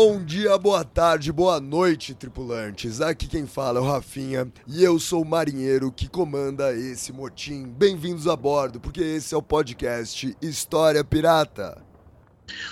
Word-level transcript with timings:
Bom 0.00 0.24
dia, 0.24 0.56
boa 0.56 0.84
tarde, 0.84 1.32
boa 1.32 1.58
noite, 1.58 2.14
tripulantes. 2.14 3.00
Aqui 3.00 3.26
quem 3.26 3.48
fala 3.48 3.80
é 3.80 3.82
o 3.82 3.84
Rafinha 3.84 4.46
e 4.64 4.84
eu 4.84 4.96
sou 5.00 5.22
o 5.22 5.28
marinheiro 5.28 5.90
que 5.90 6.06
comanda 6.06 6.72
esse 6.72 7.12
motim. 7.12 7.64
Bem-vindos 7.64 8.28
a 8.28 8.36
bordo, 8.36 8.78
porque 8.78 9.00
esse 9.00 9.34
é 9.34 9.36
o 9.36 9.42
podcast 9.42 10.36
História 10.40 11.02
Pirata. 11.02 11.82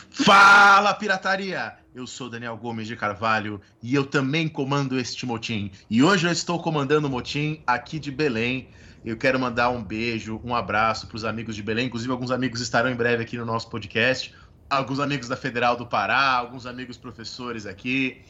Fala, 0.09 0.95
pirataria! 0.95 1.75
Eu 1.93 2.07
sou 2.07 2.31
Daniel 2.31 2.57
Gomes 2.57 2.87
de 2.87 2.95
Carvalho 2.95 3.61
e 3.83 3.93
eu 3.93 4.07
também 4.07 4.47
comando 4.47 4.97
este 4.97 5.27
motim. 5.27 5.73
E 5.91 6.05
hoje 6.05 6.29
eu 6.29 6.33
estou 6.33 6.63
comandando 6.63 7.09
o 7.09 7.11
motim 7.11 7.61
aqui 7.67 7.99
de 7.99 8.13
Belém. 8.13 8.69
Eu 9.05 9.17
quero 9.17 9.39
mandar 9.39 9.71
um 9.71 9.83
beijo, 9.83 10.41
um 10.45 10.55
abraço 10.55 11.09
para 11.09 11.17
os 11.17 11.25
amigos 11.25 11.57
de 11.57 11.63
Belém. 11.63 11.87
Inclusive, 11.87 12.13
alguns 12.13 12.31
amigos 12.31 12.61
estarão 12.61 12.89
em 12.89 12.95
breve 12.95 13.25
aqui 13.25 13.37
no 13.37 13.45
nosso 13.45 13.69
podcast 13.69 14.33
alguns 14.69 15.01
amigos 15.01 15.29
da 15.29 15.37
Federal 15.37 15.77
do 15.77 15.87
Pará, 15.87 16.33
alguns 16.33 16.67
amigos 16.67 16.97
professores 16.97 17.67
aqui. 17.67 18.23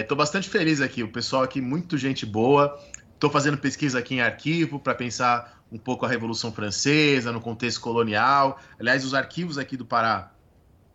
Estou 0.00 0.16
é, 0.16 0.18
bastante 0.18 0.48
feliz 0.48 0.80
aqui, 0.80 1.02
o 1.02 1.08
pessoal 1.08 1.42
aqui, 1.42 1.60
muito 1.60 1.96
gente 1.96 2.26
boa. 2.26 2.78
Estou 3.14 3.30
fazendo 3.30 3.56
pesquisa 3.56 3.98
aqui 3.98 4.16
em 4.16 4.20
arquivo 4.20 4.78
para 4.78 4.94
pensar 4.94 5.62
um 5.70 5.78
pouco 5.78 6.04
a 6.04 6.08
Revolução 6.08 6.52
Francesa, 6.52 7.32
no 7.32 7.40
contexto 7.40 7.80
colonial. 7.80 8.60
Aliás, 8.78 9.04
os 9.04 9.14
arquivos 9.14 9.56
aqui 9.56 9.76
do 9.76 9.84
Pará, 9.84 10.32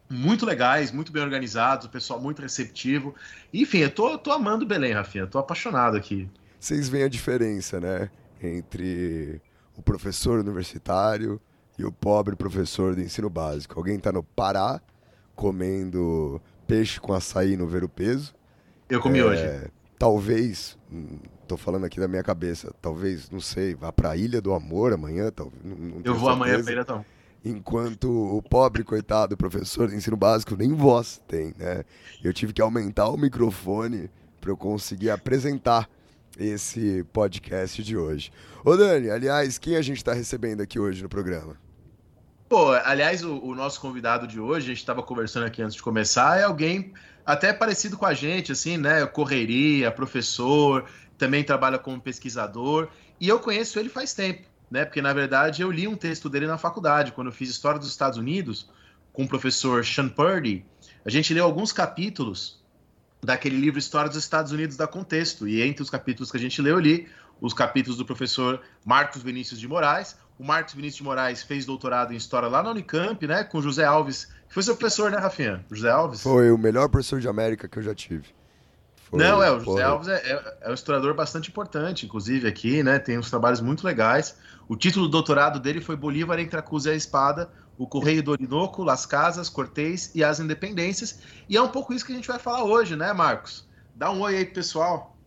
muito 0.10 0.46
legais, 0.46 0.92
muito 0.92 1.12
bem 1.12 1.24
organizados, 1.24 1.86
o 1.86 1.90
pessoal 1.90 2.20
muito 2.20 2.42
receptivo. 2.42 3.16
Enfim, 3.54 3.80
eu 3.80 3.90
tô, 3.90 4.18
tô 4.18 4.32
amando 4.32 4.66
Belém, 4.66 4.94
Rafinha, 4.94 5.26
tô 5.26 5.40
apaixonado 5.40 5.96
aqui. 5.96 6.30
Vocês 6.60 6.90
veem 6.90 7.06
a 7.06 7.10
diferença, 7.10 7.80
né? 7.80 8.10
Entre 8.42 9.42
o 9.76 9.82
professor 9.82 10.40
universitário 10.40 11.42
e 11.80 11.86
o 11.86 11.92
pobre 11.94 12.36
professor 12.36 12.94
do 12.94 13.02
ensino 13.02 13.30
básico. 13.30 13.80
Alguém 13.80 13.96
está 13.96 14.12
no 14.12 14.22
Pará 14.22 14.82
comendo 15.34 16.42
peixe 16.68 17.00
com 17.00 17.14
açaí 17.14 17.56
no 17.56 17.66
ver 17.66 17.86
o 17.86 17.90
peso. 17.90 18.36
Eu 18.90 19.00
comi 19.00 19.20
é, 19.20 19.26
hoje. 19.26 19.72
Talvez, 19.98 20.78
estou 21.42 21.58
hum, 21.58 21.62
falando 21.62 21.86
aqui 21.86 21.98
da 21.98 22.08
minha 22.08 22.22
cabeça, 22.22 22.74
talvez, 22.82 23.30
não 23.30 23.40
sei, 23.40 23.74
vá 23.76 23.94
para 23.94 24.10
a 24.10 24.18
Ilha 24.18 24.42
do 24.42 24.54
Amor 24.54 24.92
amanhã, 24.92 25.32
talvez. 25.32 25.64
Não, 25.64 25.76
não 25.76 26.02
Eu 26.04 26.16
vou 26.16 26.30
certeza. 26.30 26.32
amanhã 26.32 26.62
para 26.62 26.72
Ilha 26.74 26.84
do 26.84 26.94
Amor. 26.94 27.06
Enquanto 27.46 28.38
o 28.38 28.42
pobre, 28.42 28.84
coitado, 28.84 29.38
professor 29.38 29.88
de 29.88 29.96
ensino 29.96 30.18
básico 30.18 30.58
nem 30.58 30.74
voz 30.74 31.22
tem, 31.26 31.54
né? 31.58 31.86
Eu 32.22 32.34
tive 32.34 32.52
que 32.52 32.62
aumentar 32.62 33.08
o 33.08 33.16
microfone 33.16 34.10
para 34.42 34.52
eu 34.52 34.58
conseguir 34.58 35.10
apresentar 35.10 35.90
esse 36.38 37.06
podcast 37.14 37.82
de 37.82 37.96
hoje. 37.96 38.32
Ô 38.66 38.76
Dani, 38.76 39.10
aliás, 39.10 39.58
quem 39.58 39.78
a 39.78 39.82
gente 39.82 39.98
está 39.98 40.12
recebendo 40.12 40.60
aqui 40.60 40.78
hoje 40.78 41.02
no 41.02 41.08
programa? 41.08 41.56
Pô, 42.50 42.72
aliás, 42.72 43.24
o, 43.24 43.38
o, 43.44 43.54
nosso 43.54 43.80
convidado 43.80 44.26
de 44.26 44.40
hoje, 44.40 44.66
a 44.66 44.70
gente 44.70 44.80
estava 44.80 45.04
conversando 45.04 45.46
aqui 45.46 45.62
antes 45.62 45.76
de 45.76 45.84
começar, 45.84 46.40
é 46.40 46.44
alguém 46.44 46.92
até 47.24 47.54
parecido 47.54 47.96
com 47.96 48.08
a 48.08 48.14
gente, 48.16 48.52
assim, 48.52 48.76
né? 48.76 49.06
Correria, 49.06 49.92
professor, 49.92 50.90
também 51.16 51.44
trabalha 51.44 51.78
como 51.78 52.02
pesquisador. 52.02 52.88
E 53.22 53.30
eu 53.30 53.40
conheço 53.40 53.78
ele 53.78 53.88
faz 53.88 54.16
tempo, 54.16 54.48
né? 54.72 54.84
Porque, 54.84 55.00
na 55.00 55.14
verdade, 55.14 55.62
eu 55.62 55.70
li 55.70 55.88
um 55.88 55.96
texto 55.96 56.28
dele 56.28 56.48
na 56.48 56.58
faculdade, 56.58 57.12
quando 57.12 57.28
eu 57.28 57.32
fiz 57.32 57.52
História 57.52 57.78
dos 57.78 57.88
Estados 57.88 58.18
Unidos, 58.18 58.68
com 59.14 59.26
o 59.26 59.28
professor 59.28 59.86
Sean 59.86 60.10
Purdy. 60.10 60.66
A 61.06 61.10
gente 61.12 61.32
leu 61.36 61.46
alguns 61.46 61.72
capítulos 61.72 62.60
daquele 63.22 63.58
livro 63.58 63.78
História 63.78 64.10
dos 64.10 64.18
Estados 64.18 64.52
Unidos 64.52 64.76
da 64.76 64.88
Contexto. 64.88 65.48
E 65.48 65.62
entre 65.62 65.84
os 65.84 65.90
capítulos 65.92 66.32
que 66.32 66.38
a 66.38 66.40
gente 66.40 66.60
leu, 66.64 66.78
eu 66.78 66.80
li 66.80 67.08
os 67.40 67.54
capítulos 67.54 68.00
do 68.00 68.06
professor 68.06 68.60
Marcos 68.84 69.22
Vinícius 69.22 69.60
de 69.60 69.68
Moraes, 69.68 70.18
o 70.40 70.44
Marcos 70.46 70.74
Vinícius 70.74 70.96
de 70.96 71.04
Moraes 71.04 71.44
fez 71.44 71.66
doutorado 71.66 72.14
em 72.14 72.16
História 72.16 72.48
lá 72.48 72.64
na 72.64 72.72
Unicamp, 72.72 73.28
né? 73.28 73.44
Com 73.44 73.62
José 73.62 73.84
Alves, 73.84 74.26
que 74.48 74.54
foi 74.54 74.64
seu 74.64 74.78
professor, 74.78 75.12
né, 75.12 75.18
Rafinha? 75.18 75.66
José 75.70 75.92
Alves? 75.92 76.24
Foi 76.24 76.50
o 76.50 76.58
melhor 76.58 76.88
professor 76.88 77.20
de 77.20 77.28
América 77.28 77.68
que 77.68 77.78
eu 77.78 77.84
já 77.84 77.94
tive. 77.94 78.28
Foi, 79.04 79.20
Não, 79.20 79.44
é, 79.44 79.52
o 79.52 79.60
José 79.60 79.66
foi. 79.66 79.84
Alves 79.84 80.08
é, 80.08 80.16
é, 80.16 80.58
é, 80.62 80.72
um 80.72 80.74
historiador 80.74 81.14
bastante 81.14 81.50
importante, 81.50 82.06
inclusive 82.06 82.48
aqui, 82.48 82.82
né? 82.82 82.98
Tem 83.00 83.18
uns 83.18 83.30
trabalhos 83.30 83.60
muito 83.60 83.86
legais. 83.86 84.40
O 84.70 84.78
título 84.78 85.08
do 85.08 85.12
doutorado 85.12 85.60
dele 85.60 85.82
foi 85.82 85.98
Bolívar 85.98 86.40
entre 86.40 86.58
a 86.58 86.62
Cruz 86.62 86.86
e 86.86 86.92
a 86.92 86.96
Espada, 86.96 87.52
o 87.78 87.86
Correio 87.86 88.24
do 88.24 88.32
Orinoco, 88.32 88.82
Las 88.82 89.06
Casas, 89.06 89.50
Cortês 89.50 90.10
e 90.16 90.24
as 90.24 90.40
Independências. 90.40 91.22
E 91.50 91.58
é 91.58 91.62
um 91.62 91.70
pouco 91.70 91.94
isso 91.94 92.06
que 92.06 92.14
a 92.14 92.16
gente 92.16 92.28
vai 92.30 92.40
falar 92.40 92.64
hoje, 92.64 92.96
né, 92.96 93.12
Marcos? 93.12 93.68
Dá 93.94 94.10
um 94.10 94.22
oi 94.22 94.38
aí 94.38 94.46
pro 94.46 94.56
pessoal. 94.56 95.18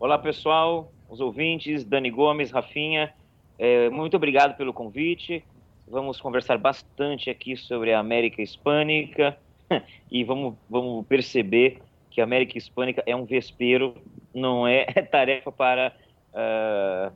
Olá, 0.00 0.18
pessoal, 0.18 0.90
os 1.10 1.20
ouvintes, 1.20 1.84
Dani 1.84 2.10
Gomes, 2.10 2.50
Rafinha. 2.50 3.12
É, 3.58 3.88
muito 3.90 4.16
obrigado 4.16 4.56
pelo 4.56 4.72
convite. 4.72 5.42
Vamos 5.88 6.20
conversar 6.20 6.58
bastante 6.58 7.30
aqui 7.30 7.56
sobre 7.56 7.92
a 7.92 8.00
América 8.00 8.42
Hispânica 8.42 9.36
e 10.10 10.24
vamos, 10.24 10.54
vamos 10.68 11.06
perceber 11.06 11.78
que 12.10 12.20
a 12.20 12.24
América 12.24 12.56
Hispânica 12.56 13.02
é 13.06 13.14
um 13.14 13.24
vespeiro, 13.24 13.94
não 14.34 14.66
é 14.66 14.84
tarefa 15.10 15.52
para 15.52 15.94
uh, 16.32 17.12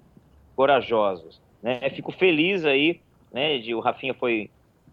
corajosos. 0.54 1.40
Né? 1.62 1.90
Fico 1.90 2.12
feliz 2.12 2.64
aí, 2.64 3.00
né, 3.32 3.58
de, 3.58 3.74
o 3.74 3.80
Rafinha 3.80 4.14
foi, 4.14 4.50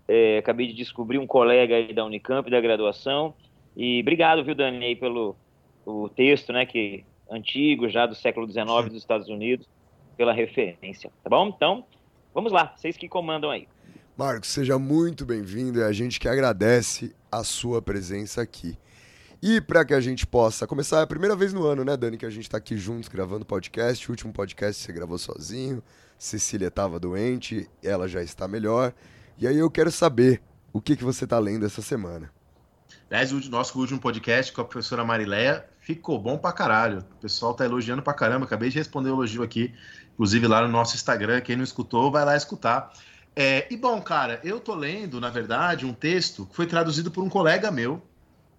é, 0.08 0.38
acabei 0.38 0.68
de 0.68 0.74
descobrir 0.74 1.18
um 1.18 1.28
colega 1.28 1.76
aí 1.76 1.94
da 1.94 2.06
Unicamp, 2.06 2.50
da 2.50 2.62
graduação, 2.62 3.34
e 3.76 4.00
obrigado, 4.02 4.44
viu, 4.44 4.56
Dani, 4.56 4.86
aí 4.86 4.96
pelo 4.96 5.36
o 5.86 6.10
texto, 6.10 6.52
né, 6.52 6.66
que 6.66 7.04
antigo, 7.30 7.90
já 7.90 8.06
do 8.06 8.16
século 8.16 8.50
XIX 8.50 8.66
dos 8.90 8.98
Estados 8.98 9.30
Unidos, 9.30 9.68
pela 10.18 10.34
referência, 10.34 11.12
tá 11.24 11.30
bom? 11.30 11.48
Então, 11.56 11.86
vamos 12.34 12.52
lá, 12.52 12.74
vocês 12.76 12.98
que 12.98 13.08
comandam 13.08 13.52
aí. 13.52 13.68
Marcos, 14.18 14.50
seja 14.50 14.80
muito 14.80 15.26
bem-vindo 15.26 15.80
e 15.80 15.84
a 15.84 15.92
gente 15.92 16.20
que 16.20 16.28
agradece 16.28 17.16
a 17.32 17.44
sua 17.44 17.82
presença 17.82 18.42
aqui. 18.42 18.76
E 19.42 19.62
para 19.62 19.86
que 19.86 19.94
a 19.94 20.00
gente 20.00 20.26
possa 20.26 20.66
começar, 20.66 21.02
é 21.02 21.04
a 21.04 21.08
primeira 21.08 21.36
vez 21.36 21.54
no 21.54 21.64
ano, 21.64 21.86
né, 21.86 21.96
Dani, 21.96 22.18
que 22.18 22.26
a 22.26 22.30
gente 22.32 22.46
está 22.46 22.58
aqui 22.58 22.76
juntos 22.76 23.08
gravando 23.08 23.46
podcast. 23.46 24.10
O 24.10 24.12
último 24.12 24.34
podcast 24.34 24.82
você 24.82 24.92
gravou 24.92 25.20
sozinho, 25.20 25.84
Cecília 26.18 26.70
estava 26.70 27.00
doente, 27.00 27.70
ela 27.84 28.08
já 28.08 28.24
está 28.24 28.48
melhor. 28.48 28.92
E 29.38 29.46
aí 29.46 29.58
eu 29.58 29.70
quero 29.70 29.92
saber 29.92 30.42
o 30.74 30.82
que, 30.82 30.96
que 30.96 31.04
você 31.04 31.26
está 31.26 31.38
lendo 31.38 31.64
essa 31.64 31.84
semana. 31.84 32.32
Aliás, 33.10 33.32
o 33.32 33.50
nosso 33.50 33.80
último 33.80 34.00
podcast 34.00 34.52
com 34.52 34.62
a 34.62 34.66
professora 34.66 35.06
Marileia 35.06 35.66
ficou 35.80 36.20
bom 36.20 36.38
pra 36.38 36.52
caralho. 36.52 37.00
O 37.00 37.22
pessoal 37.22 37.54
tá 37.54 37.64
elogiando 37.64 38.02
pra 38.02 38.14
caramba. 38.14 38.46
Acabei 38.46 38.70
de 38.70 38.78
responder 38.78 39.10
o 39.10 39.14
elogio 39.14 39.44
aqui, 39.44 39.74
inclusive 40.18 40.48
lá 40.48 40.64
no 40.64 40.68
nosso 40.68 40.96
Instagram. 40.96 41.42
Quem 41.42 41.56
não 41.56 41.64
escutou, 41.64 42.12
vai 42.12 42.26
lá 42.26 42.36
escutar. 42.36 42.92
É, 43.36 43.68
e 43.72 43.78
bom, 43.78 44.02
cara, 44.02 44.42
eu 44.44 44.60
tô 44.60 44.74
lendo, 44.74 45.22
na 45.22 45.30
verdade, 45.30 45.86
um 45.86 45.94
texto 45.94 46.48
que 46.48 46.56
foi 46.56 46.66
traduzido 46.66 47.12
por 47.12 47.24
um 47.24 47.30
colega 47.30 47.70
meu. 47.70 48.02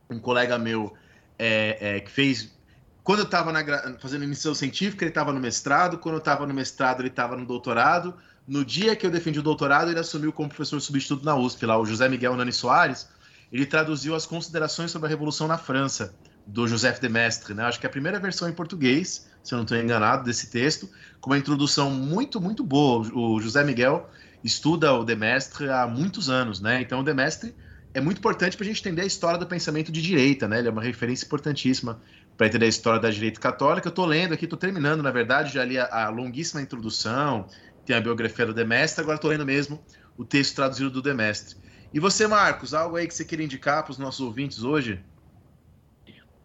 Um 0.08 0.20
colega 0.20 0.56
meu 0.56 0.94
é, 1.36 1.96
é, 1.96 2.00
que 2.00 2.10
fez. 2.10 2.56
Quando 3.02 3.20
eu 3.20 3.24
estava 3.24 3.52
fazendo 3.98 4.22
iniciação 4.22 4.54
científica, 4.54 5.04
ele 5.04 5.10
estava 5.10 5.32
no 5.32 5.40
mestrado. 5.40 5.98
Quando 5.98 6.14
eu 6.14 6.20
estava 6.20 6.46
no 6.46 6.54
mestrado, 6.54 7.00
ele 7.00 7.08
estava 7.08 7.36
no 7.36 7.44
doutorado. 7.44 8.14
No 8.46 8.64
dia 8.64 8.94
que 8.94 9.04
eu 9.04 9.10
defendi 9.10 9.40
o 9.40 9.42
doutorado, 9.42 9.90
ele 9.90 9.98
assumiu 9.98 10.32
como 10.32 10.48
professor 10.48 10.80
substituto 10.80 11.24
na 11.24 11.34
USP, 11.34 11.66
lá, 11.66 11.76
o 11.76 11.84
José 11.84 12.08
Miguel 12.08 12.36
Nani 12.36 12.52
Soares. 12.52 13.08
Ele 13.52 13.66
traduziu 13.66 14.14
as 14.14 14.26
considerações 14.26 14.92
sobre 14.92 15.06
a 15.06 15.10
Revolução 15.10 15.48
na 15.48 15.58
França 15.58 16.14
do 16.48 16.66
Joseph 16.66 16.98
de 16.98 17.10
Mestre, 17.10 17.52
né? 17.52 17.64
Acho 17.64 17.78
que 17.78 17.84
é 17.84 17.88
a 17.88 17.92
primeira 17.92 18.18
versão 18.18 18.48
em 18.48 18.52
português, 18.52 19.28
se 19.44 19.52
eu 19.52 19.56
não 19.56 19.64
estou 19.64 19.76
enganado, 19.76 20.24
desse 20.24 20.50
texto, 20.50 20.88
com 21.20 21.30
uma 21.30 21.36
introdução 21.36 21.90
muito, 21.90 22.40
muito 22.40 22.64
boa. 22.64 23.06
O 23.14 23.38
José 23.38 23.62
Miguel 23.62 24.08
estuda 24.42 24.92
o 24.94 25.04
de 25.04 25.14
Mestre 25.14 25.68
há 25.68 25.86
muitos 25.86 26.30
anos, 26.30 26.58
né? 26.58 26.80
Então 26.80 27.00
o 27.00 27.04
de 27.04 27.12
Mestre 27.12 27.54
é 27.92 28.00
muito 28.00 28.18
importante 28.18 28.56
para 28.56 28.64
a 28.64 28.66
gente 28.66 28.80
entender 28.80 29.02
a 29.02 29.04
história 29.04 29.38
do 29.38 29.46
pensamento 29.46 29.92
de 29.92 30.00
direita, 30.00 30.48
né? 30.48 30.60
Ele 30.60 30.68
é 30.68 30.70
uma 30.70 30.82
referência 30.82 31.26
importantíssima 31.26 32.00
para 32.34 32.46
entender 32.46 32.64
a 32.64 32.68
história 32.68 32.98
da 32.98 33.10
direita 33.10 33.38
católica. 33.38 33.88
Eu 33.88 33.90
estou 33.90 34.06
lendo 34.06 34.32
aqui, 34.32 34.46
estou 34.46 34.58
terminando, 34.58 35.02
na 35.02 35.10
verdade, 35.10 35.52
já 35.52 35.62
li 35.62 35.78
a, 35.78 36.06
a, 36.06 36.08
longuíssima 36.08 36.62
introdução, 36.62 37.46
tem 37.84 37.94
a 37.94 38.00
biografia 38.00 38.46
do 38.46 38.54
Demestre, 38.54 39.02
agora 39.02 39.16
estou 39.16 39.30
lendo 39.30 39.44
mesmo 39.44 39.82
o 40.16 40.24
texto 40.24 40.54
traduzido 40.54 40.88
do 40.88 41.02
Demestre. 41.02 41.56
E 41.92 42.00
você, 42.00 42.26
Marcos, 42.26 42.72
algo 42.72 42.96
aí 42.96 43.06
que 43.06 43.14
você 43.14 43.24
queira 43.24 43.44
indicar 43.44 43.82
para 43.82 43.92
os 43.92 43.98
nossos 43.98 44.20
ouvintes 44.20 44.62
hoje? 44.62 44.98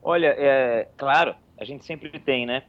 Olha, 0.03 0.35
é, 0.37 0.87
claro, 0.97 1.33
a 1.57 1.63
gente 1.63 1.85
sempre 1.85 2.19
tem, 2.19 2.45
né? 2.45 2.63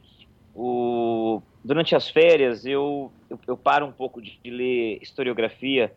O, 0.55 1.41
durante 1.63 1.93
as 1.95 2.09
férias, 2.09 2.65
eu, 2.65 3.11
eu, 3.29 3.37
eu 3.45 3.57
paro 3.57 3.85
um 3.85 3.91
pouco 3.91 4.21
de, 4.21 4.39
de, 4.41 4.49
ler 4.49 4.99
historiografia 5.01 5.91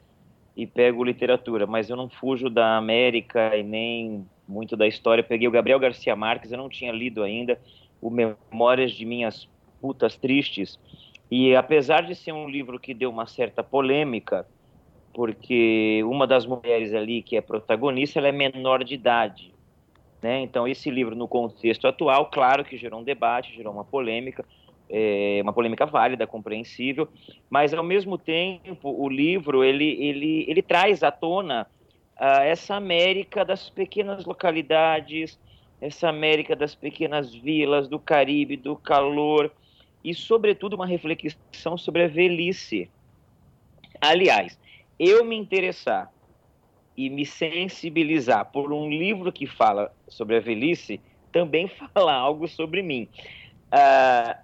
e 0.57 0.67
pego 0.67 1.05
literatura, 1.05 1.65
mas 1.65 1.89
eu 1.89 1.97
não 1.97 2.09
fujo 2.09 2.51
da 2.51 2.77
América 2.77 3.57
e 3.57 3.63
nem 3.63 4.27
muito 4.49 4.77
da 4.77 4.89
história. 4.89 5.23
Peguei 5.23 5.47
o 5.47 5.53
Gabriel 5.53 5.79
Garcia 5.79 6.17
Marques, 6.17 6.51
eu 6.51 6.59
não 6.59 6.69
tinha 6.69 6.91
lido 6.91 7.23
ainda 7.23 7.57
o 8.03 8.11
Memórias 8.11 8.91
de 8.91 9.05
Minhas 9.05 9.49
Putas 9.81 10.17
Tristes. 10.17 10.77
E 11.31 11.55
apesar 11.55 12.03
de 12.03 12.17
ser 12.17 12.33
um 12.33 12.49
livro 12.49 12.81
que 12.81 12.93
deu 12.93 13.11
uma 13.11 13.27
certa 13.27 13.63
polêmica, 13.63 14.45
porque 15.15 16.03
uma 16.05 16.27
das 16.27 16.47
mulheres 16.47 16.93
ali 16.95 17.23
que 17.23 17.37
é 17.37 17.41
protagonista, 17.41 18.19
ela 18.19 18.29
é 18.29 18.33
menor 18.33 18.83
de 18.83 18.95
idade. 18.95 19.58
Né? 20.21 20.41
Então, 20.41 20.67
esse 20.67 20.91
livro, 20.91 21.15
no 21.15 21.29
contexto 21.29 21.87
atual, 21.87 22.27
claro 22.27 22.65
que 22.65 22.77
gerou 22.77 23.01
um 23.01 23.05
debate, 23.05 23.55
gerou 23.55 23.73
uma 23.73 23.85
polêmica, 23.85 24.45
é, 24.91 25.39
uma 25.43 25.53
polêmica 25.53 25.87
válida, 25.87 26.27
compreensível, 26.27 27.09
mas, 27.49 27.73
ao 27.73 27.85
mesmo 27.85 28.19
tempo, 28.19 28.91
o 28.91 29.09
livro, 29.09 29.63
ele, 29.63 29.85
ele, 30.03 30.45
ele 30.49 30.63
traz 30.63 31.03
à 31.03 31.13
tona 31.13 31.67
uh, 32.19 32.43
essa 32.43 32.75
América 32.75 33.45
das 33.45 33.71
pequenas 33.71 34.25
localidades, 34.25 35.39
essa 35.81 36.09
América 36.09 36.57
das 36.57 36.75
pequenas 36.75 37.33
vilas, 37.33 37.89
do 37.89 37.99
Caribe, 37.99 38.57
do 38.57 38.75
calor, 38.75 39.53
e, 40.03 40.13
sobretudo, 40.15 40.75
uma 40.75 40.87
reflexão 40.87 41.77
sobre 41.77 42.03
a 42.03 42.09
velhice. 42.09 42.91
Aliás, 44.01 44.59
eu 44.99 45.25
me 45.25 45.37
interessar 45.37 46.11
e 46.99 47.09
me 47.09 47.25
sensibilizar 47.25 48.47
por 48.47 48.73
um 48.73 48.91
livro 48.91 49.31
que 49.31 49.47
fala 49.47 49.95
sobre 50.09 50.37
a 50.37 50.41
velhice 50.41 51.01
também 51.31 51.69
fala 51.95 52.13
algo 52.13 52.49
sobre 52.49 52.83
mim. 52.83 53.09
Uh, 53.73 54.37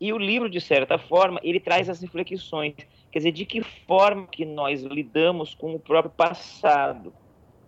e 0.00 0.12
o 0.12 0.18
livro, 0.18 0.50
de 0.50 0.60
certa 0.60 0.98
forma, 0.98 1.38
ele 1.44 1.60
traz 1.60 1.88
as 1.88 2.02
reflexões, 2.02 2.74
quer 3.12 3.18
dizer, 3.20 3.30
de 3.30 3.46
que 3.46 3.62
forma 3.62 4.26
que 4.26 4.44
nós 4.44 4.82
lidamos 4.82 5.54
com 5.54 5.72
o 5.72 5.78
próprio 5.78 6.12
passado, 6.12 7.12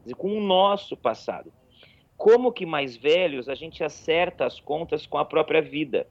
dizer, 0.03 0.17
com 0.17 0.37
o 0.37 0.41
nosso 0.41 0.97
passado. 0.97 1.53
Como 2.17 2.51
que 2.51 2.67
mais 2.67 2.97
velhos 2.97 3.49
a 3.49 3.55
gente 3.55 3.85
acerta 3.85 4.45
as 4.45 4.59
contas 4.59 5.07
com 5.07 5.19
a 5.19 5.25
própria 5.25 5.63
vida. 5.63 6.05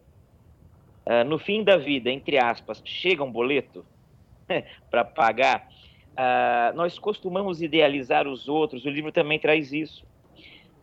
Uh, 1.05 1.25
no 1.25 1.37
fim 1.37 1.65
da 1.65 1.75
vida, 1.75 2.09
entre 2.09 2.37
aspas, 2.37 2.81
chega 2.85 3.25
um 3.25 3.31
boleto 3.31 3.85
para 4.89 5.03
pagar, 5.03 5.67
Uh, 6.11 6.75
nós 6.75 6.99
costumamos 6.99 7.61
idealizar 7.61 8.27
os 8.27 8.47
outros, 8.49 8.85
o 8.85 8.89
livro 8.89 9.11
também 9.11 9.39
traz 9.39 9.71
isso. 9.71 10.03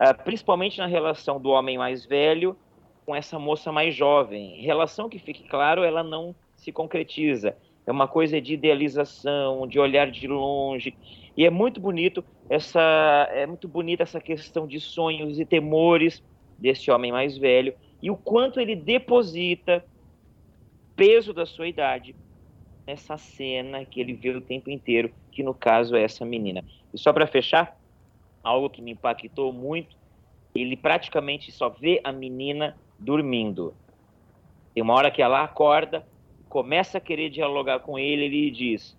Uh, 0.00 0.22
principalmente 0.24 0.78
na 0.78 0.86
relação 0.86 1.40
do 1.40 1.50
homem 1.50 1.76
mais 1.76 2.04
velho 2.06 2.56
com 3.04 3.14
essa 3.14 3.38
moça 3.38 3.72
mais 3.72 3.94
jovem. 3.94 4.60
Relação 4.60 5.08
que, 5.08 5.18
fique 5.18 5.44
claro, 5.48 5.82
ela 5.82 6.02
não 6.02 6.34
se 6.56 6.70
concretiza. 6.72 7.56
É 7.86 7.92
uma 7.92 8.06
coisa 8.06 8.40
de 8.40 8.54
idealização, 8.54 9.66
de 9.66 9.78
olhar 9.78 10.10
de 10.10 10.26
longe. 10.26 10.94
E 11.36 11.44
é 11.44 11.50
muito 11.50 11.80
bonito 11.80 12.22
essa, 12.50 13.28
é 13.32 13.46
muito 13.46 13.66
bonita 13.66 14.02
essa 14.02 14.20
questão 14.20 14.66
de 14.66 14.80
sonhos 14.80 15.38
e 15.38 15.44
temores 15.44 16.22
desse 16.58 16.90
homem 16.90 17.12
mais 17.12 17.38
velho 17.38 17.74
e 18.02 18.10
o 18.10 18.16
quanto 18.16 18.60
ele 18.60 18.74
deposita 18.74 19.84
peso 20.96 21.32
da 21.32 21.46
sua 21.46 21.68
idade 21.68 22.14
nessa 22.88 23.18
cena 23.18 23.84
que 23.84 24.00
ele 24.00 24.14
vê 24.14 24.30
o 24.30 24.40
tempo 24.40 24.70
inteiro, 24.70 25.12
que 25.30 25.42
no 25.42 25.52
caso 25.52 25.94
é 25.94 26.02
essa 26.02 26.24
menina. 26.24 26.64
E 26.92 26.98
só 26.98 27.12
para 27.12 27.26
fechar, 27.26 27.76
algo 28.42 28.70
que 28.70 28.80
me 28.80 28.92
impactou 28.92 29.52
muito, 29.52 29.94
ele 30.54 30.74
praticamente 30.74 31.52
só 31.52 31.68
vê 31.68 32.00
a 32.02 32.10
menina 32.10 32.74
dormindo. 32.98 33.76
Tem 34.72 34.82
uma 34.82 34.94
hora 34.94 35.10
que 35.10 35.20
ela 35.20 35.44
acorda, 35.44 36.08
começa 36.48 36.96
a 36.96 37.00
querer 37.00 37.28
dialogar 37.28 37.80
com 37.80 37.98
ele, 37.98 38.24
ele 38.24 38.50
diz: 38.50 38.96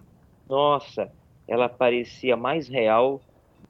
Nossa, 0.47 1.11
ela 1.47 1.67
parecia 1.67 2.37
mais 2.37 2.69
real 2.69 3.19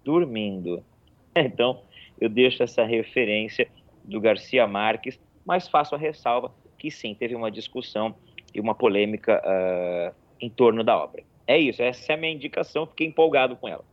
dormindo. 0.03 0.83
Então, 1.35 1.83
eu 2.19 2.27
deixo 2.27 2.63
essa 2.63 2.83
referência 2.83 3.69
do 4.03 4.19
Garcia 4.19 4.67
Marques, 4.67 5.17
mas 5.45 5.69
faço 5.69 5.95
a 5.95 5.97
ressalva 5.97 6.53
que 6.77 6.89
sim, 6.89 7.13
teve 7.13 7.35
uma 7.35 7.51
discussão 7.51 8.15
e 8.53 8.59
uma 8.59 8.75
polêmica 8.75 9.41
uh, 9.43 10.15
em 10.39 10.49
torno 10.49 10.83
da 10.83 10.97
obra. 10.97 11.23
É 11.45 11.57
isso, 11.57 11.81
essa 11.81 12.13
é 12.13 12.15
a 12.15 12.17
minha 12.17 12.33
indicação, 12.33 12.85
fiquei 12.85 13.07
empolgado 13.07 13.55
com 13.55 13.67
ela. 13.67 13.83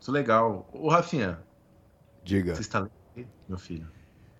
Isso 0.00 0.10
legal. 0.10 0.68
O 0.72 0.88
Rafinha. 0.88 1.38
Diga. 2.22 2.54
Você 2.54 2.62
está 2.62 2.80
lendo, 3.16 3.28
meu 3.48 3.58
filho? 3.58 3.86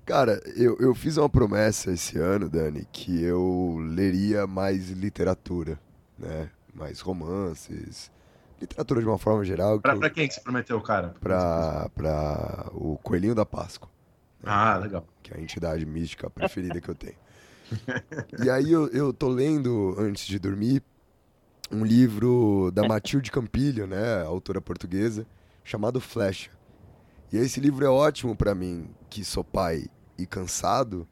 Cara, 0.04 0.40
eu, 0.56 0.76
eu 0.78 0.94
fiz 0.94 1.16
uma 1.16 1.28
promessa 1.28 1.90
esse 1.90 2.18
ano, 2.18 2.48
Dani, 2.48 2.86
que 2.92 3.22
eu 3.22 3.78
leria 3.80 4.46
mais 4.46 4.90
literatura, 4.90 5.78
né? 6.18 6.50
Mais 6.74 7.00
romances, 7.00 8.10
literatura 8.60 9.00
de 9.00 9.06
uma 9.06 9.18
forma 9.18 9.44
geral. 9.44 9.80
Pra, 9.80 9.94
que 9.94 10.00
pra 10.00 10.10
quem 10.10 10.28
que 10.28 10.34
você 10.34 10.40
prometeu, 10.40 10.80
cara? 10.80 11.14
Pra, 11.20 11.88
pra 11.94 12.68
o 12.72 12.98
Coelhinho 13.02 13.34
da 13.34 13.46
Páscoa. 13.46 13.88
Né? 14.42 14.50
Ah, 14.52 14.76
legal. 14.76 15.06
Que 15.22 15.32
é 15.32 15.38
a 15.38 15.40
entidade 15.40 15.86
mística 15.86 16.28
preferida 16.28 16.80
que 16.80 16.88
eu 16.88 16.94
tenho. 16.94 17.16
e 18.44 18.50
aí 18.50 18.70
eu, 18.70 18.88
eu 18.88 19.12
tô 19.12 19.28
lendo, 19.28 19.94
antes 19.98 20.26
de 20.26 20.38
dormir, 20.38 20.82
um 21.70 21.84
livro 21.84 22.70
da 22.72 22.82
Matilde 22.88 23.30
Campilho, 23.30 23.86
né, 23.86 24.22
autora 24.22 24.60
portuguesa, 24.60 25.26
chamado 25.62 26.00
Flecha. 26.00 26.50
E 27.32 27.36
esse 27.36 27.60
livro 27.60 27.84
é 27.84 27.88
ótimo 27.88 28.36
para 28.36 28.54
mim, 28.54 28.88
que 29.10 29.24
sou 29.24 29.42
pai 29.42 29.86
e 30.16 30.26
cansado, 30.26 31.08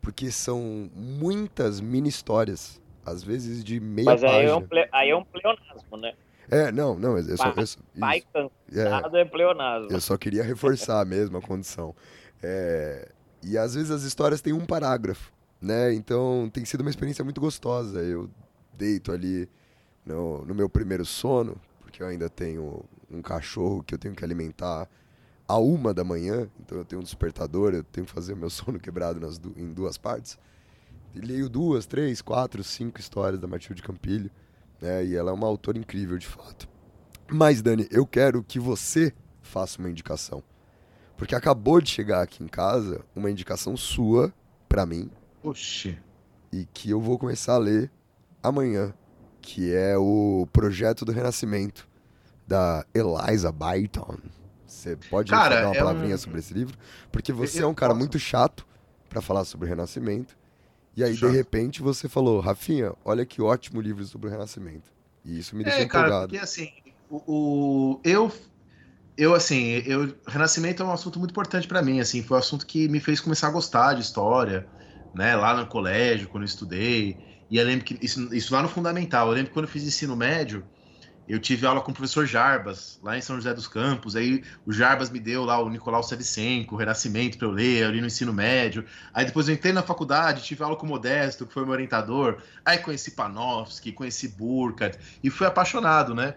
porque 0.00 0.30
são 0.30 0.90
muitas 0.94 1.80
mini 1.80 2.08
histórias, 2.08 2.80
às 3.04 3.22
vezes 3.22 3.62
de 3.62 3.80
meia 3.80 4.06
Mas 4.06 4.20
página. 4.20 4.32
Mas 4.32 4.40
aí, 4.40 4.50
é 4.50 4.56
um 4.56 4.62
ple... 4.62 4.88
aí 4.92 5.10
é 5.10 5.16
um 5.16 5.24
pleonasmo, 5.24 5.96
né? 5.96 6.14
É, 6.48 6.70
não, 6.70 6.96
não, 6.98 7.18
eu 7.18 7.36
só... 7.36 7.52
Eu 7.56 7.66
só 7.66 7.80
pai 7.98 8.22
cansado 8.32 9.16
é, 9.16 9.20
é 9.20 9.24
pleonasmo. 9.24 9.88
Eu 9.90 10.00
só 10.00 10.16
queria 10.16 10.44
reforçar 10.44 11.04
mesmo 11.04 11.36
a 11.36 11.42
condição. 11.42 11.94
É, 12.42 13.10
e 13.42 13.58
às 13.58 13.74
vezes 13.74 13.90
as 13.90 14.02
histórias 14.04 14.40
têm 14.40 14.52
um 14.52 14.64
parágrafo 14.64 15.35
né? 15.60 15.92
Então 15.94 16.50
tem 16.52 16.64
sido 16.64 16.80
uma 16.80 16.90
experiência 16.90 17.24
muito 17.24 17.40
gostosa. 17.40 18.00
Eu 18.02 18.30
deito 18.76 19.12
ali 19.12 19.48
no, 20.04 20.44
no 20.44 20.54
meu 20.54 20.68
primeiro 20.68 21.04
sono, 21.04 21.60
porque 21.80 22.02
eu 22.02 22.06
ainda 22.06 22.28
tenho 22.28 22.84
um 23.10 23.22
cachorro 23.22 23.82
que 23.82 23.94
eu 23.94 23.98
tenho 23.98 24.14
que 24.14 24.24
alimentar 24.24 24.88
a 25.48 25.58
uma 25.58 25.94
da 25.94 26.02
manhã, 26.02 26.48
então 26.60 26.78
eu 26.78 26.84
tenho 26.84 27.00
um 27.00 27.04
despertador, 27.04 27.72
eu 27.72 27.84
tenho 27.84 28.06
que 28.06 28.12
fazer 28.12 28.34
meu 28.34 28.50
sono 28.50 28.78
quebrado 28.78 29.20
nas 29.20 29.38
du 29.38 29.52
em 29.56 29.72
duas 29.72 29.96
partes. 29.96 30.38
E 31.14 31.20
leio 31.20 31.48
duas, 31.48 31.86
três, 31.86 32.20
quatro, 32.20 32.62
cinco 32.62 33.00
histórias 33.00 33.40
da 33.40 33.46
Matilde 33.46 33.82
Campilho, 33.82 34.30
né? 34.80 35.04
E 35.04 35.16
ela 35.16 35.30
é 35.30 35.34
uma 35.34 35.46
autora 35.46 35.78
incrível, 35.78 36.18
de 36.18 36.26
fato. 36.26 36.68
Mas, 37.30 37.62
Dani, 37.62 37.88
eu 37.90 38.06
quero 38.06 38.42
que 38.42 38.58
você 38.58 39.14
faça 39.40 39.78
uma 39.78 39.88
indicação. 39.88 40.42
Porque 41.16 41.34
acabou 41.34 41.80
de 41.80 41.90
chegar 41.90 42.22
aqui 42.22 42.44
em 42.44 42.48
casa 42.48 43.02
uma 43.14 43.30
indicação 43.30 43.76
sua 43.76 44.32
para 44.68 44.84
mim, 44.84 45.10
Oxi. 45.48 45.98
E 46.52 46.66
que 46.72 46.90
eu 46.90 47.00
vou 47.00 47.18
começar 47.18 47.54
a 47.54 47.58
ler 47.58 47.90
amanhã, 48.42 48.94
que 49.40 49.72
é 49.74 49.96
o 49.96 50.46
Projeto 50.52 51.04
do 51.04 51.12
Renascimento, 51.12 51.88
da 52.46 52.84
Eliza 52.94 53.52
Byton. 53.52 54.18
Você 54.66 54.96
pode 55.10 55.30
cara, 55.30 55.62
dar 55.62 55.66
uma 55.68 55.76
é 55.76 55.78
palavrinha 55.78 56.14
um... 56.14 56.18
sobre 56.18 56.38
esse 56.38 56.54
livro? 56.54 56.76
Porque 57.10 57.32
você 57.32 57.62
eu 57.62 57.66
é 57.66 57.66
um 57.68 57.74
cara 57.74 57.92
posso... 57.92 57.98
muito 58.00 58.18
chato 58.18 58.66
para 59.08 59.20
falar 59.20 59.44
sobre 59.44 59.66
o 59.66 59.68
Renascimento. 59.68 60.36
E 60.96 61.04
aí, 61.04 61.14
Chato. 61.14 61.30
de 61.30 61.36
repente, 61.36 61.82
você 61.82 62.08
falou, 62.08 62.40
Rafinha, 62.40 62.94
olha 63.04 63.26
que 63.26 63.42
ótimo 63.42 63.80
livro 63.80 64.04
sobre 64.06 64.28
o 64.28 64.30
Renascimento. 64.30 64.90
E 65.24 65.38
isso 65.38 65.54
me 65.54 65.62
deixou 65.62 65.82
é, 65.82 65.86
cara, 65.86 66.06
empolgado. 66.06 66.28
Porque 66.28 66.42
assim, 66.42 66.72
o, 67.10 67.22
o, 67.26 68.00
eu 68.02 68.32
eu 69.16 69.34
assim, 69.34 69.82
eu 69.86 70.14
Renascimento 70.26 70.82
é 70.82 70.86
um 70.86 70.92
assunto 70.92 71.18
muito 71.18 71.30
importante 71.30 71.66
para 71.66 71.82
mim, 71.82 72.00
assim, 72.00 72.22
foi 72.22 72.36
um 72.36 72.40
assunto 72.40 72.66
que 72.66 72.88
me 72.88 73.00
fez 73.00 73.20
começar 73.20 73.48
a 73.48 73.50
gostar 73.50 73.94
de 73.94 74.02
história, 74.02 74.66
né, 75.16 75.34
lá 75.34 75.56
no 75.56 75.66
colégio, 75.66 76.28
quando 76.28 76.42
eu 76.42 76.46
estudei. 76.48 77.18
E 77.50 77.56
eu 77.56 77.64
lembro 77.64 77.84
que 77.84 77.98
isso, 78.04 78.34
isso 78.34 78.52
lá 78.52 78.62
no 78.62 78.68
fundamental. 78.68 79.28
Eu 79.28 79.34
lembro 79.34 79.48
que 79.48 79.54
quando 79.54 79.64
eu 79.64 79.70
fiz 79.70 79.84
ensino 79.84 80.14
médio, 80.14 80.64
eu 81.26 81.40
tive 81.40 81.66
aula 81.66 81.80
com 81.80 81.90
o 81.90 81.94
professor 81.94 82.26
Jarbas, 82.26 83.00
lá 83.02 83.16
em 83.16 83.20
São 83.20 83.36
José 83.36 83.52
dos 83.52 83.66
Campos. 83.66 84.14
Aí 84.14 84.44
o 84.64 84.72
Jarbas 84.72 85.10
me 85.10 85.18
deu 85.18 85.44
lá 85.44 85.58
o 85.58 85.68
Nicolau 85.68 86.02
Savicenko, 86.02 86.74
o 86.74 86.78
Renascimento 86.78 87.38
para 87.38 87.48
eu 87.48 87.50
ler 87.50 87.84
ali 87.84 88.00
no 88.00 88.06
ensino 88.06 88.32
médio. 88.32 88.84
Aí 89.12 89.24
depois 89.24 89.48
eu 89.48 89.54
entrei 89.54 89.72
na 89.72 89.82
faculdade, 89.82 90.44
tive 90.44 90.62
aula 90.62 90.76
com 90.76 90.86
o 90.86 90.88
Modesto, 90.88 91.46
que 91.46 91.54
foi 91.54 91.64
meu 91.64 91.72
orientador. 91.72 92.38
Aí 92.64 92.78
conheci 92.78 93.12
Panofsky, 93.12 93.90
conheci 93.92 94.28
Burkhardt 94.28 94.98
e 95.22 95.30
fui 95.30 95.46
apaixonado, 95.46 96.14
né? 96.14 96.34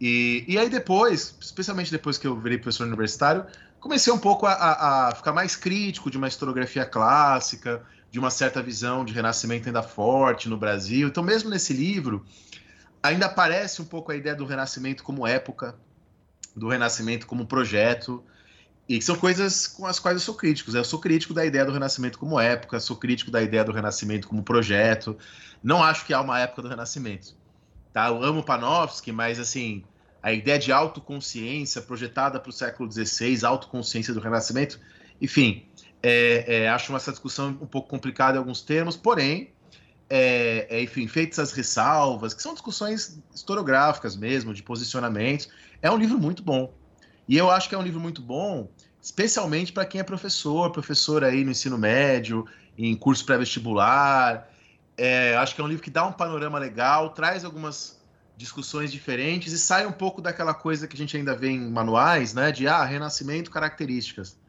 E, 0.00 0.44
e 0.46 0.58
aí 0.58 0.68
depois, 0.70 1.36
especialmente 1.40 1.90
depois 1.90 2.16
que 2.16 2.26
eu 2.26 2.38
virei 2.38 2.56
professor 2.56 2.86
universitário, 2.86 3.44
comecei 3.80 4.12
um 4.12 4.18
pouco 4.18 4.46
a, 4.46 4.52
a, 4.52 5.08
a 5.08 5.14
ficar 5.14 5.32
mais 5.32 5.56
crítico 5.56 6.10
de 6.10 6.16
uma 6.16 6.28
historiografia 6.28 6.84
clássica, 6.84 7.82
de 8.10 8.18
uma 8.18 8.30
certa 8.30 8.62
visão 8.62 9.04
de 9.04 9.12
renascimento 9.12 9.68
ainda 9.68 9.82
forte 9.82 10.48
no 10.48 10.56
Brasil. 10.56 11.08
Então, 11.08 11.22
mesmo 11.22 11.48
nesse 11.48 11.72
livro, 11.72 12.24
ainda 13.02 13.26
aparece 13.26 13.80
um 13.80 13.84
pouco 13.84 14.10
a 14.10 14.16
ideia 14.16 14.34
do 14.34 14.44
renascimento 14.44 15.02
como 15.02 15.26
época, 15.26 15.76
do 16.54 16.68
renascimento 16.68 17.26
como 17.26 17.46
projeto. 17.46 18.22
e 18.88 19.00
são 19.00 19.14
coisas 19.14 19.68
com 19.68 19.86
as 19.86 20.00
quais 20.00 20.16
eu 20.16 20.20
sou 20.20 20.34
crítico. 20.34 20.76
Eu 20.76 20.84
sou 20.84 20.98
crítico 20.98 21.32
da 21.32 21.46
ideia 21.46 21.64
do 21.64 21.70
Renascimento 21.70 22.18
como 22.18 22.40
época, 22.40 22.80
sou 22.80 22.96
crítico 22.96 23.30
da 23.30 23.40
ideia 23.40 23.62
do 23.64 23.70
Renascimento 23.70 24.26
como 24.26 24.42
projeto. 24.42 25.16
Não 25.62 25.82
acho 25.82 26.04
que 26.04 26.12
há 26.12 26.20
uma 26.20 26.40
época 26.40 26.62
do 26.62 26.68
Renascimento. 26.68 27.36
Tá? 27.92 28.08
Eu 28.08 28.20
amo 28.24 28.42
Panofsky, 28.42 29.12
mas 29.12 29.38
assim, 29.38 29.84
a 30.20 30.32
ideia 30.32 30.58
de 30.58 30.72
autoconsciência 30.72 31.80
projetada 31.80 32.40
para 32.40 32.50
o 32.50 32.52
século 32.52 32.90
XVI, 32.90 33.44
autoconsciência 33.44 34.12
do 34.12 34.18
Renascimento, 34.18 34.80
enfim, 35.20 35.66
é, 36.02 36.62
é, 36.62 36.68
acho 36.68 36.94
essa 36.96 37.10
discussão 37.10 37.48
um 37.60 37.66
pouco 37.66 37.88
complicada 37.88 38.36
em 38.36 38.38
alguns 38.38 38.62
termos, 38.62 38.96
porém, 38.96 39.52
é, 40.08 40.66
é, 40.70 40.82
enfim, 40.82 41.06
feitas 41.06 41.38
as 41.38 41.52
ressalvas, 41.52 42.34
que 42.34 42.42
são 42.42 42.52
discussões 42.52 43.20
historiográficas 43.34 44.16
mesmo, 44.16 44.52
de 44.52 44.62
posicionamentos, 44.62 45.48
é 45.80 45.90
um 45.90 45.96
livro 45.96 46.18
muito 46.18 46.42
bom. 46.42 46.72
E 47.28 47.36
eu 47.36 47.50
acho 47.50 47.68
que 47.68 47.74
é 47.74 47.78
um 47.78 47.82
livro 47.82 48.00
muito 48.00 48.20
bom, 48.20 48.68
especialmente 49.00 49.72
para 49.72 49.84
quem 49.84 50.00
é 50.00 50.04
professor, 50.04 50.70
professor 50.72 51.22
aí 51.22 51.44
no 51.44 51.52
ensino 51.52 51.78
médio, 51.78 52.44
em 52.76 52.96
curso 52.96 53.24
pré-vestibular. 53.24 54.48
É, 54.96 55.36
acho 55.36 55.54
que 55.54 55.60
é 55.60 55.64
um 55.64 55.68
livro 55.68 55.82
que 55.82 55.90
dá 55.90 56.04
um 56.04 56.12
panorama 56.12 56.58
legal, 56.58 57.10
traz 57.10 57.44
algumas 57.44 58.00
discussões 58.36 58.90
diferentes 58.90 59.52
e 59.52 59.58
sai 59.58 59.86
um 59.86 59.92
pouco 59.92 60.22
daquela 60.22 60.54
coisa 60.54 60.88
que 60.88 60.96
a 60.96 60.98
gente 60.98 61.16
ainda 61.16 61.36
vê 61.36 61.50
em 61.50 61.70
manuais, 61.70 62.32
né? 62.32 62.50
De 62.50 62.66
ah, 62.66 62.82
renascimento, 62.82 63.50
características. 63.50 64.39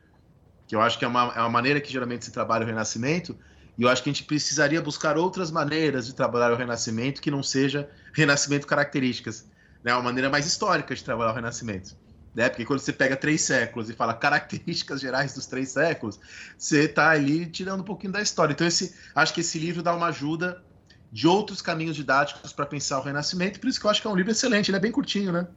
Que 0.71 0.75
eu 0.77 0.79
acho 0.79 0.97
que 0.97 1.03
é 1.03 1.07
uma, 1.09 1.33
é 1.35 1.39
uma 1.41 1.49
maneira 1.49 1.81
que 1.81 1.91
geralmente 1.91 2.23
se 2.23 2.31
trabalha 2.31 2.63
o 2.63 2.65
renascimento, 2.65 3.37
e 3.77 3.83
eu 3.83 3.89
acho 3.89 4.01
que 4.01 4.09
a 4.09 4.13
gente 4.13 4.23
precisaria 4.23 4.81
buscar 4.81 5.17
outras 5.17 5.51
maneiras 5.51 6.05
de 6.05 6.15
trabalhar 6.15 6.49
o 6.49 6.55
renascimento 6.55 7.21
que 7.21 7.29
não 7.29 7.43
seja 7.43 7.89
renascimento 8.13 8.65
características. 8.65 9.45
Né? 9.83 9.93
Uma 9.93 10.03
maneira 10.03 10.29
mais 10.29 10.45
histórica 10.45 10.95
de 10.95 11.03
trabalhar 11.03 11.31
o 11.31 11.35
renascimento. 11.35 11.93
Né? 12.33 12.47
Porque 12.47 12.63
quando 12.63 12.79
você 12.79 12.93
pega 12.93 13.17
três 13.17 13.41
séculos 13.41 13.89
e 13.89 13.93
fala 13.93 14.13
características 14.13 15.01
gerais 15.01 15.33
dos 15.33 15.45
três 15.45 15.71
séculos, 15.71 16.17
você 16.57 16.85
está 16.85 17.09
ali 17.09 17.47
tirando 17.47 17.81
um 17.81 17.83
pouquinho 17.83 18.13
da 18.13 18.21
história. 18.21 18.53
Então, 18.53 18.65
esse, 18.65 18.95
acho 19.13 19.33
que 19.33 19.41
esse 19.41 19.59
livro 19.59 19.83
dá 19.83 19.93
uma 19.93 20.07
ajuda 20.07 20.63
de 21.11 21.27
outros 21.27 21.61
caminhos 21.61 21.97
didáticos 21.97 22.53
para 22.53 22.65
pensar 22.65 22.97
o 22.99 23.03
Renascimento, 23.03 23.59
por 23.59 23.67
isso 23.67 23.77
que 23.77 23.85
eu 23.85 23.91
acho 23.91 24.01
que 24.01 24.07
é 24.07 24.09
um 24.09 24.15
livro 24.15 24.31
excelente, 24.31 24.71
ele 24.71 24.77
é 24.77 24.79
bem 24.79 24.93
curtinho, 24.93 25.33
né? 25.33 25.47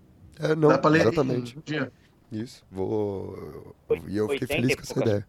É, 0.41 0.57
não, 0.57 0.71
Dá 0.71 0.89
ler 0.89 1.03
exatamente. 1.03 1.57
Isso, 2.35 2.65
vou. 2.71 3.75
E 4.09 4.17
eu 4.17 4.29
fiquei 4.29 4.49
feliz 4.49 4.75
com 4.75 4.83
essa 4.83 5.01
ideia. 5.01 5.27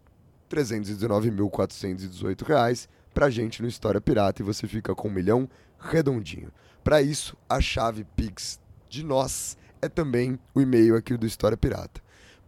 R$ 0.51 0.63
319.418 0.63 2.45
para 2.45 2.83
a 3.23 3.31
gente 3.31 3.63
no 3.63 3.69
História 3.69 4.01
Pirata 4.01 4.43
e 4.43 4.45
você 4.45 4.67
fica 4.67 4.93
com 4.95 5.09
um 5.09 5.13
milhão 5.13 5.49
redondinho. 5.79 6.51
Para 6.83 7.01
isso, 7.01 7.37
a 7.49 7.61
chave 7.61 8.05
Pix 8.17 8.59
de 8.89 9.05
nós 9.05 9.57
é 9.81 9.89
também 9.89 10.37
o 10.55 10.61
e-mail 10.61 10.97
aqui 10.97 11.17
do 11.17 11.27
História 11.27 11.57
Pirata. 11.57 12.03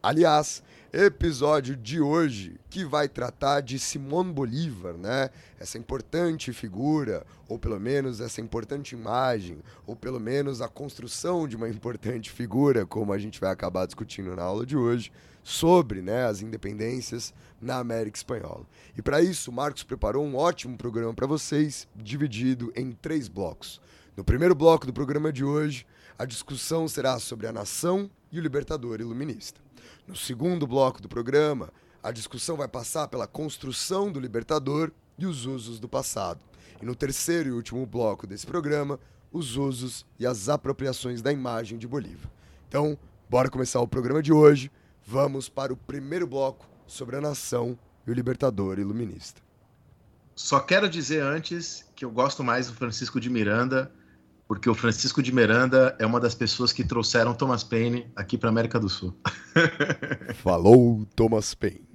Aliás, 0.00 0.62
episódio 0.92 1.74
de 1.74 2.00
hoje 2.00 2.54
que 2.70 2.84
vai 2.84 3.08
tratar 3.08 3.60
de 3.60 3.80
Simón 3.80 4.32
Bolívar, 4.32 4.94
né? 4.94 5.28
Essa 5.58 5.76
importante 5.76 6.52
figura, 6.52 7.26
ou 7.48 7.58
pelo 7.58 7.80
menos 7.80 8.20
essa 8.20 8.40
importante 8.40 8.92
imagem, 8.92 9.58
ou 9.84 9.96
pelo 9.96 10.20
menos 10.20 10.62
a 10.62 10.68
construção 10.68 11.48
de 11.48 11.56
uma 11.56 11.68
importante 11.68 12.30
figura, 12.30 12.86
como 12.86 13.12
a 13.12 13.18
gente 13.18 13.40
vai 13.40 13.50
acabar 13.50 13.86
discutindo 13.86 14.36
na 14.36 14.44
aula 14.44 14.64
de 14.64 14.76
hoje, 14.76 15.10
sobre 15.42 16.00
né, 16.00 16.26
as 16.26 16.42
independências 16.42 17.34
na 17.60 17.78
América 17.78 18.18
Espanhola. 18.18 18.64
E 18.96 19.02
para 19.02 19.20
isso, 19.20 19.50
Marcos 19.50 19.82
preparou 19.82 20.24
um 20.24 20.36
ótimo 20.36 20.76
programa 20.78 21.12
para 21.12 21.26
vocês, 21.26 21.88
dividido 21.96 22.72
em 22.76 22.92
três 22.92 23.26
blocos. 23.26 23.80
No 24.16 24.22
primeiro 24.22 24.54
bloco 24.54 24.86
do 24.86 24.92
programa 24.92 25.32
de 25.32 25.42
hoje, 25.42 25.84
a 26.16 26.24
discussão 26.24 26.86
será 26.86 27.18
sobre 27.18 27.48
a 27.48 27.52
nação 27.52 28.08
e 28.30 28.38
o 28.38 28.42
libertador 28.42 29.00
iluminista. 29.00 29.67
No 30.08 30.16
segundo 30.16 30.66
bloco 30.66 31.00
do 31.00 31.08
programa, 31.08 31.70
a 32.02 32.10
discussão 32.10 32.56
vai 32.56 32.66
passar 32.66 33.06
pela 33.06 33.26
construção 33.26 34.10
do 34.10 34.18
libertador 34.18 34.90
e 35.18 35.26
os 35.26 35.44
usos 35.44 35.78
do 35.78 35.88
passado. 35.88 36.40
E 36.80 36.84
no 36.84 36.96
terceiro 36.96 37.50
e 37.50 37.52
último 37.52 37.84
bloco 37.84 38.26
desse 38.26 38.46
programa, 38.46 38.98
os 39.30 39.56
usos 39.56 40.06
e 40.18 40.26
as 40.26 40.48
apropriações 40.48 41.20
da 41.20 41.30
imagem 41.30 41.76
de 41.78 41.86
Bolívar. 41.86 42.30
Então, 42.66 42.98
bora 43.28 43.50
começar 43.50 43.80
o 43.80 43.86
programa 43.86 44.22
de 44.22 44.32
hoje 44.32 44.72
Vamos 45.10 45.48
para 45.48 45.72
o 45.72 45.76
primeiro 45.76 46.26
bloco 46.26 46.68
sobre 46.86 47.16
a 47.16 47.20
nação 47.20 47.78
e 48.06 48.10
o 48.10 48.14
libertador 48.14 48.78
iluminista. 48.78 49.40
Só 50.34 50.60
quero 50.60 50.86
dizer 50.86 51.22
antes 51.22 51.86
que 51.96 52.04
eu 52.04 52.10
gosto 52.10 52.44
mais 52.44 52.66
do 52.66 52.74
Francisco 52.74 53.18
de 53.18 53.30
Miranda, 53.30 53.90
porque 54.48 54.70
o 54.70 54.74
Francisco 54.74 55.22
de 55.22 55.30
Miranda 55.30 55.94
é 56.00 56.06
uma 56.06 56.18
das 56.18 56.34
pessoas 56.34 56.72
que 56.72 56.82
trouxeram 56.82 57.34
Thomas 57.34 57.62
Paine 57.62 58.10
aqui 58.16 58.38
para 58.38 58.48
América 58.48 58.80
do 58.80 58.88
Sul. 58.88 59.14
Falou 60.36 61.06
Thomas 61.14 61.54
Paine. 61.54 61.86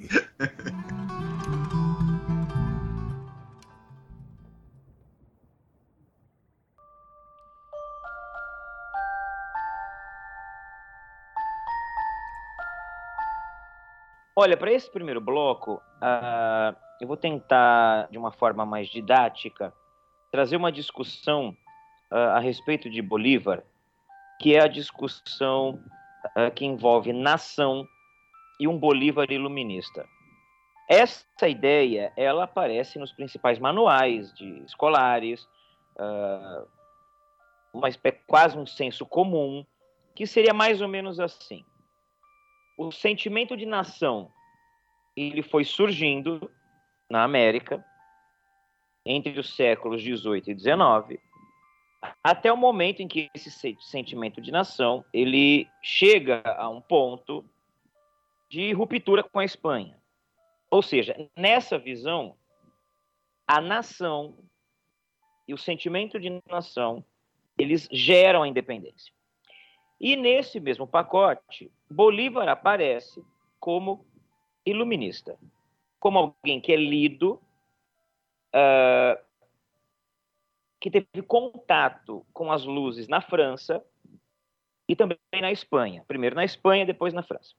Olha, 14.35 14.57
para 14.57 14.71
esse 14.71 14.91
primeiro 14.91 15.21
bloco, 15.21 15.81
uh, 16.01 16.75
eu 17.01 17.07
vou 17.07 17.17
tentar, 17.17 18.07
de 18.11 18.17
uma 18.17 18.31
forma 18.31 18.65
mais 18.65 18.89
didática, 18.89 19.73
trazer 20.31 20.55
uma 20.55 20.71
discussão 20.71 21.55
uh, 22.13 22.35
a 22.35 22.39
respeito 22.39 22.89
de 22.89 23.01
Bolívar, 23.01 23.63
que 24.39 24.55
é 24.55 24.61
a 24.61 24.67
discussão 24.67 25.83
uh, 26.37 26.51
que 26.53 26.63
envolve 26.63 27.11
nação 27.11 27.87
e 28.59 28.67
um 28.67 28.77
Bolívar 28.77 29.31
iluminista. 29.31 30.07
essa 30.87 31.49
ideia 31.49 32.13
ela 32.15 32.43
aparece 32.43 32.99
nos 32.99 33.11
principais 33.11 33.57
manuais 33.57 34.31
de 34.33 34.63
escolares, 34.63 35.43
uh, 35.97 36.67
uma, 37.73 37.87
quase 38.27 38.57
um 38.57 38.65
senso 38.65 39.05
comum, 39.05 39.65
que 40.13 40.27
seria 40.27 40.53
mais 40.53 40.81
ou 40.81 40.87
menos 40.87 41.19
assim. 41.19 41.65
O 42.77 42.91
sentimento 42.91 43.57
de 43.57 43.65
nação 43.65 44.31
ele 45.15 45.41
foi 45.41 45.63
surgindo 45.63 46.49
na 47.09 47.23
América 47.23 47.83
entre 49.05 49.39
os 49.39 49.55
séculos 49.55 50.01
18 50.01 50.51
e 50.51 50.55
19, 50.55 51.19
até 52.23 52.51
o 52.51 52.57
momento 52.57 53.01
em 53.01 53.07
que 53.07 53.29
esse 53.33 53.51
sentimento 53.79 54.41
de 54.41 54.51
nação 54.51 55.05
ele 55.13 55.67
chega 55.81 56.41
a 56.57 56.69
um 56.69 56.81
ponto 56.81 57.45
de 58.49 58.71
ruptura 58.73 59.23
com 59.23 59.39
a 59.39 59.45
Espanha. 59.45 59.97
Ou 60.69 60.81
seja, 60.81 61.29
nessa 61.35 61.77
visão, 61.77 62.35
a 63.47 63.61
nação 63.61 64.37
e 65.47 65.53
o 65.53 65.57
sentimento 65.57 66.19
de 66.19 66.41
nação 66.49 67.03
eles 67.57 67.87
geram 67.91 68.43
a 68.43 68.47
independência. 68.47 69.13
E 69.99 70.15
nesse 70.15 70.59
mesmo 70.59 70.87
pacote, 70.87 71.71
Bolívar 71.89 72.49
aparece 72.49 73.23
como 73.59 74.05
iluminista, 74.65 75.37
como 75.99 76.17
alguém 76.17 76.59
que 76.59 76.71
é 76.71 76.75
lido, 76.75 77.41
uh, 78.53 79.23
que 80.83 80.91
teve 80.91 81.25
contato 81.25 82.25
com 82.33 82.51
as 82.51 82.65
luzes 82.65 83.07
na 83.07 83.21
França 83.21 83.81
e 84.85 84.97
também 84.97 85.17
na 85.39 85.49
Espanha. 85.49 86.03
Primeiro 86.05 86.35
na 86.35 86.43
Espanha, 86.43 86.85
depois 86.85 87.13
na 87.13 87.23
França. 87.23 87.55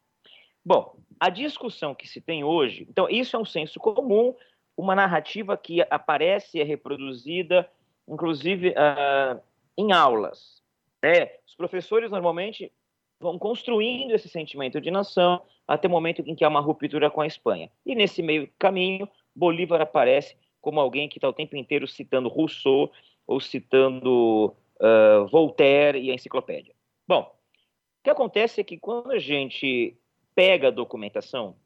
Bom, 0.62 0.98
a 1.18 1.30
discussão 1.30 1.94
que 1.94 2.06
se 2.06 2.20
tem 2.20 2.44
hoje, 2.44 2.86
então 2.86 3.08
isso 3.08 3.34
é 3.34 3.38
um 3.38 3.44
senso 3.46 3.80
comum, 3.80 4.36
uma 4.76 4.94
narrativa 4.94 5.56
que 5.56 5.80
aparece 5.88 6.58
e 6.58 6.60
é 6.60 6.64
reproduzida, 6.64 7.66
inclusive 8.06 8.72
uh, 8.72 9.40
em 9.78 9.90
aulas. 9.90 10.62
Né? 11.02 11.30
Os 11.46 11.54
professores 11.54 12.10
normalmente 12.10 12.70
vão 13.18 13.38
construindo 13.38 14.10
esse 14.10 14.28
sentimento 14.28 14.82
de 14.82 14.90
nação 14.90 15.40
até 15.66 15.88
o 15.88 15.90
momento 15.90 16.20
em 16.26 16.34
que 16.34 16.44
há 16.44 16.48
uma 16.50 16.60
ruptura 16.60 17.10
com 17.10 17.22
a 17.22 17.26
Espanha. 17.26 17.70
E 17.86 17.94
nesse 17.94 18.22
meio 18.22 18.50
caminho, 18.58 19.08
Bolívar 19.34 19.80
aparece 19.80 20.36
como 20.60 20.78
alguém 20.78 21.08
que 21.08 21.16
está 21.16 21.26
o 21.26 21.32
tempo 21.32 21.56
inteiro 21.56 21.88
citando 21.88 22.28
Rousseau 22.28 22.92
ou 23.26 23.40
citando 23.40 24.54
uh, 24.80 25.26
Voltaire 25.30 25.98
e 25.98 26.10
a 26.10 26.14
enciclopédia. 26.14 26.74
Bom, 27.06 27.22
o 27.22 28.02
que 28.04 28.10
acontece 28.10 28.60
é 28.60 28.64
que 28.64 28.78
quando 28.78 29.12
a 29.12 29.18
gente 29.18 29.96
pega 30.34 30.68
a 30.68 30.70
documentação, 30.70 31.56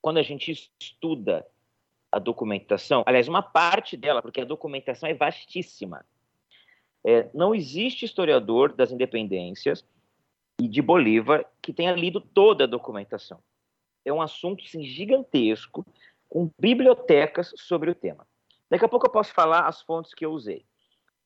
quando 0.00 0.18
a 0.18 0.22
gente 0.22 0.52
estuda 0.80 1.46
a 2.10 2.18
documentação, 2.18 3.02
aliás, 3.06 3.26
uma 3.28 3.42
parte 3.42 3.96
dela, 3.96 4.20
porque 4.20 4.40
a 4.40 4.44
documentação 4.44 5.08
é 5.08 5.14
vastíssima. 5.14 6.04
É, 7.04 7.28
não 7.34 7.54
existe 7.54 8.04
historiador 8.04 8.72
das 8.74 8.92
independências 8.92 9.84
e 10.60 10.68
de 10.68 10.82
Bolívar 10.82 11.44
que 11.60 11.72
tenha 11.72 11.92
lido 11.92 12.20
toda 12.20 12.64
a 12.64 12.68
documentação. 12.68 13.42
É 14.04 14.12
um 14.12 14.20
assunto 14.20 14.62
assim, 14.64 14.84
gigantesco, 14.84 15.84
com 16.28 16.50
bibliotecas 16.58 17.52
sobre 17.56 17.90
o 17.90 17.94
tema. 17.94 18.26
Daqui 18.70 18.84
a 18.84 18.88
pouco 18.88 19.06
eu 19.06 19.10
posso 19.10 19.32
falar 19.32 19.66
as 19.66 19.82
fontes 19.82 20.14
que 20.14 20.24
eu 20.24 20.32
usei. 20.32 20.64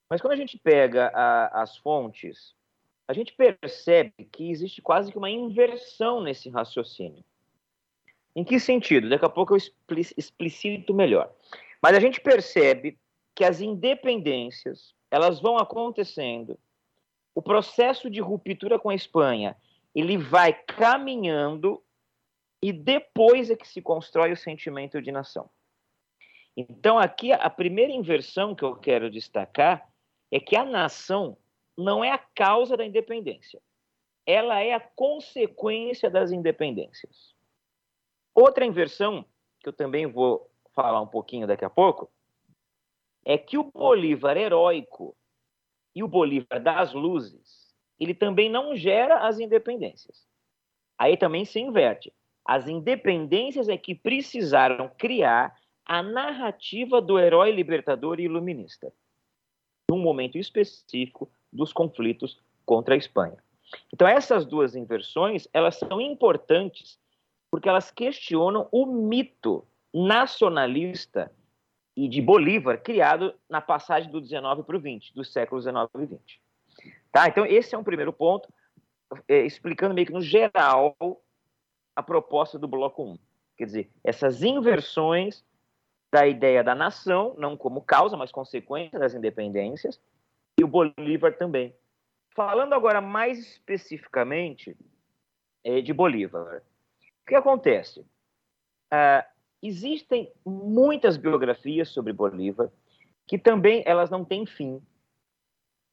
Mas 0.08 0.20
quando 0.20 0.32
a 0.32 0.36
gente 0.36 0.58
pega 0.58 1.10
a, 1.14 1.62
as 1.62 1.76
fontes, 1.78 2.54
a 3.08 3.12
gente 3.12 3.32
percebe 3.32 4.24
que 4.32 4.50
existe 4.50 4.80
quase 4.80 5.10
que 5.10 5.18
uma 5.18 5.30
inversão 5.30 6.20
nesse 6.20 6.48
raciocínio. 6.48 7.24
Em 8.34 8.44
que 8.44 8.60
sentido? 8.60 9.08
Daqui 9.08 9.24
a 9.24 9.30
pouco 9.30 9.54
eu 9.54 9.58
explicito 10.16 10.92
melhor. 10.92 11.32
Mas 11.82 11.96
a 11.96 12.00
gente 12.00 12.20
percebe 12.20 12.98
que 13.34 13.44
as 13.44 13.60
independências 13.60 14.94
elas 15.10 15.40
vão 15.40 15.56
acontecendo 15.56 16.58
o 17.34 17.42
processo 17.42 18.08
de 18.08 18.20
ruptura 18.20 18.78
com 18.78 18.90
a 18.90 18.94
Espanha 18.94 19.56
ele 19.96 20.18
vai 20.18 20.52
caminhando 20.52 21.82
e 22.62 22.70
depois 22.70 23.50
é 23.50 23.56
que 23.56 23.66
se 23.66 23.80
constrói 23.80 24.30
o 24.30 24.36
sentimento 24.36 25.00
de 25.00 25.10
nação. 25.10 25.48
Então, 26.54 26.98
aqui, 26.98 27.32
a 27.32 27.48
primeira 27.48 27.92
inversão 27.92 28.54
que 28.54 28.62
eu 28.62 28.76
quero 28.76 29.10
destacar 29.10 29.88
é 30.30 30.40
que 30.40 30.56
a 30.56 30.64
nação 30.64 31.36
não 31.76 32.02
é 32.02 32.10
a 32.10 32.18
causa 32.18 32.76
da 32.76 32.84
independência, 32.84 33.60
ela 34.26 34.60
é 34.60 34.72
a 34.72 34.80
consequência 34.80 36.10
das 36.10 36.32
independências. 36.32 37.34
Outra 38.34 38.66
inversão, 38.66 39.24
que 39.60 39.68
eu 39.68 39.72
também 39.72 40.06
vou 40.06 40.50
falar 40.74 41.00
um 41.00 41.06
pouquinho 41.06 41.46
daqui 41.46 41.64
a 41.64 41.70
pouco, 41.70 42.10
é 43.24 43.38
que 43.38 43.56
o 43.56 43.64
Bolívar 43.64 44.36
heróico 44.36 45.16
e 45.94 46.02
o 46.02 46.08
Bolívar 46.08 46.62
das 46.62 46.92
luzes, 46.92 47.74
ele 47.98 48.14
também 48.14 48.50
não 48.50 48.76
gera 48.76 49.26
as 49.26 49.38
independências. 49.38 50.26
Aí 50.98 51.16
também 51.16 51.44
se 51.44 51.58
inverte. 51.60 52.12
As 52.44 52.68
independências 52.68 53.68
é 53.68 53.76
que 53.76 53.94
precisaram 53.94 54.88
criar 54.96 55.56
a 55.84 56.02
narrativa 56.02 57.00
do 57.00 57.18
herói 57.18 57.52
libertador 57.52 58.20
e 58.20 58.24
iluminista, 58.24 58.92
num 59.90 59.98
momento 59.98 60.36
específico 60.38 61.30
dos 61.52 61.72
conflitos 61.72 62.40
contra 62.64 62.94
a 62.94 62.98
Espanha. 62.98 63.36
Então 63.92 64.06
essas 64.06 64.44
duas 64.44 64.74
inversões, 64.74 65.48
elas 65.52 65.76
são 65.76 66.00
importantes 66.00 66.98
porque 67.50 67.68
elas 67.68 67.90
questionam 67.90 68.68
o 68.70 68.86
mito 68.86 69.66
nacionalista 69.94 71.32
e 71.96 72.08
de 72.08 72.20
Bolívar, 72.20 72.82
criado 72.82 73.34
na 73.48 73.60
passagem 73.60 74.10
do 74.10 74.20
19 74.20 74.64
para 74.64 74.76
o 74.76 74.80
20, 74.80 75.14
dos 75.14 75.32
séculos 75.32 75.64
19 75.64 75.88
e 75.94 76.06
20. 76.06 76.42
Tá? 77.10 77.28
Então, 77.28 77.46
esse 77.46 77.74
é 77.74 77.78
um 77.78 77.84
primeiro 77.84 78.12
ponto, 78.12 78.52
é, 79.26 79.46
explicando 79.46 79.94
meio 79.94 80.06
que 80.06 80.12
no 80.12 80.20
geral 80.20 80.94
a 81.94 82.02
proposta 82.02 82.58
do 82.58 82.68
bloco 82.68 83.02
1. 83.02 83.18
Quer 83.56 83.64
dizer, 83.64 83.90
essas 84.04 84.42
inversões 84.42 85.42
da 86.16 86.26
ideia 86.26 86.64
da 86.64 86.74
nação, 86.74 87.34
não 87.36 87.56
como 87.56 87.82
causa, 87.82 88.16
mas 88.16 88.32
consequência 88.32 88.98
das 88.98 89.12
independências, 89.12 90.00
e 90.58 90.64
o 90.64 90.66
Bolívar 90.66 91.36
também. 91.36 91.74
Falando 92.34 92.72
agora 92.72 93.02
mais 93.02 93.38
especificamente 93.38 94.74
é, 95.62 95.82
de 95.82 95.92
Bolívar, 95.92 96.62
o 97.22 97.26
que 97.26 97.34
acontece? 97.34 98.02
Ah, 98.90 99.26
Existem 99.62 100.32
muitas 100.44 101.16
biografias 101.16 101.88
sobre 101.88 102.12
Bolívar 102.12 102.70
que 103.26 103.36
também 103.36 103.82
elas 103.84 104.10
não 104.10 104.24
têm 104.24 104.46
fim. 104.46 104.80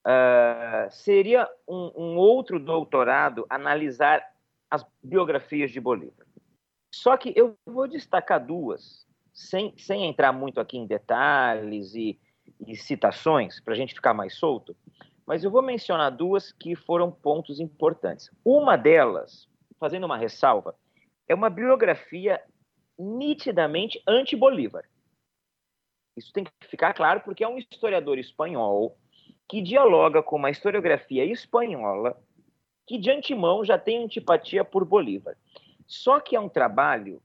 Uh, 0.05 0.91
seria 0.91 1.49
um, 1.67 1.91
um, 1.95 2.17
outro 2.17 2.59
doutorado 2.59 3.45
analisar 3.49 4.23
as 4.69 4.85
biografias 5.01 5.71
de 5.71 5.79
Bolívar. 5.79 6.27
Só 6.93 7.17
que 7.17 7.33
eu 7.35 7.55
vou 7.65 7.87
destacar 7.87 8.45
duas, 8.45 9.02
sem, 9.33 9.73
sem 9.77 10.05
entrar 10.05 10.31
muito 10.31 10.59
aqui 10.59 10.77
em 10.77 10.85
detalhes 10.85 11.95
e, 11.95 12.19
e 12.65 12.75
citações, 12.75 13.59
para 13.59 13.73
a 13.73 13.77
gente 13.77 13.93
ficar 13.93 14.13
mais 14.13 14.35
solto, 14.35 14.75
mas 15.25 15.43
eu 15.43 15.51
vou 15.51 15.61
mencionar 15.61 16.11
duas 16.11 16.51
que 16.51 16.75
foram 16.75 17.11
pontos 17.11 17.59
importantes. 17.59 18.29
Uma 18.45 18.77
delas, 18.77 19.47
fazendo 19.79 20.05
uma 20.05 20.17
ressalva, 20.17 20.75
é 21.27 21.33
uma 21.33 21.49
biografia 21.49 22.41
nitidamente 22.97 24.01
anti-Bolívar. 24.07 24.85
Isso 26.15 26.31
tem 26.31 26.43
que 26.43 26.51
ficar 26.67 26.93
claro 26.93 27.21
porque 27.21 27.43
é 27.43 27.47
um 27.47 27.57
historiador 27.57 28.19
espanhol 28.19 28.97
que 29.49 29.61
dialoga 29.61 30.21
com 30.21 30.35
uma 30.35 30.51
historiografia 30.51 31.25
espanhola 31.25 32.21
que 32.85 32.97
de 32.97 33.09
antemão 33.09 33.63
já 33.63 33.77
tem 33.77 34.03
antipatia 34.03 34.63
por 34.63 34.85
Bolívar. 34.85 35.37
Só 35.87 36.19
que 36.19 36.35
é 36.35 36.39
um 36.39 36.49
trabalho 36.49 37.21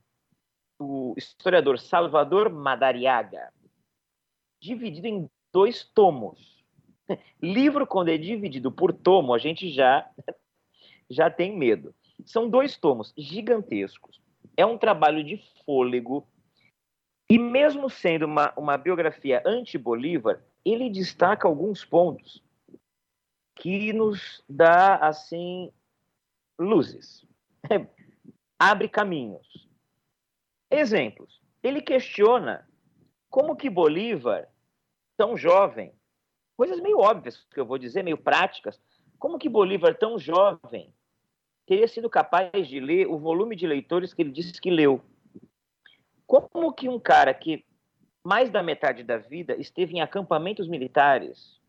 do 0.79 1.13
historiador 1.17 1.77
Salvador 1.77 2.49
Madariaga, 2.49 3.51
dividido 4.61 5.07
em 5.07 5.29
dois 5.51 5.83
tomos. 5.83 6.63
Livro, 7.41 7.85
quando 7.85 8.09
é 8.09 8.17
dividido 8.17 8.71
por 8.71 8.93
tomo, 8.93 9.33
a 9.33 9.37
gente 9.37 9.69
já, 9.69 10.09
já 11.09 11.29
tem 11.29 11.57
medo. 11.57 11.93
São 12.25 12.49
dois 12.49 12.77
tomos 12.77 13.13
gigantescos. 13.17 14.21
É 14.55 14.65
um 14.65 14.77
trabalho 14.77 15.23
de 15.23 15.37
fôlego. 15.65 16.27
E 17.29 17.37
mesmo 17.37 17.89
sendo 17.89 18.25
uma, 18.25 18.53
uma 18.57 18.77
biografia 18.77 19.43
anti-Bolívar, 19.45 20.41
ele 20.65 20.89
destaca 20.89 21.47
alguns 21.47 21.85
pontos 21.85 22.41
que 23.55 23.93
nos 23.93 24.43
dá, 24.49 24.95
assim, 24.95 25.71
luzes. 26.57 27.25
Abre 28.57 28.89
caminhos. 28.89 29.68
Exemplos. 30.69 31.41
Ele 31.61 31.81
questiona 31.81 32.67
como 33.29 33.55
que 33.55 33.69
Bolívar, 33.69 34.47
tão 35.17 35.35
jovem, 35.37 35.93
coisas 36.55 36.79
meio 36.79 36.99
óbvias 36.99 37.45
que 37.51 37.59
eu 37.59 37.65
vou 37.65 37.77
dizer, 37.77 38.03
meio 38.03 38.17
práticas, 38.17 38.81
como 39.17 39.37
que 39.37 39.49
Bolívar, 39.49 39.97
tão 39.97 40.17
jovem, 40.17 40.93
teria 41.65 41.87
sido 41.87 42.09
capaz 42.09 42.67
de 42.67 42.79
ler 42.79 43.07
o 43.07 43.17
volume 43.17 43.55
de 43.55 43.67
leitores 43.67 44.13
que 44.13 44.21
ele 44.21 44.31
disse 44.31 44.59
que 44.59 44.71
leu. 44.71 45.01
Como 46.25 46.73
que 46.73 46.87
um 46.87 46.99
cara 46.99 47.33
que 47.33 47.65
mais 48.23 48.49
da 48.49 48.61
metade 48.61 49.03
da 49.03 49.17
vida 49.17 49.55
esteve 49.55 49.95
em 49.95 50.01
acampamentos 50.01 50.67
militares 50.67 51.59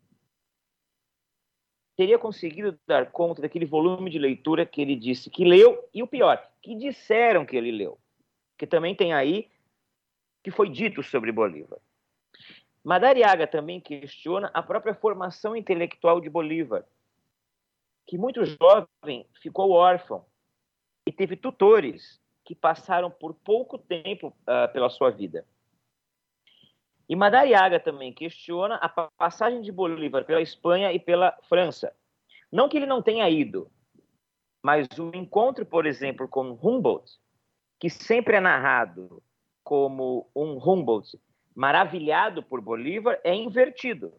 teria 2.00 2.18
conseguido 2.18 2.78
dar 2.86 3.12
conta 3.12 3.42
daquele 3.42 3.66
volume 3.66 4.10
de 4.10 4.18
leitura 4.18 4.64
que 4.64 4.80
ele 4.80 4.96
disse 4.96 5.28
que 5.28 5.44
leu 5.44 5.86
e 5.92 6.02
o 6.02 6.06
pior, 6.06 6.42
que 6.62 6.74
disseram 6.74 7.44
que 7.44 7.54
ele 7.54 7.70
leu, 7.70 7.98
que 8.60 8.66
também 8.66 8.94
tem 8.94 9.14
aí 9.14 9.50
que 10.42 10.50
foi 10.50 10.68
dito 10.68 11.02
sobre 11.02 11.32
Bolívar. 11.32 11.78
Madariaga 12.84 13.46
também 13.46 13.80
questiona 13.80 14.50
a 14.52 14.62
própria 14.62 14.94
formação 14.94 15.56
intelectual 15.56 16.20
de 16.20 16.28
Bolívar, 16.28 16.84
que 18.06 18.18
muito 18.18 18.44
jovem 18.44 19.26
ficou 19.40 19.70
órfão 19.70 20.26
e 21.06 21.12
teve 21.12 21.36
tutores 21.36 22.20
que 22.44 22.54
passaram 22.54 23.10
por 23.10 23.32
pouco 23.32 23.78
tempo 23.78 24.28
uh, 24.28 24.70
pela 24.74 24.90
sua 24.90 25.08
vida. 25.08 25.46
E 27.08 27.16
Madariaga 27.16 27.80
também 27.80 28.12
questiona 28.12 28.74
a 28.74 28.90
passagem 28.90 29.62
de 29.62 29.72
Bolívar 29.72 30.26
pela 30.26 30.42
Espanha 30.42 30.92
e 30.92 30.98
pela 30.98 31.32
França. 31.48 31.96
Não 32.52 32.68
que 32.68 32.76
ele 32.76 32.84
não 32.84 33.00
tenha 33.00 33.26
ido, 33.30 33.70
mas 34.62 34.86
o 34.98 35.10
encontro, 35.16 35.64
por 35.64 35.86
exemplo, 35.86 36.28
com 36.28 36.58
Humboldt, 36.62 37.18
que 37.80 37.88
sempre 37.88 38.36
é 38.36 38.40
narrado 38.40 39.22
como 39.64 40.30
um 40.36 40.58
Humboldt 40.58 41.18
maravilhado 41.54 42.42
por 42.42 42.60
Bolívar 42.60 43.18
é 43.24 43.34
invertido, 43.34 44.12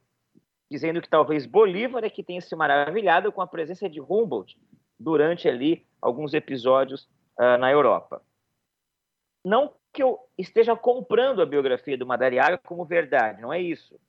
dizendo 0.70 1.02
que 1.02 1.10
talvez 1.10 1.46
Bolívar 1.46 2.04
é 2.04 2.10
que 2.10 2.24
tenha 2.24 2.42
se 2.42 2.56
maravilhado 2.56 3.32
com 3.32 3.42
a 3.42 3.48
presença 3.48 3.88
de 3.88 4.02
Humboldt 4.02 4.60
durante 5.00 5.48
ali 5.48 5.86
alguns 6.02 6.34
episódios 6.34 7.04
uh, 7.40 7.58
na 7.60 7.72
Europa. 7.72 8.22
Não 9.46 9.74
que 9.94 10.02
eu 10.02 10.20
esteja 10.38 10.76
comprando 10.76 11.42
a 11.42 11.46
biografia 11.46 11.98
do 11.98 12.06
Madariaga 12.06 12.58
como 12.58 12.86
verdade, 12.86 13.42
não 13.42 13.54
é 13.54 13.62
isso. 13.62 14.00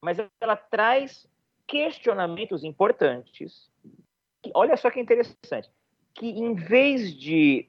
Mas 0.00 0.18
ela 0.40 0.56
traz 0.56 1.28
questionamentos 1.66 2.64
importantes. 2.64 3.70
Que, 4.42 4.50
olha 4.54 4.76
só 4.76 4.90
que 4.90 5.00
interessante, 5.00 5.70
que 6.14 6.28
em 6.28 6.54
vez 6.54 7.14
de 7.14 7.68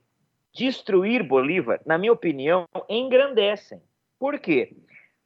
destruir 0.58 1.22
Bolívar, 1.22 1.80
na 1.86 1.98
minha 2.00 2.12
opinião, 2.12 2.66
engrandecem. 2.90 3.80
Por 4.20 4.40
quê? 4.40 4.76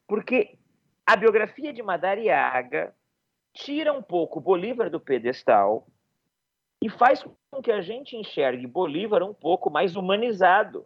Porque 0.06 0.58
a 1.06 1.16
biografia 1.16 1.72
de 1.72 1.82
Madariaga 1.82 2.94
tira 3.54 3.94
um 3.94 4.02
pouco 4.02 4.42
Bolívar 4.42 4.90
do 4.90 5.00
pedestal 5.00 5.88
e 6.84 6.90
faz 6.90 7.24
com 7.50 7.62
que 7.62 7.72
a 7.72 7.82
gente 7.82 8.18
enxergue 8.18 8.68
Bolívar 8.68 9.24
um 9.24 9.34
pouco 9.34 9.70
mais 9.70 9.96
humanizado. 9.96 10.86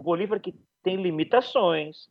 O 0.00 0.04
Bolívar 0.04 0.40
que 0.40 0.54
tem 0.82 0.96
limitações, 0.96 2.08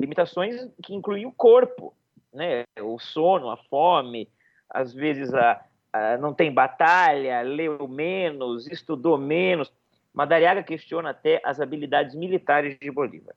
limitações 0.00 0.70
que 0.84 0.94
incluem 0.94 1.26
o 1.26 1.32
corpo, 1.32 1.96
né? 2.32 2.62
o 2.80 2.96
sono, 3.00 3.50
a 3.50 3.56
fome, 3.56 4.30
às 4.70 4.94
vezes 4.94 5.34
a, 5.34 5.64
a, 5.92 6.16
não 6.18 6.32
tem 6.32 6.52
batalha, 6.52 7.42
leu 7.42 7.88
menos, 7.88 8.68
estudou 8.68 9.18
menos. 9.18 9.72
Madariaga 10.14 10.62
questiona 10.62 11.10
até 11.10 11.42
as 11.44 11.60
habilidades 11.60 12.14
militares 12.14 12.78
de 12.78 12.90
Bolívar. 12.90 13.34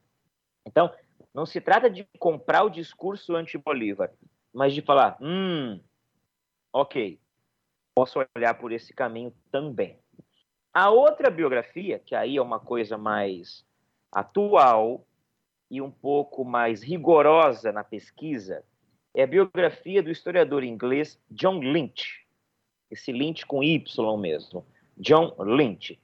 Então, 0.64 0.94
não 1.34 1.46
se 1.46 1.60
trata 1.60 1.90
de 1.90 2.08
comprar 2.20 2.64
o 2.64 2.70
discurso 2.70 3.36
anti-Bolívar, 3.36 4.12
mas 4.54 4.74
de 4.74 4.82
falar, 4.82 5.18
hum, 5.20 5.82
ok, 6.72 7.20
posso 7.96 8.20
olhar 8.36 8.54
por 8.54 8.72
esse 8.72 8.94
caminho 8.94 9.34
também. 9.52 10.00
A 10.72 10.92
outra 10.92 11.32
biografia, 11.32 11.98
que 11.98 12.14
aí 12.14 12.38
é 12.38 12.42
uma 12.42 12.60
coisa 12.60 12.96
mais 12.96 13.66
atual 14.12 15.04
e 15.72 15.82
um 15.82 15.90
pouco 15.90 16.46
mais 16.46 16.84
rigorosa 16.84 17.72
na 17.72 17.84
pesquisa, 17.84 18.64
é 19.16 19.24
a 19.24 19.28
biografia 19.28 20.04
do 20.04 20.12
historiador 20.12 20.64
inglês 20.64 21.20
John 21.32 21.60
Lynch. 21.60 22.24
Esse 22.92 23.12
Lynch 23.12 23.48
com 23.48 23.64
Y 23.64 24.18
mesmo. 24.20 24.64
John 24.96 25.36
Lynch, 25.40 26.00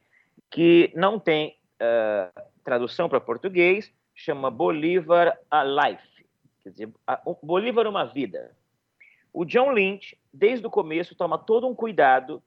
que 0.53 0.91
não 0.93 1.19
tem 1.19 1.57
uh, 1.81 2.41
tradução 2.63 3.09
para 3.09 3.19
português, 3.19 3.91
chama 4.13 4.51
Bolívar 4.51 5.35
a 5.49 5.63
Life, 5.63 6.27
quer 6.61 6.69
dizer, 6.69 6.93
Bolívar 7.41 7.87
uma 7.87 8.05
vida. 8.05 8.55
O 9.33 9.45
John 9.45 9.71
Lynch, 9.71 10.15
desde 10.31 10.67
o 10.67 10.69
começo, 10.69 11.15
toma 11.15 11.39
todo 11.39 11.67
um 11.67 11.73
cuidado, 11.73 12.41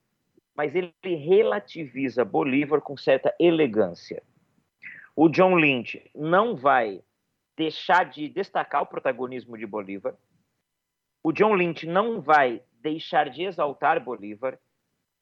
mas 0.55 0.73
ele 0.77 0.95
relativiza 1.03 2.25
Bolívar 2.25 2.81
com 2.81 2.97
certa 2.97 3.35
elegância. 3.40 4.23
O 5.16 5.29
John 5.29 5.57
Lynch 5.57 6.09
não 6.14 6.55
vai 6.55 7.03
deixar 7.57 8.05
de 8.05 8.29
destacar 8.29 8.83
o 8.83 8.87
protagonismo 8.87 9.59
de 9.59 9.66
Bolívar. 9.66 10.14
O 11.25 11.33
John 11.33 11.55
Lynch 11.55 11.88
não 11.88 12.21
vai 12.21 12.62
deixar 12.81 13.31
de 13.31 13.42
exaltar 13.42 13.99
Bolívar, 13.99 14.57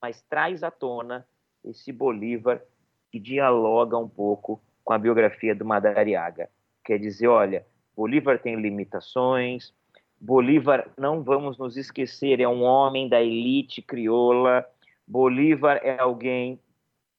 mas 0.03 0.21
traz 0.29 0.63
à 0.63 0.71
tona 0.71 1.27
esse 1.65 1.91
Bolívar 1.91 2.63
que 3.15 3.21
dialoga 3.21 3.97
um 3.97 4.09
pouco 4.09 4.61
com 4.83 4.93
a 4.93 4.99
biografia 4.99 5.55
do 5.55 5.65
Madariaga. 5.65 6.51
Quer 6.85 6.99
dizer, 6.99 7.29
olha, 7.29 7.65
Bolívar 7.97 8.41
tem 8.41 8.57
limitações, 8.57 9.73
Bolívar, 10.21 10.91
não 10.99 11.23
vamos 11.23 11.57
nos 11.57 11.77
esquecer, 11.77 12.41
é 12.41 12.49
um 12.49 12.65
homem 12.65 13.09
da 13.09 13.23
elite 13.23 13.81
crioula, 13.81 14.67
Bolívar 15.07 15.79
é 15.85 15.97
alguém 15.97 16.59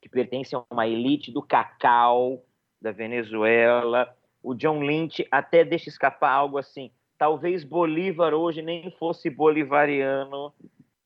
que 0.01 0.09
pertence 0.09 0.53
a 0.53 0.65
uma 0.69 0.85
elite 0.85 1.31
do 1.31 1.41
cacau 1.41 2.43
da 2.81 2.91
Venezuela. 2.91 4.13
O 4.43 4.53
John 4.53 4.81
Lynch 4.81 5.25
até 5.31 5.63
deixa 5.63 5.87
escapar 5.87 6.31
algo 6.31 6.57
assim: 6.57 6.91
talvez 7.17 7.63
Bolívar 7.63 8.33
hoje 8.33 8.61
nem 8.61 8.91
fosse 8.99 9.29
bolivariano, 9.29 10.51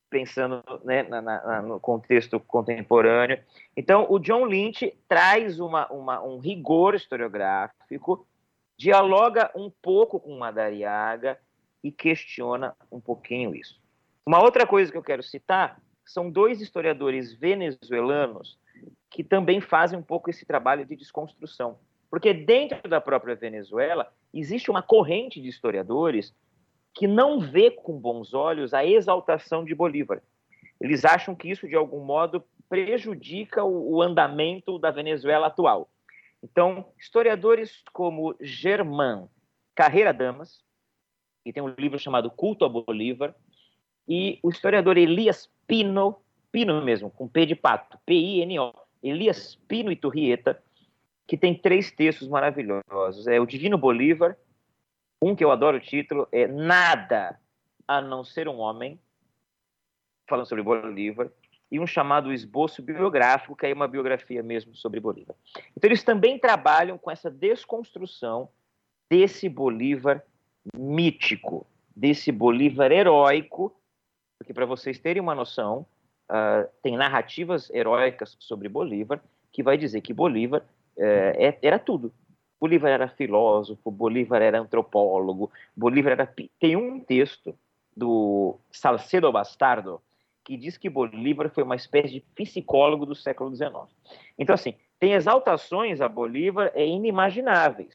pensando 0.10 0.64
né, 0.84 1.04
na, 1.04 1.22
na, 1.22 1.62
no 1.62 1.80
contexto 1.80 2.40
contemporâneo. 2.40 3.40
Então, 3.76 4.08
o 4.10 4.20
John 4.20 4.46
Lynch 4.46 4.98
traz 5.08 5.60
uma, 5.60 5.88
uma, 5.92 6.22
um 6.22 6.40
rigor 6.40 6.96
historiográfico, 6.96 8.26
dialoga 8.78 9.52
um 9.56 9.70
pouco 9.70 10.20
com 10.20 10.38
Madariaga 10.38 11.38
e 11.84 11.92
questiona 11.92 12.76
um 12.92 13.00
pouquinho 13.00 13.56
isso. 13.56 13.80
Uma 14.26 14.42
outra 14.42 14.66
coisa 14.66 14.92
que 14.92 14.98
eu 14.98 15.04
quero 15.04 15.24
citar 15.24 15.82
são 16.06 16.30
dois 16.30 16.62
historiadores 16.62 17.34
venezuelanos 17.34 18.58
que 19.10 19.24
também 19.24 19.60
fazem 19.60 19.98
um 19.98 20.04
pouco 20.04 20.30
esse 20.30 20.46
trabalho 20.46 20.86
de 20.86 20.96
desconstrução. 20.96 21.78
Porque 22.10 22.34
dentro 22.34 22.90
da 22.90 23.00
própria 23.00 23.36
Venezuela 23.36 24.12
existe 24.34 24.72
uma 24.72 24.82
corrente 24.82 25.42
de 25.42 25.48
historiadores 25.48 26.34
que 26.94 27.08
não 27.08 27.40
vê 27.40 27.72
com 27.72 27.98
bons 27.98 28.34
olhos 28.34 28.74
a 28.74 28.86
exaltação 28.86 29.64
de 29.64 29.74
Bolívar. 29.76 30.22
Eles 30.80 31.06
acham 31.06 31.36
que 31.36 31.50
isso, 31.50 31.68
de 31.68 31.76
algum 31.76 32.04
modo, 32.04 32.44
prejudica 32.68 33.64
o, 33.64 33.96
o 33.96 34.02
andamento 34.02 34.78
da 34.78 34.92
Venezuela 34.92 35.48
atual. 35.48 35.90
Então, 36.42 36.86
historiadores 36.98 37.84
como 37.92 38.36
Germán 38.40 39.28
Carreira 39.76 40.14
Damas, 40.14 40.64
que 41.44 41.54
tem 41.54 41.64
um 41.64 41.74
livro 41.78 42.00
chamado 42.00 42.30
Culto 42.30 42.66
a 42.66 42.70
Bolívar, 42.70 43.36
e 44.08 44.40
o 44.42 44.50
historiador 44.50 44.98
Elias 44.98 45.50
Pino, 45.68 46.18
Pino 46.52 46.82
mesmo, 46.82 47.12
com 47.12 47.28
P 47.28 47.46
de 47.46 47.56
pato, 47.56 48.00
P-I-N-O, 48.06 48.74
Elias 49.04 49.56
Pino 49.68 49.92
e 49.92 49.96
Turrieta, 49.96 50.62
que 51.28 51.38
tem 51.38 51.54
três 51.54 51.92
textos 51.92 52.28
maravilhosos. 52.28 53.28
É 53.28 53.40
o 53.40 53.46
Divino 53.46 53.78
Bolívar, 53.78 54.36
um 55.22 55.36
que 55.36 55.44
eu 55.44 55.52
adoro 55.52 55.78
o 55.78 55.82
título 55.82 56.28
é 56.32 56.48
Nada 56.48 57.40
a 57.88 58.02
não 58.02 58.24
ser 58.24 58.48
um 58.48 58.60
homem, 58.60 59.00
falando 60.28 60.46
sobre 60.46 60.64
Bolívar, 60.64 61.30
e 61.72 61.80
um 61.80 61.86
chamado 61.86 62.34
Esboço 62.34 62.82
Biográfico, 62.82 63.56
que 63.56 63.66
é 63.66 63.74
uma 63.74 63.88
biografia 63.88 64.42
mesmo 64.42 64.76
sobre 64.76 65.00
Bolívar. 65.00 65.36
Então, 65.76 65.88
eles 65.88 66.04
também 66.04 66.40
trabalham 66.40 66.98
com 66.98 67.12
essa 67.12 67.30
desconstrução 67.30 68.50
desse 69.10 69.48
Bolívar 69.48 70.24
mítico, 70.76 71.66
desse 71.96 72.32
Bolívar 72.32 72.92
heróico, 72.92 73.76
porque, 74.38 74.54
para 74.54 74.66
vocês 74.66 74.98
terem 75.00 75.22
uma 75.22 75.36
noção, 75.36 75.86
uh, 76.30 76.68
tem 76.82 76.96
narrativas 76.96 77.70
heróicas 77.72 78.36
sobre 78.40 78.70
Bolívar 78.70 79.22
que 79.52 79.62
vai 79.62 79.78
dizer 79.78 80.02
que 80.02 80.14
Bolívar 80.14 80.62
uh, 80.62 81.58
era 81.62 81.78
tudo. 81.78 82.14
Bolívar 82.60 82.92
era 82.92 83.08
filósofo, 83.08 83.90
Bolívar 83.90 84.42
era 84.42 84.60
antropólogo, 84.60 85.52
Bolívar 85.76 86.12
era. 86.12 86.36
Tem 86.60 86.76
um 86.76 87.00
texto 87.00 87.58
do 87.96 88.60
Salcedo 88.72 89.32
Bastardo 89.32 90.02
que 90.44 90.58
diz 90.58 90.78
que 90.78 90.90
Bolívar 90.90 91.50
foi 91.50 91.64
uma 91.64 91.76
espécie 91.76 92.14
de 92.14 92.22
psicólogo 92.36 93.06
do 93.06 93.14
século 93.14 93.56
XIX. 93.56 93.72
Então, 94.38 94.56
assim, 94.56 94.74
tem 95.00 95.14
exaltações 95.14 96.02
a 96.02 96.10
Bolívar 96.10 96.72
é 96.74 96.86
inimagináveis. 96.86 97.94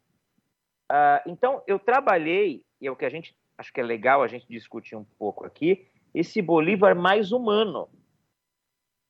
Uh, 0.90 1.20
então, 1.26 1.62
eu 1.66 1.78
trabalhei, 1.78 2.62
e 2.80 2.86
é 2.86 2.90
o 2.90 2.96
que 2.96 3.04
a 3.04 3.10
gente 3.10 3.36
acho 3.58 3.72
que 3.72 3.80
é 3.80 3.84
legal 3.84 4.22
a 4.22 4.28
gente 4.28 4.46
discutir 4.48 4.96
um 4.96 5.04
pouco 5.18 5.44
aqui, 5.44 5.86
esse 6.14 6.40
Bolívar 6.40 6.94
mais 6.94 7.32
humano. 7.32 7.88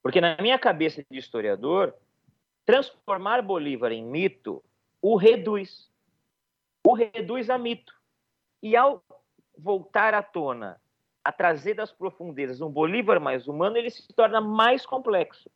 Porque 0.02 0.20
na 0.20 0.36
minha 0.40 0.58
cabeça 0.58 1.04
de 1.10 1.18
historiador, 1.18 1.94
transformar 2.64 3.42
Bolívar 3.42 3.92
em 3.92 4.04
mito 4.04 4.62
o 5.04 5.16
reduz. 5.16 5.90
O 6.82 6.94
reduz 6.94 7.50
a 7.50 7.58
mito. 7.58 7.92
E 8.62 8.74
ao 8.74 9.04
voltar 9.56 10.14
à 10.14 10.22
tona, 10.22 10.80
a 11.22 11.30
trazer 11.30 11.74
das 11.74 11.92
profundezas 11.92 12.62
um 12.62 12.70
Bolívar 12.70 13.20
mais 13.20 13.46
humano, 13.46 13.76
ele 13.76 13.90
se 13.90 14.08
torna 14.14 14.40
mais 14.40 14.86
complexo. 14.86 15.50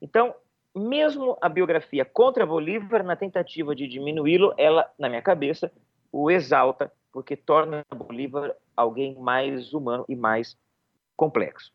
Então, 0.00 0.34
mesmo 0.74 1.38
a 1.40 1.48
biografia 1.48 2.04
contra 2.04 2.44
Bolívar, 2.44 3.04
na 3.04 3.14
tentativa 3.14 3.72
de 3.72 3.86
diminuí-lo, 3.86 4.52
ela, 4.58 4.92
na 4.98 5.08
minha 5.08 5.22
cabeça, 5.22 5.72
o 6.10 6.28
exalta, 6.28 6.92
porque 7.12 7.36
torna 7.36 7.86
Bolívar 7.94 8.52
alguém 8.76 9.14
mais 9.14 9.72
humano 9.72 10.04
e 10.08 10.16
mais 10.16 10.58
complexo. 11.16 11.72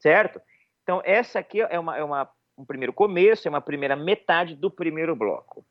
Certo? 0.00 0.40
Então, 0.82 1.00
essa 1.04 1.38
aqui 1.38 1.60
é, 1.60 1.78
uma, 1.78 1.96
é 1.96 2.02
uma, 2.02 2.28
um 2.56 2.64
primeiro 2.64 2.92
começo, 2.92 3.46
é 3.46 3.48
uma 3.48 3.60
primeira 3.60 3.94
metade 3.94 4.56
do 4.56 4.68
primeiro 4.68 5.14
bloco. 5.14 5.64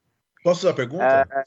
Posso 0.43 0.61
fazer 0.61 0.67
uma 0.67 0.75
pergunta? 0.75 1.27
Ah, 1.31 1.43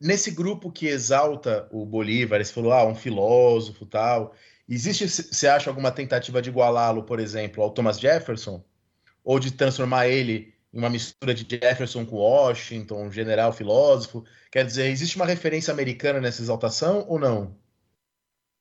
Nesse 0.00 0.30
grupo 0.30 0.70
que 0.70 0.86
exalta 0.86 1.68
o 1.72 1.86
Bolívar, 1.86 2.44
você 2.44 2.52
falou, 2.52 2.72
ah, 2.72 2.84
um 2.84 2.94
filósofo 2.94 3.86
tal, 3.86 4.34
existe, 4.68 5.08
você 5.08 5.48
acha, 5.48 5.70
alguma 5.70 5.90
tentativa 5.90 6.42
de 6.42 6.50
igualá-lo, 6.50 7.04
por 7.04 7.18
exemplo, 7.18 7.62
ao 7.62 7.70
Thomas 7.70 7.98
Jefferson? 7.98 8.62
Ou 9.24 9.40
de 9.40 9.52
transformar 9.52 10.06
ele 10.06 10.54
em 10.72 10.78
uma 10.78 10.90
mistura 10.90 11.32
de 11.32 11.46
Jefferson 11.48 12.04
com 12.04 12.16
Washington, 12.16 13.06
um 13.06 13.10
general 13.10 13.52
filósofo? 13.52 14.22
Quer 14.52 14.66
dizer, 14.66 14.90
existe 14.90 15.16
uma 15.16 15.24
referência 15.24 15.72
americana 15.72 16.20
nessa 16.20 16.42
exaltação 16.42 17.06
ou 17.08 17.18
não? 17.18 17.56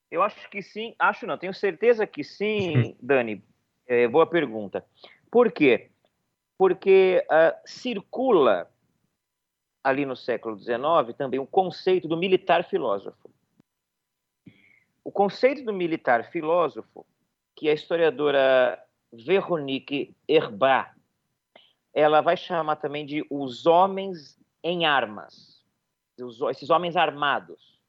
Eu 0.10 0.24
acho 0.24 0.50
que 0.50 0.62
sim, 0.62 0.96
acho 0.98 1.28
não, 1.28 1.38
tenho 1.38 1.54
certeza 1.54 2.08
que 2.08 2.24
sim, 2.24 2.96
Dani. 3.04 3.44
É, 3.86 4.08
boa 4.08 4.26
pergunta. 4.26 4.86
Por 5.30 5.52
quê? 5.52 5.90
Porque 6.58 7.24
uh, 7.30 7.54
circula 7.66 8.72
ali 9.86 10.04
no 10.04 10.16
século 10.16 10.58
XIX 10.58 11.16
também 11.16 11.40
o 11.40 11.46
conceito 11.46 12.08
do 12.08 12.18
militar 12.18 12.64
filósofo. 12.64 13.30
O 15.04 15.12
conceito 15.12 15.64
do 15.64 15.72
militar 15.72 16.32
filósofo, 16.32 17.06
que 17.56 17.70
a 17.70 17.74
historiadora 17.74 18.84
Veronique 19.14 20.16
Herbat, 20.28 20.92
ela 21.94 22.20
vai 22.20 22.36
chamar 22.36 22.78
também 22.78 23.06
de 23.06 23.24
os 23.30 23.68
homens 23.68 24.40
em 24.64 24.88
armas, 24.88 25.64
esses 26.50 26.72
homens 26.72 26.96
armados, 26.96 27.80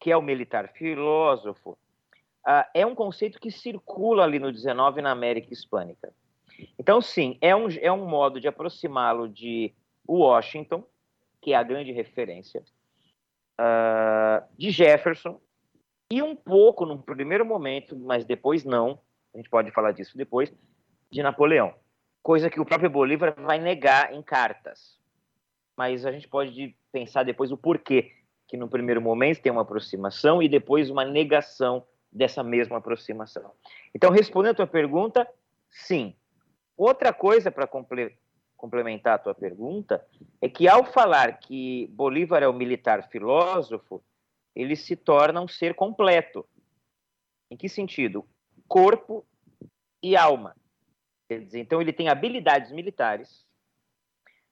que 0.00 0.10
é 0.10 0.16
o 0.16 0.22
militar 0.22 0.72
filósofo, 0.72 1.78
uh, 2.44 2.66
é 2.74 2.84
um 2.84 2.96
conceito 2.96 3.38
que 3.38 3.52
circula 3.52 4.24
ali 4.24 4.40
no 4.40 4.50
19 4.50 5.00
na 5.00 5.12
América 5.12 5.52
Hispânica. 5.52 6.12
Então, 6.76 7.00
sim, 7.00 7.38
é 7.40 7.54
um, 7.54 7.68
é 7.80 7.92
um 7.92 8.08
modo 8.08 8.40
de 8.40 8.48
aproximá-lo 8.48 9.28
de 9.28 9.72
Washington, 10.08 10.84
que 11.46 11.52
é 11.52 11.56
a 11.56 11.62
grande 11.62 11.92
referência, 11.92 12.60
uh, 13.60 14.44
de 14.58 14.72
Jefferson, 14.72 15.40
e 16.10 16.20
um 16.20 16.34
pouco, 16.34 16.84
no 16.84 17.00
primeiro 17.00 17.46
momento, 17.46 17.96
mas 17.96 18.24
depois 18.24 18.64
não, 18.64 19.00
a 19.32 19.36
gente 19.36 19.48
pode 19.48 19.70
falar 19.70 19.92
disso 19.92 20.18
depois, 20.18 20.52
de 21.08 21.22
Napoleão. 21.22 21.72
Coisa 22.20 22.50
que 22.50 22.58
o 22.58 22.64
próprio 22.64 22.90
Bolívar 22.90 23.32
vai 23.38 23.60
negar 23.60 24.12
em 24.12 24.20
cartas. 24.22 24.98
Mas 25.76 26.04
a 26.04 26.10
gente 26.10 26.26
pode 26.26 26.76
pensar 26.90 27.22
depois 27.22 27.52
o 27.52 27.56
porquê, 27.56 28.10
que 28.48 28.56
no 28.56 28.68
primeiro 28.68 29.00
momento 29.00 29.40
tem 29.40 29.52
uma 29.52 29.62
aproximação 29.62 30.42
e 30.42 30.48
depois 30.48 30.90
uma 30.90 31.04
negação 31.04 31.86
dessa 32.10 32.42
mesma 32.42 32.78
aproximação. 32.78 33.52
Então, 33.94 34.10
respondendo 34.10 34.50
a 34.50 34.56
tua 34.56 34.66
pergunta, 34.66 35.24
sim. 35.70 36.12
Outra 36.76 37.12
coisa 37.12 37.52
para 37.52 37.68
complementar 38.56 39.14
a 39.14 39.18
tua 39.18 39.34
pergunta, 39.34 40.04
é 40.40 40.48
que 40.48 40.68
ao 40.68 40.84
falar 40.84 41.38
que 41.38 41.86
Bolívar 41.88 42.42
é 42.42 42.48
o 42.48 42.52
militar 42.52 43.08
filósofo, 43.08 44.02
ele 44.54 44.74
se 44.74 44.96
torna 44.96 45.40
um 45.40 45.48
ser 45.48 45.74
completo. 45.74 46.48
Em 47.50 47.56
que 47.56 47.68
sentido? 47.68 48.26
Corpo 48.66 49.26
e 50.02 50.16
alma. 50.16 50.56
Quer 51.28 51.40
dizer, 51.44 51.60
então 51.60 51.80
ele 51.80 51.92
tem 51.92 52.08
habilidades 52.08 52.72
militares, 52.72 53.44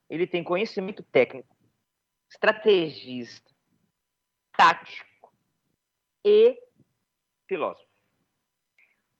ele 0.09 0.27
tem 0.27 0.43
conhecimento 0.43 1.01
técnico, 1.03 1.55
estrategista, 2.29 3.51
tático 4.55 5.33
e 6.23 6.59
filósofo. 7.47 7.89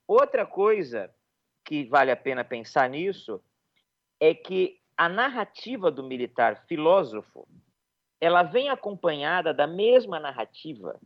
Outra 0.06 0.46
coisa 0.46 1.12
que 1.64 1.84
vale 1.84 2.10
a 2.10 2.16
pena 2.16 2.44
pensar 2.44 2.88
nisso 2.88 3.42
é 4.20 4.34
que 4.34 4.75
a 4.96 5.08
narrativa 5.08 5.90
do 5.90 6.02
militar 6.02 6.64
filósofo 6.66 7.46
ela 8.20 8.42
vem 8.42 8.70
acompanhada 8.70 9.52
da 9.52 9.66
mesma 9.66 10.18
narrativa 10.18 10.98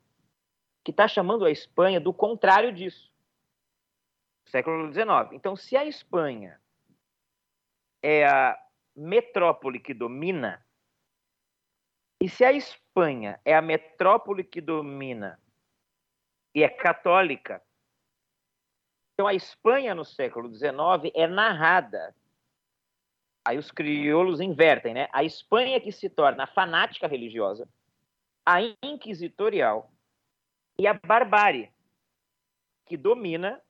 que 0.85 0.91
está 0.91 1.09
chamando 1.09 1.45
a 1.45 1.51
Espanha 1.51 2.01
do 2.01 2.15
contrário 2.15 2.73
disso. 2.73 3.13
Século 4.47 4.93
XIX. 4.93 5.33
Então, 5.33 5.57
se 5.57 5.77
a 5.77 5.85
Espanha 5.85 6.61
é 8.03 8.27
a 8.27 8.59
metrópole 8.97 9.79
que 9.79 9.93
domina, 9.93 10.65
e 12.21 12.29
se 12.29 12.45
a 12.45 12.53
Espanha 12.53 13.41
é 13.45 13.55
a 13.55 13.63
metrópole 13.63 14.45
que 14.45 14.61
domina 14.61 15.41
e 16.55 16.63
é 16.63 16.69
católica, 16.69 17.63
então 19.15 19.27
a 19.27 19.35
Espanha 19.35 19.95
no 19.95 20.05
século 20.05 20.53
XIX 20.53 21.13
é 21.15 21.27
narrada 21.27 22.15
Aí 23.45 23.59
os 23.59 23.71
crioulos 23.71 24.41
invertem, 24.41 24.95
né? 24.95 25.09
A 25.13 25.25
Espanha 25.25 25.81
que 25.81 25.91
se 25.91 26.09
torna 26.09 26.45
a 26.45 26.47
fanática 26.47 27.07
religiosa, 27.07 27.69
a 28.45 28.61
inquisitorial 28.83 29.91
e 30.79 30.87
a 30.87 30.95
barbárie, 30.95 31.71
que 32.87 32.97
domina, 32.97 33.61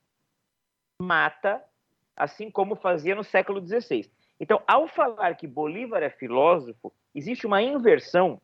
mata, 1.01 1.65
assim 2.17 2.51
como 2.51 2.77
fazia 2.77 3.15
no 3.15 3.25
século 3.25 3.65
XVI. 3.65 4.11
Então, 4.39 4.63
ao 4.67 4.89
falar 4.89 5.37
que 5.37 5.47
Bolívar 5.47 6.03
é 6.03 6.11
filósofo, 6.11 6.93
existe 7.15 7.47
uma 7.47 7.63
inversão 7.63 8.41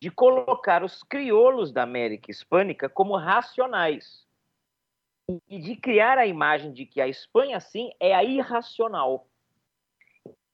de 0.00 0.10
colocar 0.10 0.82
os 0.82 1.02
crioulos 1.02 1.72
da 1.72 1.82
América 1.82 2.30
Hispânica 2.30 2.88
como 2.88 3.16
racionais 3.16 4.26
e 5.48 5.58
de 5.58 5.76
criar 5.76 6.18
a 6.18 6.26
imagem 6.26 6.72
de 6.72 6.86
que 6.86 7.00
a 7.00 7.06
Espanha, 7.06 7.60
sim, 7.60 7.90
é 8.00 8.14
a 8.14 8.24
irracional. 8.24 9.29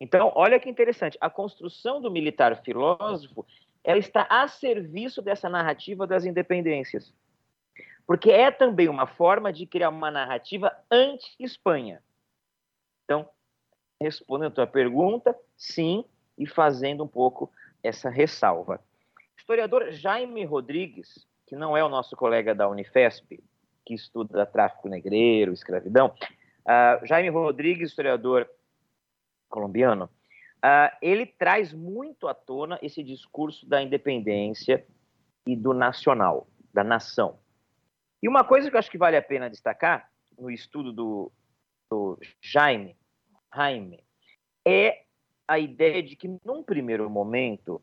Então, 0.00 0.30
olha 0.34 0.60
que 0.60 0.68
interessante, 0.68 1.16
a 1.20 1.30
construção 1.30 2.00
do 2.00 2.10
militar 2.10 2.62
filósofo, 2.62 3.46
ela 3.82 3.98
está 3.98 4.26
a 4.28 4.46
serviço 4.46 5.22
dessa 5.22 5.48
narrativa 5.48 6.06
das 6.06 6.24
independências. 6.24 7.14
Porque 8.06 8.30
é 8.30 8.50
também 8.50 8.88
uma 8.88 9.06
forma 9.06 9.52
de 9.52 9.66
criar 9.66 9.88
uma 9.88 10.10
narrativa 10.10 10.72
anti-Espanha. 10.90 12.02
Então, 13.04 13.28
respondendo 14.00 14.48
a 14.48 14.54
tua 14.54 14.66
pergunta, 14.66 15.36
sim, 15.56 16.04
e 16.38 16.46
fazendo 16.46 17.04
um 17.04 17.08
pouco 17.08 17.50
essa 17.82 18.10
ressalva. 18.10 18.80
Historiador 19.36 19.90
Jaime 19.92 20.44
Rodrigues, 20.44 21.26
que 21.46 21.56
não 21.56 21.76
é 21.76 21.82
o 21.82 21.88
nosso 21.88 22.16
colega 22.16 22.54
da 22.54 22.68
Unifesp, 22.68 23.42
que 23.84 23.94
estuda 23.94 24.44
tráfico 24.44 24.88
negreiro, 24.88 25.52
escravidão, 25.52 26.12
uh, 26.66 27.06
Jaime 27.06 27.28
Rodrigues, 27.28 27.90
historiador 27.90 28.48
colombiano, 29.48 30.04
uh, 30.04 30.96
ele 31.00 31.26
traz 31.26 31.72
muito 31.72 32.28
à 32.28 32.34
tona 32.34 32.78
esse 32.82 33.02
discurso 33.02 33.66
da 33.68 33.82
independência 33.82 34.86
e 35.46 35.54
do 35.56 35.72
nacional, 35.72 36.48
da 36.72 36.82
nação. 36.82 37.38
E 38.22 38.28
uma 38.28 38.44
coisa 38.44 38.68
que 38.68 38.76
eu 38.76 38.78
acho 38.78 38.90
que 38.90 38.98
vale 38.98 39.16
a 39.16 39.22
pena 39.22 39.50
destacar 39.50 40.10
no 40.38 40.50
estudo 40.50 40.92
do, 40.92 41.32
do 41.90 42.18
Jaime, 42.40 42.96
Jaime, 43.54 44.04
é 44.66 45.04
a 45.48 45.58
ideia 45.58 46.02
de 46.02 46.16
que, 46.16 46.28
num 46.44 46.62
primeiro 46.62 47.08
momento, 47.08 47.80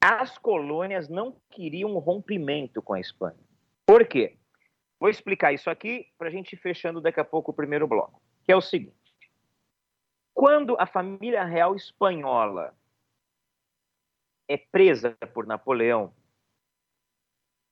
as 0.00 0.38
colônias 0.38 1.08
não 1.08 1.36
queriam 1.50 1.90
um 1.90 1.98
rompimento 1.98 2.82
com 2.82 2.92
a 2.92 3.00
Espanha. 3.00 3.38
Por 3.86 4.06
quê? 4.06 4.36
Vou 5.00 5.08
explicar 5.08 5.52
isso 5.52 5.70
aqui 5.70 6.06
para 6.18 6.28
a 6.28 6.30
gente 6.30 6.52
ir 6.52 6.56
fechando 6.56 7.00
daqui 7.00 7.20
a 7.20 7.24
pouco 7.24 7.50
o 7.50 7.54
primeiro 7.54 7.86
bloco, 7.86 8.20
que 8.44 8.52
é 8.52 8.56
o 8.56 8.60
seguinte. 8.60 9.07
Quando 10.38 10.76
a 10.78 10.86
família 10.86 11.42
real 11.42 11.74
espanhola 11.74 12.72
é 14.46 14.56
presa 14.56 15.16
por 15.34 15.44
Napoleão, 15.44 16.14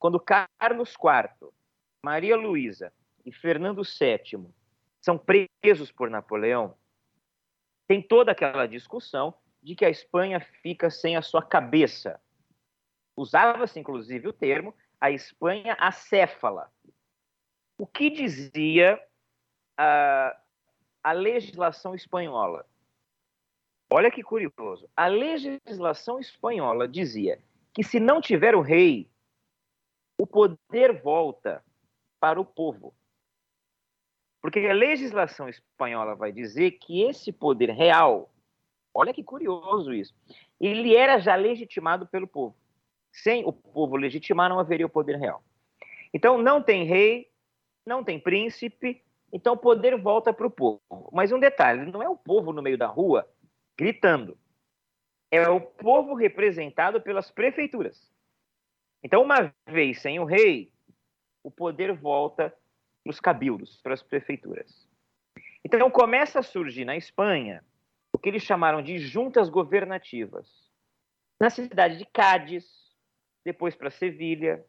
quando 0.01 0.19
Carlos 0.19 0.93
IV, 0.95 1.53
Maria 2.05 2.35
Luísa 2.37 2.93
e 3.25 3.31
Fernando 3.31 3.83
VII 3.85 4.53
são 5.01 5.17
presos 5.17 5.93
por 5.93 6.11
Napoleão, 6.11 6.77
tem 7.87 8.03
toda 8.03 8.33
aquela 8.33 8.67
discussão 8.67 9.33
de 9.63 9.77
que 9.77 9.85
a 9.85 9.89
Espanha 9.89 10.41
fica 10.41 10.91
sem 10.91 11.17
a 11.17 11.23
sua 11.23 11.45
cabeça. 11.47 12.21
Usava-se, 13.17 13.79
inclusive, 13.79 14.27
o 14.27 14.33
termo 14.33 14.75
a 15.01 15.13
Espanha 15.13 15.77
acéfala. 15.79 16.73
O 17.79 17.87
que 17.87 18.11
dizia 18.11 19.01
uh, 19.79 20.46
a 21.07 21.13
legislação 21.13 21.95
espanhola. 21.95 22.67
Olha 23.89 24.11
que 24.11 24.25
curioso. 24.25 24.91
A 24.97 25.07
legislação 25.07 26.19
espanhola 26.19 26.89
dizia 26.89 27.41
que 27.73 27.85
se 27.85 28.01
não 28.01 28.21
tiver 28.21 28.57
o 28.57 28.61
rei, 28.61 29.09
o 30.21 30.27
poder 30.27 31.01
volta 31.01 31.65
para 32.19 32.41
o 32.41 32.45
povo. 32.45 32.93
Porque 34.43 34.59
a 34.59 34.75
legislação 34.75 35.49
espanhola 35.49 36.17
vai 36.17 36.33
dizer 36.33 36.73
que 36.73 37.03
esse 37.03 37.31
poder 37.31 37.71
real, 37.71 38.29
olha 38.93 39.15
que 39.15 39.23
curioso 39.23 39.95
isso, 39.95 40.13
ele 40.59 40.97
era 40.97 41.21
já 41.21 41.37
legitimado 41.37 42.09
pelo 42.09 42.27
povo. 42.27 42.57
Sem 43.13 43.45
o 43.45 43.53
povo 43.53 43.95
legitimar, 43.95 44.49
não 44.49 44.59
haveria 44.59 44.87
o 44.87 44.91
poder 44.91 45.21
real. 45.21 45.41
Então, 46.13 46.43
não 46.43 46.61
tem 46.61 46.83
rei, 46.83 47.31
não 47.87 48.03
tem 48.03 48.19
príncipe, 48.19 49.06
então 49.33 49.55
o 49.55 49.59
poder 49.59 49.97
volta 50.01 50.33
para 50.33 50.47
o 50.47 50.51
povo. 50.51 50.81
Mas 51.13 51.33
um 51.33 51.39
detalhe: 51.39 51.91
não 51.91 52.03
é 52.03 52.09
o 52.09 52.17
povo 52.17 52.53
no 52.53 52.63
meio 52.63 52.79
da 52.79 52.87
rua 52.87 53.29
gritando. 53.77 54.39
É 55.31 55.49
o 55.49 55.61
povo 55.61 56.15
representado 56.15 57.01
pelas 57.01 57.31
prefeituras. 57.31 58.11
Então, 59.03 59.23
uma 59.23 59.53
vez 59.69 60.01
sem 60.01 60.19
o 60.19 60.25
rei, 60.25 60.73
o 61.43 61.51
poder 61.51 61.93
volta 61.93 62.57
para 63.03 63.11
os 63.11 63.21
cabildos, 63.21 63.81
para 63.83 63.95
as 63.95 64.03
prefeituras. 64.03 64.89
Então, 65.65 65.91
começa 65.91 66.39
a 66.39 66.43
surgir 66.43 66.85
na 66.85 66.97
Espanha 66.97 67.65
o 68.13 68.19
que 68.19 68.29
eles 68.29 68.43
chamaram 68.43 68.81
de 68.81 68.99
juntas 68.99 69.49
governativas. 69.49 70.49
Na 71.41 71.51
cidade 71.51 71.99
de 71.99 72.07
Cádiz, 72.07 72.65
depois 73.45 73.75
para 73.75 73.91
Sevilha. 73.91 74.65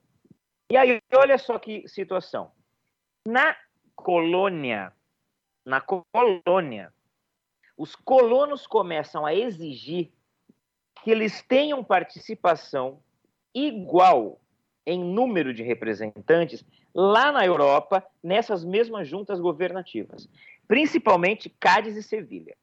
E 0.69 0.75
aí, 0.75 1.01
olha 1.15 1.37
só 1.37 1.57
que 1.57 1.87
situação. 1.87 2.51
Na 3.25 3.55
colônia, 3.97 4.93
na 5.65 5.81
colônia, 5.81 6.93
os 7.75 7.95
colonos 7.95 8.65
começam 8.65 9.25
a 9.25 9.35
exigir 9.35 10.11
que 11.03 11.11
eles 11.11 11.41
tenham 11.41 11.83
participação 11.83 13.01
igual 13.53 14.39
em 14.85 15.03
número 15.03 15.53
de 15.53 15.63
representantes 15.63 16.63
lá 16.95 17.31
na 17.31 17.45
Europa, 17.45 18.05
nessas 18.23 18.63
mesmas 18.63 19.07
juntas 19.07 19.39
governativas, 19.39 20.29
principalmente 20.67 21.49
Cádiz 21.49 21.97
e 21.97 22.03
Sevilha. 22.03 22.55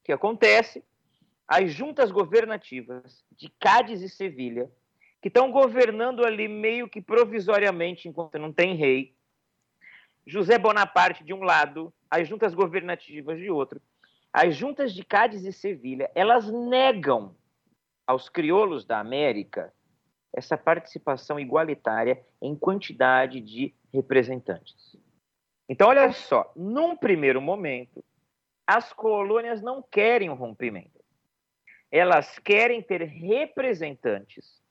O 0.00 0.04
que 0.04 0.12
acontece? 0.12 0.82
As 1.46 1.72
juntas 1.72 2.10
governativas 2.10 3.24
de 3.36 3.48
Cádiz 3.60 4.02
e 4.02 4.08
Sevilha, 4.08 4.70
que 5.22 5.28
estão 5.28 5.52
governando 5.52 6.24
ali 6.24 6.48
meio 6.48 6.88
que 6.88 7.00
provisoriamente, 7.00 8.08
enquanto 8.08 8.38
não 8.38 8.52
tem 8.52 8.74
rei, 8.74 9.14
José 10.30 10.56
Bonaparte 10.58 11.24
de 11.24 11.34
um 11.34 11.42
lado, 11.42 11.92
as 12.08 12.28
juntas 12.28 12.54
governativas 12.54 13.36
de 13.36 13.50
outro. 13.50 13.82
As 14.32 14.54
juntas 14.54 14.94
de 14.94 15.04
Cádiz 15.04 15.44
e 15.44 15.52
Sevilha, 15.52 16.08
elas 16.14 16.48
negam 16.48 17.34
aos 18.06 18.28
crioulos 18.28 18.84
da 18.84 19.00
América 19.00 19.74
essa 20.32 20.56
participação 20.56 21.40
igualitária 21.40 22.24
em 22.40 22.54
quantidade 22.54 23.40
de 23.40 23.74
representantes. 23.92 24.96
Então, 25.68 25.88
olha 25.88 26.12
só, 26.12 26.52
num 26.54 26.96
primeiro 26.96 27.42
momento, 27.42 28.04
as 28.64 28.92
colônias 28.92 29.60
não 29.60 29.82
querem 29.82 30.30
um 30.30 30.34
rompimento. 30.34 31.02
Elas 31.90 32.38
querem 32.38 32.80
ter 32.80 33.02
representantes 33.02 34.62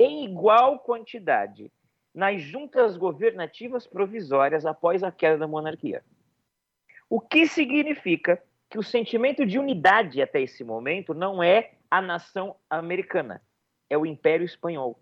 em 0.00 0.24
igual 0.24 0.78
quantidade 0.78 1.70
nas 2.14 2.42
juntas 2.42 2.96
governativas 2.96 3.86
provisórias 3.86 4.66
após 4.66 5.02
a 5.02 5.12
queda 5.12 5.38
da 5.38 5.46
monarquia. 5.46 6.04
O 7.08 7.20
que 7.20 7.46
significa 7.46 8.42
que 8.68 8.78
o 8.78 8.82
sentimento 8.82 9.46
de 9.46 9.58
unidade 9.58 10.20
até 10.20 10.42
esse 10.42 10.62
momento 10.62 11.14
não 11.14 11.42
é 11.42 11.74
a 11.90 12.02
nação 12.02 12.56
americana, 12.68 13.42
é 13.88 13.96
o 13.96 14.04
Império 14.04 14.44
Espanhol. 14.44 15.00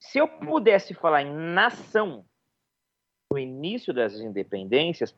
Se 0.00 0.18
eu 0.18 0.26
pudesse 0.26 0.94
falar 0.94 1.22
em 1.22 1.32
nação 1.32 2.24
no 3.30 3.38
início 3.38 3.92
das 3.92 4.14
independências, 4.14 5.14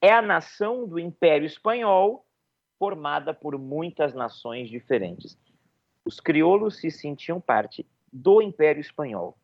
é 0.00 0.12
a 0.12 0.22
nação 0.22 0.86
do 0.86 0.98
Império 0.98 1.46
Espanhol 1.46 2.26
formada 2.78 3.34
por 3.34 3.58
muitas 3.58 4.14
nações 4.14 4.70
diferentes. 4.70 5.38
Os 6.04 6.18
crioulos 6.18 6.78
se 6.78 6.90
sentiam 6.90 7.40
parte 7.40 7.86
do 8.12 8.40
Império 8.40 8.80
Espanhol 8.80 9.36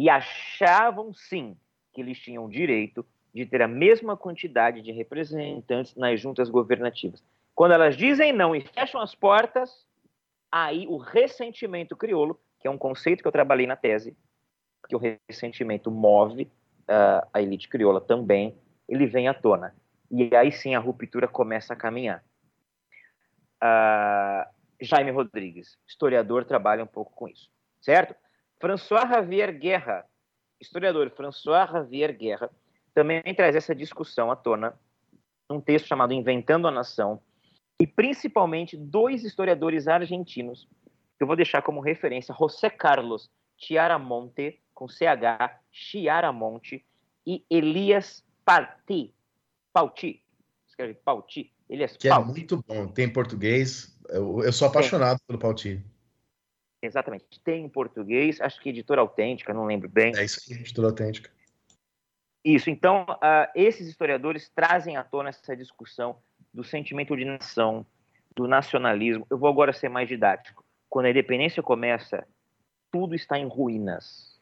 e 0.00 0.08
achavam 0.08 1.12
sim 1.12 1.54
que 1.92 2.00
eles 2.00 2.18
tinham 2.18 2.48
direito 2.48 3.04
de 3.34 3.44
ter 3.44 3.60
a 3.60 3.68
mesma 3.68 4.16
quantidade 4.16 4.80
de 4.80 4.90
representantes 4.92 5.94
nas 5.94 6.18
juntas 6.18 6.48
governativas. 6.48 7.22
Quando 7.54 7.72
elas 7.72 7.98
dizem 7.98 8.32
não 8.32 8.56
e 8.56 8.62
fecham 8.62 8.98
as 8.98 9.14
portas, 9.14 9.86
aí 10.50 10.86
o 10.88 10.96
ressentimento 10.96 11.94
crioulo, 11.94 12.40
que 12.58 12.66
é 12.66 12.70
um 12.70 12.78
conceito 12.78 13.20
que 13.20 13.28
eu 13.28 13.32
trabalhei 13.32 13.66
na 13.66 13.76
tese, 13.76 14.16
que 14.88 14.96
o 14.96 14.98
ressentimento 14.98 15.90
move 15.90 16.44
uh, 16.44 17.28
a 17.30 17.42
elite 17.42 17.68
crioula 17.68 18.00
também, 18.00 18.56
ele 18.88 19.06
vem 19.06 19.28
à 19.28 19.34
tona. 19.34 19.76
E 20.10 20.34
aí 20.34 20.50
sim 20.50 20.74
a 20.74 20.78
ruptura 20.78 21.28
começa 21.28 21.74
a 21.74 21.76
caminhar. 21.76 22.24
Uh, 23.62 24.48
Jaime 24.80 25.10
Rodrigues, 25.10 25.76
historiador, 25.86 26.46
trabalha 26.46 26.82
um 26.82 26.86
pouco 26.86 27.12
com 27.14 27.28
isso, 27.28 27.50
certo? 27.82 28.14
François 28.60 29.08
Javier 29.08 29.58
Guerra, 29.58 30.04
historiador 30.60 31.10
François 31.10 31.66
Javier 31.66 32.16
Guerra, 32.16 32.50
também 32.94 33.22
traz 33.34 33.56
essa 33.56 33.74
discussão 33.74 34.30
à 34.30 34.36
tona 34.36 34.78
num 35.48 35.60
texto 35.60 35.86
chamado 35.86 36.12
Inventando 36.12 36.68
a 36.68 36.70
Nação, 36.70 37.20
e 37.80 37.86
principalmente 37.86 38.76
dois 38.76 39.24
historiadores 39.24 39.88
argentinos, 39.88 40.68
que 41.16 41.22
eu 41.22 41.26
vou 41.26 41.34
deixar 41.34 41.62
como 41.62 41.80
referência, 41.80 42.34
José 42.38 42.68
Carlos 42.68 43.30
Chiaramonte, 43.56 44.60
com 44.74 44.86
CH, 44.86 45.58
Chiaramonte, 45.72 46.84
e 47.26 47.44
Elias 47.50 48.24
Pauti, 48.44 49.14
Pauti, 49.72 50.22
escreve 50.68 50.94
Pauti, 50.94 51.52
Elias 51.68 51.96
Que 51.96 52.08
Pauti. 52.08 52.30
é 52.30 52.32
muito 52.32 52.64
bom, 52.66 52.86
tem 52.88 53.06
em 53.06 53.12
português, 53.12 53.98
eu, 54.08 54.42
eu 54.42 54.52
sou 54.52 54.68
apaixonado 54.68 55.18
pelo 55.26 55.38
Pauti. 55.38 55.82
Exatamente, 56.82 57.24
tem 57.44 57.64
em 57.64 57.68
português, 57.68 58.40
acho 58.40 58.60
que 58.60 58.70
editora 58.70 59.00
autêntica, 59.00 59.52
não 59.52 59.66
lembro 59.66 59.88
bem. 59.88 60.16
É 60.16 60.24
isso, 60.24 60.40
editora 60.52 60.88
autêntica. 60.88 61.30
Isso, 62.44 62.70
então, 62.70 63.04
uh, 63.08 63.50
esses 63.54 63.86
historiadores 63.86 64.48
trazem 64.48 64.96
à 64.96 65.04
tona 65.04 65.28
essa 65.28 65.54
discussão 65.54 66.16
do 66.54 66.64
sentimento 66.64 67.14
de 67.14 67.24
nação, 67.24 67.84
do 68.34 68.48
nacionalismo. 68.48 69.26
Eu 69.28 69.36
vou 69.36 69.48
agora 69.48 69.72
ser 69.72 69.90
mais 69.90 70.08
didático. 70.08 70.64
Quando 70.88 71.06
a 71.06 71.10
independência 71.10 71.62
começa, 71.62 72.26
tudo 72.90 73.14
está 73.14 73.38
em 73.38 73.46
ruínas. 73.46 74.40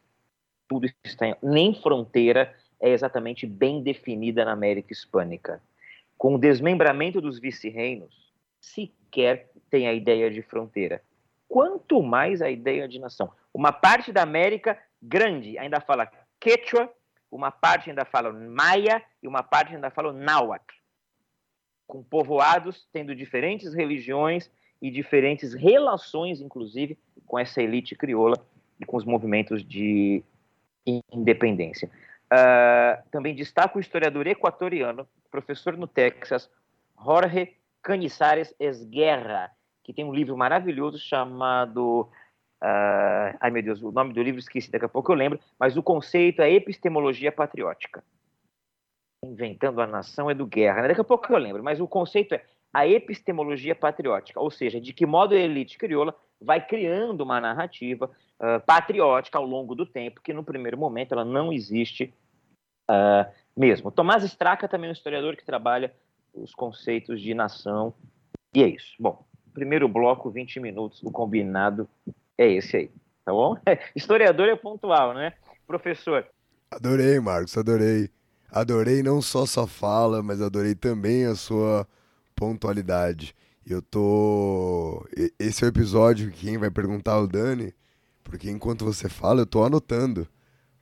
Tudo 0.67 0.89
está 1.03 1.27
em... 1.27 1.35
Nem 1.43 1.73
fronteira 1.75 2.55
é 2.79 2.89
exatamente 2.89 3.45
bem 3.45 3.83
definida 3.83 4.45
na 4.45 4.53
América 4.53 4.93
Hispânica. 4.93 5.61
Com 6.17 6.35
o 6.35 6.39
desmembramento 6.39 7.19
dos 7.19 7.37
vice-reinos, 7.39 8.33
sequer 8.61 9.51
tem 9.69 9.87
a 9.87 9.93
ideia 9.93 10.31
de 10.31 10.41
fronteira. 10.41 11.03
Quanto 11.49 12.01
mais 12.01 12.41
a 12.41 12.49
ideia 12.49 12.87
de 12.87 12.97
nação. 12.97 13.29
Uma 13.53 13.73
parte 13.73 14.13
da 14.13 14.21
América 14.21 14.81
grande 15.01 15.57
ainda 15.57 15.81
fala 15.81 16.09
quechua, 16.39 16.89
uma 17.29 17.51
parte 17.51 17.89
ainda 17.89 18.05
fala 18.05 18.31
maia 18.31 19.03
e 19.21 19.27
uma 19.27 19.43
parte 19.43 19.75
ainda 19.75 19.89
fala 19.89 20.13
náhuatl 20.13 20.79
com 21.89 22.03
povoados 22.03 22.87
tendo 22.93 23.15
diferentes 23.15 23.73
religiões 23.73 24.51
e 24.79 24.91
diferentes 24.91 25.55
relações, 25.55 26.39
inclusive, 26.39 26.95
com 27.25 27.37
essa 27.37 27.63
elite 27.63 27.95
crioula 27.95 28.37
e 28.79 28.85
com 28.85 28.95
os 28.95 29.03
movimentos 29.03 29.67
de 29.67 30.23
independência. 31.11 31.89
Uh, 32.31 33.01
também 33.09 33.33
destaco 33.33 33.79
o 33.79 33.81
historiador 33.81 34.27
equatoriano, 34.27 35.07
professor 35.31 35.75
no 35.75 35.87
Texas, 35.87 36.47
Jorge 37.03 37.57
Canizares 37.81 38.53
Esguerra, 38.59 39.51
que 39.89 39.93
tem 39.93 40.05
um 40.05 40.13
livro 40.13 40.37
maravilhoso 40.37 40.99
chamado. 40.99 42.07
Uh, 42.61 43.33
ai 43.39 43.49
meu 43.49 43.63
Deus, 43.63 43.81
o 43.81 43.91
nome 43.91 44.13
do 44.13 44.21
livro 44.21 44.39
esqueci, 44.39 44.69
daqui 44.69 44.85
a 44.85 44.89
pouco 44.89 45.11
eu 45.11 45.15
lembro, 45.15 45.39
mas 45.57 45.75
o 45.77 45.81
conceito 45.81 46.43
é 46.43 46.51
epistemologia 46.51 47.31
patriótica. 47.31 48.03
Inventando 49.25 49.81
a 49.81 49.87
Nação 49.87 50.29
é 50.29 50.35
do 50.35 50.45
Guerra. 50.45 50.83
Né? 50.83 50.89
Daqui 50.89 51.01
a 51.01 51.03
pouco 51.03 51.33
eu 51.33 51.39
lembro, 51.39 51.63
mas 51.63 51.81
o 51.81 51.87
conceito 51.87 52.35
é 52.35 52.45
a 52.71 52.85
epistemologia 52.85 53.73
patriótica, 53.73 54.39
ou 54.39 54.51
seja, 54.51 54.79
de 54.79 54.93
que 54.93 55.07
modo 55.07 55.33
a 55.33 55.39
elite 55.39 55.75
crioula 55.75 56.13
vai 56.39 56.63
criando 56.63 57.21
uma 57.21 57.41
narrativa 57.41 58.11
uh, 58.39 58.63
patriótica 58.67 59.39
ao 59.39 59.45
longo 59.45 59.73
do 59.73 59.87
tempo, 59.87 60.21
que 60.21 60.33
no 60.33 60.43
primeiro 60.43 60.77
momento 60.77 61.13
ela 61.13 61.25
não 61.25 61.51
existe 61.51 62.13
uh, 62.91 63.25
mesmo. 63.57 63.89
Tomás 63.89 64.23
Straca 64.23 64.67
também 64.67 64.87
é 64.87 64.91
um 64.91 64.93
historiador 64.93 65.35
que 65.35 65.43
trabalha 65.43 65.91
os 66.31 66.53
conceitos 66.53 67.19
de 67.19 67.33
nação, 67.33 67.91
e 68.53 68.63
é 68.63 68.67
isso. 68.67 68.95
Bom, 68.99 69.25
primeiro 69.53 69.87
bloco, 69.87 70.29
20 70.29 70.59
minutos, 70.59 71.01
o 71.03 71.11
combinado 71.11 71.87
é 72.37 72.51
esse 72.51 72.77
aí, 72.77 72.91
tá 73.25 73.31
bom? 73.31 73.57
historiador 73.95 74.47
é 74.47 74.55
pontual, 74.55 75.13
né? 75.13 75.33
Professor. 75.67 76.25
Adorei, 76.71 77.19
Marcos, 77.19 77.57
adorei. 77.57 78.09
Adorei 78.51 79.03
não 79.03 79.21
só 79.21 79.45
sua 79.45 79.67
fala, 79.67 80.23
mas 80.23 80.41
adorei 80.41 80.73
também 80.73 81.25
a 81.25 81.35
sua 81.35 81.87
pontualidade. 82.35 83.35
Eu 83.65 83.81
tô. 83.81 85.05
Esse 85.37 85.63
é 85.63 85.67
o 85.67 85.69
episódio 85.69 86.31
que 86.31 86.47
quem 86.47 86.57
vai 86.57 86.71
perguntar 86.71 87.13
ao 87.13 87.27
Dani, 87.27 87.73
porque 88.23 88.49
enquanto 88.49 88.83
você 88.83 89.07
fala, 89.07 89.41
eu 89.41 89.45
tô 89.45 89.63
anotando 89.63 90.27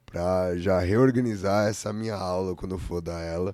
para 0.06 0.58
já 0.58 0.80
reorganizar 0.80 1.68
essa 1.68 1.92
minha 1.92 2.16
aula 2.16 2.56
quando 2.56 2.76
eu 2.76 2.80
for 2.80 3.02
dar 3.02 3.22
ela 3.22 3.54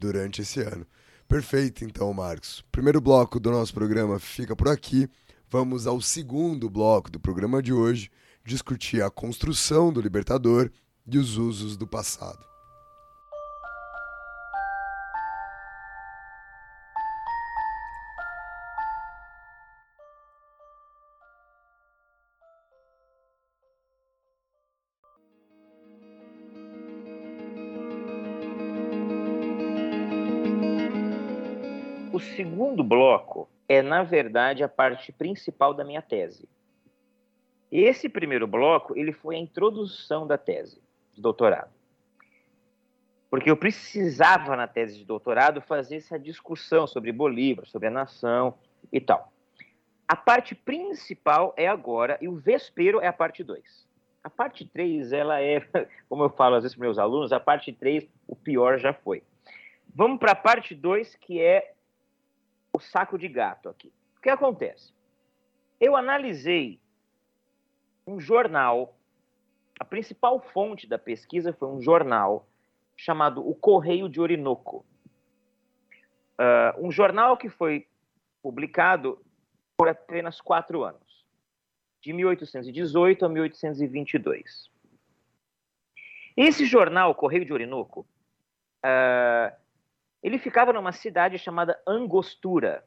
durante 0.00 0.42
esse 0.42 0.60
ano. 0.60 0.84
Perfeito, 1.28 1.84
então, 1.84 2.12
Marcos. 2.12 2.64
Primeiro 2.70 3.00
bloco 3.00 3.40
do 3.40 3.50
nosso 3.50 3.74
programa 3.74 4.18
fica 4.18 4.54
por 4.54 4.68
aqui. 4.68 5.08
Vamos 5.50 5.86
ao 5.86 6.00
segundo 6.00 6.70
bloco 6.70 7.10
do 7.10 7.18
programa 7.18 7.62
de 7.62 7.72
hoje, 7.72 8.10
discutir 8.44 9.02
a 9.02 9.10
construção 9.10 9.92
do 9.92 10.00
Libertador 10.00 10.70
e 11.06 11.18
os 11.18 11.36
usos 11.36 11.76
do 11.76 11.86
passado. 11.86 12.55
O 32.16 32.18
segundo 32.18 32.82
bloco 32.82 33.46
é, 33.68 33.82
na 33.82 34.02
verdade, 34.02 34.64
a 34.64 34.68
parte 34.70 35.12
principal 35.12 35.74
da 35.74 35.84
minha 35.84 36.00
tese. 36.00 36.48
Esse 37.70 38.08
primeiro 38.08 38.46
bloco, 38.46 38.96
ele 38.96 39.12
foi 39.12 39.36
a 39.36 39.38
introdução 39.38 40.26
da 40.26 40.38
tese 40.38 40.80
de 41.12 41.20
doutorado. 41.20 41.70
Porque 43.28 43.50
eu 43.50 43.56
precisava, 43.58 44.56
na 44.56 44.66
tese 44.66 44.96
de 44.96 45.04
doutorado, 45.04 45.60
fazer 45.60 45.96
essa 45.96 46.18
discussão 46.18 46.86
sobre 46.86 47.12
Bolívar, 47.12 47.66
sobre 47.66 47.88
a 47.88 47.90
nação 47.90 48.54
e 48.90 48.98
tal. 48.98 49.30
A 50.08 50.16
parte 50.16 50.54
principal 50.54 51.52
é 51.54 51.68
agora, 51.68 52.16
e 52.22 52.28
o 52.28 52.36
vespero 52.36 52.98
é 52.98 53.08
a 53.08 53.12
parte 53.12 53.44
2. 53.44 53.86
A 54.24 54.30
parte 54.30 54.64
3, 54.64 55.12
ela 55.12 55.42
é, 55.42 55.60
como 56.08 56.24
eu 56.24 56.30
falo 56.30 56.54
às 56.54 56.62
vezes 56.62 56.74
para 56.74 56.86
meus 56.86 56.98
alunos, 56.98 57.30
a 57.30 57.38
parte 57.38 57.74
3, 57.74 58.08
o 58.26 58.34
pior 58.34 58.78
já 58.78 58.94
foi. 58.94 59.22
Vamos 59.94 60.18
para 60.18 60.32
a 60.32 60.34
parte 60.34 60.74
2, 60.74 61.14
que 61.16 61.42
é 61.42 61.75
o 62.76 62.78
saco 62.78 63.18
de 63.18 63.26
gato 63.26 63.70
aqui. 63.70 63.90
O 64.18 64.20
que 64.20 64.28
acontece? 64.28 64.92
Eu 65.80 65.96
analisei 65.96 66.78
um 68.06 68.20
jornal, 68.20 68.94
a 69.80 69.84
principal 69.84 70.38
fonte 70.40 70.86
da 70.86 70.98
pesquisa 70.98 71.54
foi 71.54 71.68
um 71.68 71.80
jornal 71.80 72.46
chamado 72.94 73.46
O 73.46 73.54
Correio 73.54 74.10
de 74.10 74.20
Orinoco. 74.20 74.84
Uh, 76.38 76.86
um 76.86 76.90
jornal 76.90 77.38
que 77.38 77.48
foi 77.48 77.88
publicado 78.42 79.24
por 79.74 79.88
apenas 79.88 80.38
quatro 80.38 80.84
anos, 80.84 81.24
de 82.02 82.12
1818 82.12 83.24
a 83.24 83.28
1822. 83.28 84.70
Esse 86.36 86.66
jornal, 86.66 87.14
Correio 87.14 87.46
de 87.46 87.54
Orinoco, 87.54 88.06
uh, 88.84 89.65
ele 90.22 90.38
ficava 90.38 90.72
numa 90.72 90.92
cidade 90.92 91.38
chamada 91.38 91.80
Angostura, 91.86 92.86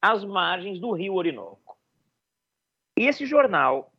às 0.00 0.24
margens 0.24 0.78
do 0.78 0.92
rio 0.92 1.14
Orinoco. 1.14 1.78
E 2.96 3.06
esse 3.06 3.26
jornal, 3.26 3.92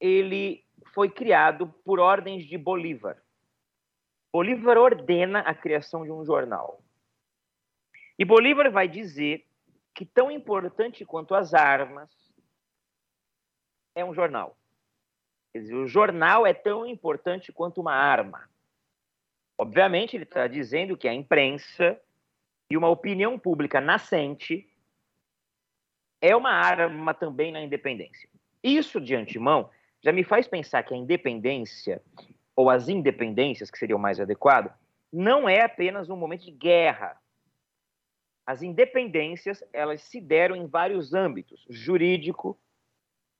ele 0.00 0.64
foi 0.94 1.10
criado 1.10 1.68
por 1.84 1.98
ordens 1.98 2.44
de 2.44 2.56
Bolívar. 2.56 3.22
Bolívar 4.32 4.78
ordena 4.78 5.40
a 5.40 5.54
criação 5.54 6.04
de 6.04 6.12
um 6.12 6.24
jornal. 6.24 6.82
E 8.18 8.24
Bolívar 8.24 8.70
vai 8.70 8.88
dizer 8.88 9.46
que 9.94 10.04
tão 10.04 10.30
importante 10.30 11.04
quanto 11.04 11.34
as 11.34 11.54
armas 11.54 12.10
é 13.94 14.04
um 14.04 14.14
jornal. 14.14 14.56
Quer 15.52 15.60
dizer, 15.60 15.74
o 15.74 15.86
jornal 15.86 16.46
é 16.46 16.52
tão 16.52 16.86
importante 16.86 17.52
quanto 17.52 17.80
uma 17.80 17.94
arma. 17.94 18.48
Obviamente, 19.58 20.16
ele 20.16 20.24
está 20.24 20.46
dizendo 20.46 20.96
que 20.96 21.08
a 21.08 21.14
imprensa 21.14 21.98
e 22.70 22.76
uma 22.76 22.88
opinião 22.88 23.38
pública 23.38 23.80
nascente 23.80 24.68
é 26.20 26.34
uma 26.34 26.50
arma 26.50 27.14
também 27.14 27.52
na 27.52 27.62
independência. 27.62 28.28
Isso, 28.62 29.00
de 29.00 29.14
antemão, 29.14 29.70
já 30.02 30.12
me 30.12 30.24
faz 30.24 30.46
pensar 30.46 30.82
que 30.82 30.92
a 30.92 30.96
independência, 30.96 32.02
ou 32.54 32.68
as 32.68 32.88
independências, 32.88 33.70
que 33.70 33.78
seria 33.78 33.96
o 33.96 34.00
mais 34.00 34.20
adequado, 34.20 34.72
não 35.12 35.48
é 35.48 35.62
apenas 35.62 36.10
um 36.10 36.16
momento 36.16 36.44
de 36.44 36.50
guerra. 36.50 37.20
As 38.44 38.62
independências, 38.62 39.64
elas 39.72 40.02
se 40.02 40.20
deram 40.20 40.54
em 40.54 40.66
vários 40.66 41.14
âmbitos, 41.14 41.64
jurídico, 41.68 42.58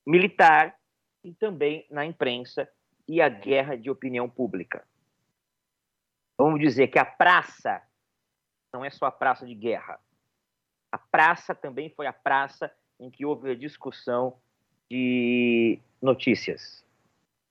militar 0.07 0.77
e 1.23 1.35
também 1.35 1.87
na 1.91 2.05
imprensa 2.05 2.69
e 3.09 3.21
a 3.21 3.29
guerra 3.29 3.77
de 3.77 3.91
opinião 3.91 4.29
pública. 4.29 4.87
Vamos 6.39 6.61
dizer 6.61 6.89
que 6.89 6.99
a 6.99 7.05
praça 7.05 7.83
não 8.73 8.85
é 8.85 8.91
só 8.91 9.07
a 9.07 9.13
praça 9.13 9.47
de 9.47 9.55
guerra. 9.55 9.99
A 10.93 10.99
praça 10.99 11.55
também 11.55 11.89
foi 11.91 12.07
a 12.07 12.13
praça 12.13 12.71
em 13.01 13.11
que 13.11 13.25
houve 13.25 13.51
a 13.51 13.55
discussão 13.55 14.37
de 14.91 15.79
notícias 16.01 16.85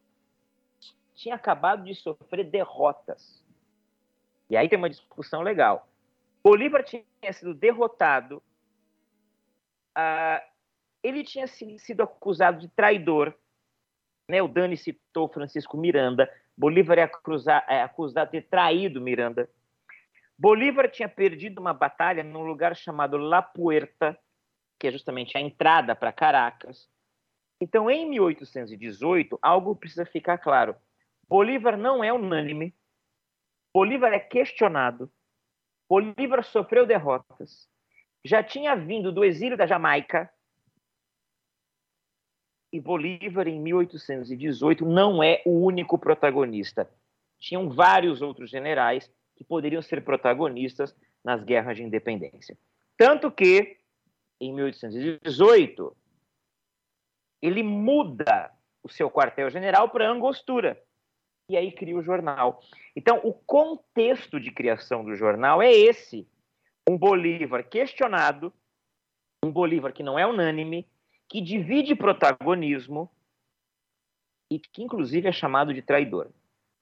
tinha 1.16 1.36
acabado 1.36 1.84
de 1.84 1.96
sofrer 1.96 2.44
derrotas. 2.44 3.44
E 4.50 4.56
aí 4.56 4.70
tem 4.70 4.78
uma 4.78 4.90
discussão 4.90 5.42
legal. 5.42 5.88
Bolívar 6.44 6.84
tinha 6.84 7.04
sido 7.34 7.56
derrotado, 7.56 8.38
uh, 9.98 10.56
ele 11.02 11.24
tinha 11.24 11.48
sido 11.48 12.04
acusado 12.04 12.60
de 12.60 12.68
traidor. 12.68 13.34
Né? 14.30 14.42
O 14.42 14.48
Dani 14.48 14.78
citou 14.78 15.28
Francisco 15.28 15.76
Miranda. 15.76 16.32
Bolívar 16.56 17.00
é, 17.00 17.04
acusado, 17.04 17.66
é 17.68 17.82
acusado 17.82 18.32
de 18.32 18.42
ter 18.42 18.48
traído 18.48 19.02
Miranda. 19.02 19.50
Bolívar 20.38 20.90
tinha 20.90 21.10
perdido 21.10 21.60
uma 21.60 21.74
batalha 21.74 22.24
num 22.24 22.44
lugar 22.44 22.76
chamado 22.76 23.18
La 23.18 23.42
Puerta, 23.42 24.18
que 24.78 24.88
é 24.88 24.92
justamente 24.92 25.38
a 25.38 25.42
entrada 25.42 25.96
para 25.96 26.12
Caracas. 26.12 26.90
Então, 27.60 27.90
em 27.90 28.10
1818, 28.10 29.40
algo 29.42 29.76
precisa 29.76 30.06
ficar 30.06 30.38
claro. 30.38 30.76
Bolívar 31.28 31.78
não 31.78 32.04
é 32.04 32.12
unânime. 32.12 32.76
Bolívar 33.74 34.14
é 34.14 34.20
questionado. 34.20 35.12
Bolívar 35.90 36.44
sofreu 36.44 36.86
derrotas. 36.86 37.68
Já 38.24 38.44
tinha 38.44 38.76
vindo 38.76 39.12
do 39.12 39.24
exílio 39.24 39.58
da 39.58 39.66
Jamaica. 39.68 40.32
E 42.74 42.80
Bolívar, 42.80 43.48
em 43.48 43.60
1818, 43.60 44.86
não 44.86 45.24
é 45.24 45.42
o 45.46 45.64
único 45.64 45.98
protagonista. 45.98 46.90
Tinham 47.40 47.70
vários 47.70 48.22
outros 48.22 48.50
generais 48.50 49.12
que 49.36 49.44
poderiam 49.44 49.82
ser 49.82 50.04
protagonistas 50.04 50.96
nas 51.24 51.44
guerras 51.44 51.78
de 51.78 51.84
independência. 51.84 52.58
Tanto 52.98 53.32
que, 53.32 53.78
em 54.40 54.54
1818, 54.54 55.96
ele 57.46 57.62
muda 57.62 58.52
o 58.84 58.90
seu 58.90 59.10
quartel-general 59.10 59.90
para 59.90 60.10
Angostura. 60.10 60.82
E 61.50 61.56
aí 61.56 61.72
cria 61.72 61.96
o 61.96 62.04
jornal. 62.04 62.60
Então, 62.96 63.20
o 63.24 63.32
contexto 63.32 64.40
de 64.40 64.52
criação 64.52 65.06
do 65.06 65.16
jornal 65.16 65.62
é 65.62 65.72
esse: 65.72 66.28
um 66.90 66.98
Bolívar 66.98 67.64
questionado, 67.70 68.52
um 69.44 69.52
Bolívar 69.52 69.94
que 69.94 70.02
não 70.02 70.18
é 70.18 70.26
unânime, 70.26 70.88
que 71.30 71.40
divide 71.40 71.96
protagonismo 71.96 73.12
e 74.52 74.60
que, 74.60 74.84
inclusive, 74.84 75.28
é 75.28 75.32
chamado 75.32 75.74
de 75.74 75.82
traidor. 75.82 76.32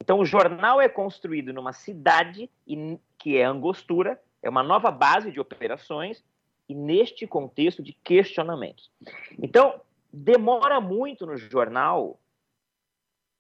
Então, 0.01 0.19
o 0.19 0.25
jornal 0.25 0.81
é 0.81 0.87
construído 0.87 1.53
numa 1.53 1.73
cidade 1.73 2.49
que 3.17 3.37
é 3.37 3.43
Angostura, 3.43 4.21
é 4.41 4.49
uma 4.49 4.63
nova 4.63 4.91
base 4.91 5.31
de 5.31 5.39
operações, 5.39 6.23
e 6.67 6.75
neste 6.75 7.27
contexto 7.27 7.83
de 7.83 7.93
questionamentos. 7.93 8.89
Então, 9.41 9.79
demora 10.13 10.79
muito 10.79 11.25
no 11.25 11.35
jornal 11.35 12.19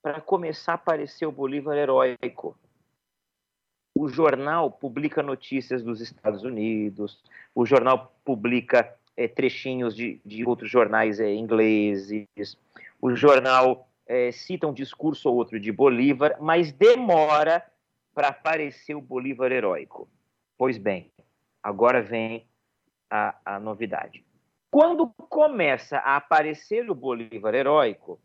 para 0.01 0.19
começar 0.19 0.71
a 0.71 0.75
aparecer 0.75 1.27
o 1.27 1.31
Bolívar 1.31 1.77
heróico. 1.77 2.57
O 3.95 4.07
jornal 4.07 4.71
publica 4.71 5.21
notícias 5.21 5.83
dos 5.83 6.01
Estados 6.01 6.43
Unidos, 6.43 7.23
o 7.53 7.63
jornal 7.63 8.11
publica 8.25 8.97
é, 9.15 9.27
trechinhos 9.27 9.95
de, 9.95 10.19
de, 10.25 10.43
outros 10.43 10.69
jornais 10.69 11.19
é, 11.19 11.31
ingleses, 11.31 12.57
o 12.99 13.15
jornal 13.15 13.87
é, 14.07 14.31
cita 14.31 14.67
um 14.67 14.73
discurso 14.73 15.29
ou 15.29 15.35
outro 15.35 15.59
de 15.59 15.71
Bolívar, 15.71 16.37
mas 16.41 16.71
demora 16.71 17.63
para 18.15 18.29
aparecer 18.29 18.95
o 18.95 19.01
Bolívar 19.01 19.51
heróico. 19.51 20.09
Pois 20.57 20.79
bem, 20.79 21.11
agora 21.61 22.01
vem 22.01 22.47
a, 23.11 23.35
a 23.45 23.59
novidade. 23.59 24.25
Quando 24.73 25.07
começa 25.29 25.99
a 25.99 26.15
aparecer 26.15 26.89
o 26.89 26.95
Bolívar 26.95 27.53
heróico, 27.53 28.19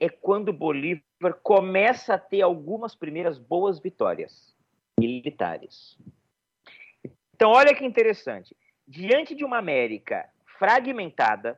é 0.00 0.08
quando 0.08 0.52
Bolívar 0.52 1.04
começa 1.44 2.14
a 2.14 2.18
ter 2.18 2.42
algumas 2.42 2.92
primeiras 2.92 3.38
boas 3.38 3.78
vitórias 3.78 4.52
militares. 4.98 5.96
Então, 7.32 7.52
olha 7.52 7.72
que 7.72 7.84
interessante. 7.84 8.56
Diante 8.84 9.32
de 9.32 9.44
uma 9.44 9.58
América 9.58 10.28
fragmentada, 10.58 11.56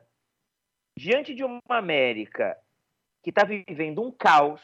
diante 0.95 1.33
de 1.33 1.43
uma 1.43 1.59
América 1.69 2.55
que 3.23 3.31
está 3.31 3.43
vivendo 3.43 4.03
um 4.03 4.11
caos, 4.11 4.61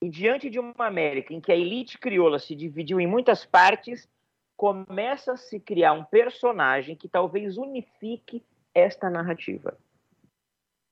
e 0.00 0.08
diante 0.08 0.48
de 0.48 0.60
uma 0.60 0.86
América 0.86 1.34
em 1.34 1.40
que 1.40 1.50
a 1.50 1.56
elite 1.56 1.98
crioula 1.98 2.38
se 2.38 2.54
dividiu 2.54 3.00
em 3.00 3.06
muitas 3.08 3.44
partes, 3.44 4.08
começa 4.56 5.32
a 5.32 5.36
se 5.36 5.60
criar 5.60 5.92
um 5.92 6.04
personagem 6.04 6.96
que 6.96 7.08
talvez 7.08 7.58
unifique 7.58 8.42
esta 8.74 9.10
narrativa. 9.10 9.76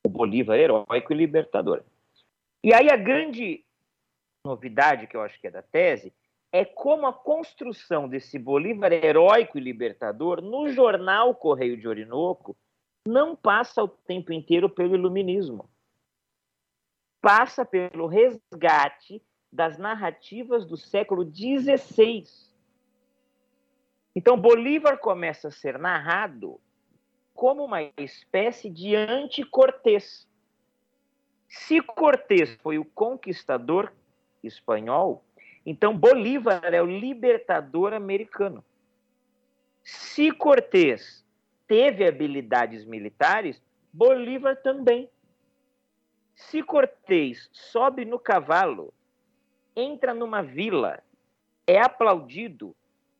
O 0.06 0.08
Bolívar 0.08 0.58
heróico 0.58 1.12
e 1.12 1.16
libertador. 1.16 1.82
E 2.62 2.72
aí 2.72 2.90
a 2.90 2.96
grande 2.96 3.64
novidade 4.44 5.06
que 5.06 5.16
eu 5.16 5.22
acho 5.22 5.40
que 5.40 5.46
é 5.46 5.50
da 5.50 5.62
tese 5.62 6.12
é 6.52 6.64
como 6.64 7.06
a 7.06 7.12
construção 7.12 8.08
desse 8.08 8.38
Bolívar 8.38 8.92
heróico 8.92 9.58
e 9.58 9.60
libertador 9.60 10.40
no 10.40 10.68
jornal 10.68 11.34
Correio 11.34 11.76
de 11.76 11.88
Orinoco 11.88 12.56
não 13.06 13.34
passa 13.34 13.82
o 13.82 13.88
tempo 13.88 14.32
inteiro 14.32 14.70
pelo 14.70 14.94
iluminismo. 14.94 15.68
Passa 17.20 17.64
pelo 17.64 18.06
resgate 18.06 19.22
das 19.52 19.78
narrativas 19.78 20.64
do 20.64 20.76
século 20.76 21.24
XVI. 21.24 22.24
Então, 24.14 24.36
Bolívar 24.36 24.98
começa 24.98 25.48
a 25.48 25.50
ser 25.50 25.78
narrado 25.78 26.60
como 27.34 27.64
uma 27.64 27.82
espécie 27.98 28.70
de 28.70 28.94
anti-Cortés. 28.94 30.28
Se 31.48 31.80
Cortés 31.80 32.56
foi 32.62 32.78
o 32.78 32.84
conquistador 32.84 33.92
espanhol, 34.42 35.24
então 35.66 35.96
Bolívar 35.96 36.62
é 36.72 36.80
o 36.80 36.86
libertador 36.86 37.92
americano. 37.92 38.64
Se 39.82 40.30
Cortés 40.30 41.24
teve 41.66 42.06
habilidades 42.06 42.84
militares, 42.84 43.60
Bolívar 43.92 44.56
também. 44.56 45.08
Se 46.34 46.62
Cortés 46.62 47.48
sobe 47.52 48.04
no 48.04 48.18
cavalo, 48.18 48.92
entra 49.76 50.14
numa 50.14 50.42
vila, 50.42 51.02
é 51.66 51.80
aplaudido, 51.80 52.74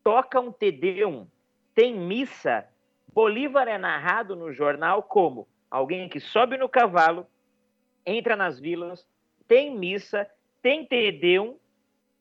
toca 0.05 0.39
um 0.39 0.51
tedeum, 0.51 1.25
tem 1.73 1.97
missa, 1.97 2.69
Bolívar 3.11 3.67
é 3.67 3.75
narrado 3.75 4.35
no 4.35 4.53
jornal 4.53 5.01
como? 5.01 5.47
Alguém 5.69 6.07
que 6.07 6.19
sobe 6.19 6.57
no 6.57 6.69
cavalo, 6.69 7.25
entra 8.05 8.35
nas 8.35 8.59
vilas, 8.59 9.07
tem 9.47 9.75
missa, 9.75 10.29
tem 10.61 10.85
tedeum, 10.85 11.57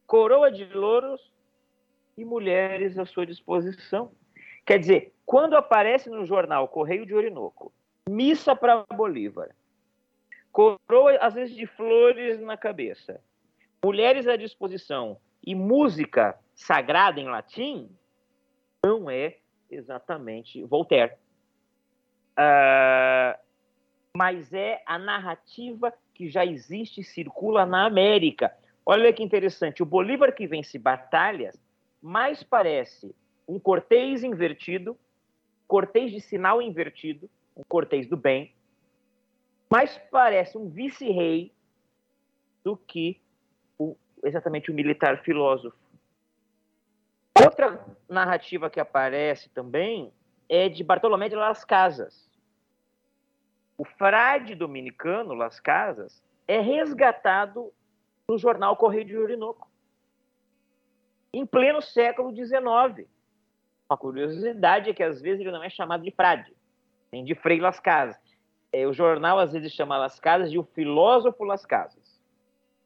coroa 0.07 0.51
de 0.51 0.64
louros 0.64 1.30
e 2.16 2.24
mulheres 2.24 2.99
à 2.99 3.05
sua 3.05 3.26
disposição. 3.26 4.12
Quer 4.64 4.78
dizer, 4.78 5.12
quando 5.26 5.55
aparece 5.55 6.09
no 6.09 6.24
jornal 6.24 6.66
Correio 6.68 7.05
de 7.05 7.14
Orinoco, 7.14 7.70
missa 8.09 8.57
para 8.57 8.87
Bolívar, 8.95 9.55
coroa 10.51 11.18
às 11.20 11.35
vezes 11.35 11.55
de 11.55 11.66
flores 11.66 12.41
na 12.41 12.57
cabeça, 12.57 13.20
mulheres 13.85 14.26
à 14.26 14.37
disposição 14.37 15.18
e 15.47 15.55
música 15.55 16.39
sagrada 16.55 17.20
em 17.20 17.28
latim, 17.28 17.90
não 18.82 19.11
é 19.11 19.38
exatamente 19.70 20.62
Voltaire. 20.64 21.14
Uh, 22.38 23.38
mas 24.16 24.52
é 24.52 24.82
a 24.86 24.98
narrativa 24.98 25.92
que 26.12 26.28
já 26.28 26.44
existe 26.44 27.00
e 27.00 27.05
circula 27.05 27.66
na 27.66 27.86
América. 27.86 28.55
Olha 28.86 29.12
que 29.12 29.22
interessante, 29.22 29.82
o 29.82 29.86
Bolívar 29.86 30.34
que 30.34 30.46
vence 30.46 30.78
batalhas 30.78 31.59
mais 32.00 32.42
parece 32.42 33.14
um 33.48 33.59
cortês 33.59 34.22
invertido 34.22 34.96
cortês 35.66 36.12
de 36.12 36.20
sinal 36.20 36.62
invertido, 36.62 37.28
um 37.57 37.62
cortês 37.64 38.07
do 38.07 38.16
bem, 38.16 38.52
mais 39.70 39.98
parece 40.11 40.57
um 40.57 40.68
vice-rei 40.68 41.52
do 42.62 42.76
que 42.76 43.20
o, 43.78 43.96
exatamente 44.22 44.70
o 44.70 44.74
militar 44.74 45.22
filósofo. 45.22 45.76
Outra 47.43 47.85
narrativa 48.09 48.70
que 48.70 48.78
aparece 48.78 49.49
também 49.51 50.12
é 50.49 50.68
de 50.68 50.85
Bartolomé 50.85 51.28
de 51.28 51.35
Las 51.35 51.64
Casas. 51.64 52.30
O 53.76 53.85
frade 53.85 54.55
dominicano 54.55 55.35
Las 55.35 55.59
Casas 55.59 56.22
é 56.47 56.61
resgatado 56.61 57.72
no 58.28 58.39
jornal 58.39 58.76
Correio 58.76 59.05
de 59.05 59.18
Orinoco, 59.18 59.68
em 61.32 61.45
pleno 61.45 61.82
século 61.82 62.35
XIX. 62.35 63.09
Uma 63.91 63.99
curiosidade 63.99 64.91
é 64.91 64.95
que 64.95 65.03
às 65.03 65.20
vezes 65.20 65.41
ele 65.41 65.51
não 65.51 65.62
é 65.62 65.68
chamado 65.68 66.05
de 66.05 66.11
frade, 66.12 66.55
nem 67.11 67.24
de 67.24 67.35
Frei 67.35 67.61
Las 67.61 67.80
Casas. 67.80 68.16
É, 68.72 68.87
o 68.87 68.93
jornal 68.93 69.39
às 69.39 69.53
vezes 69.53 69.72
chama 69.72 69.99
Las 69.99 70.20
Casas 70.20 70.51
de 70.51 70.59
o 70.59 70.64
filósofo 70.64 71.45
Las 71.45 71.66
Casas, 71.66 72.20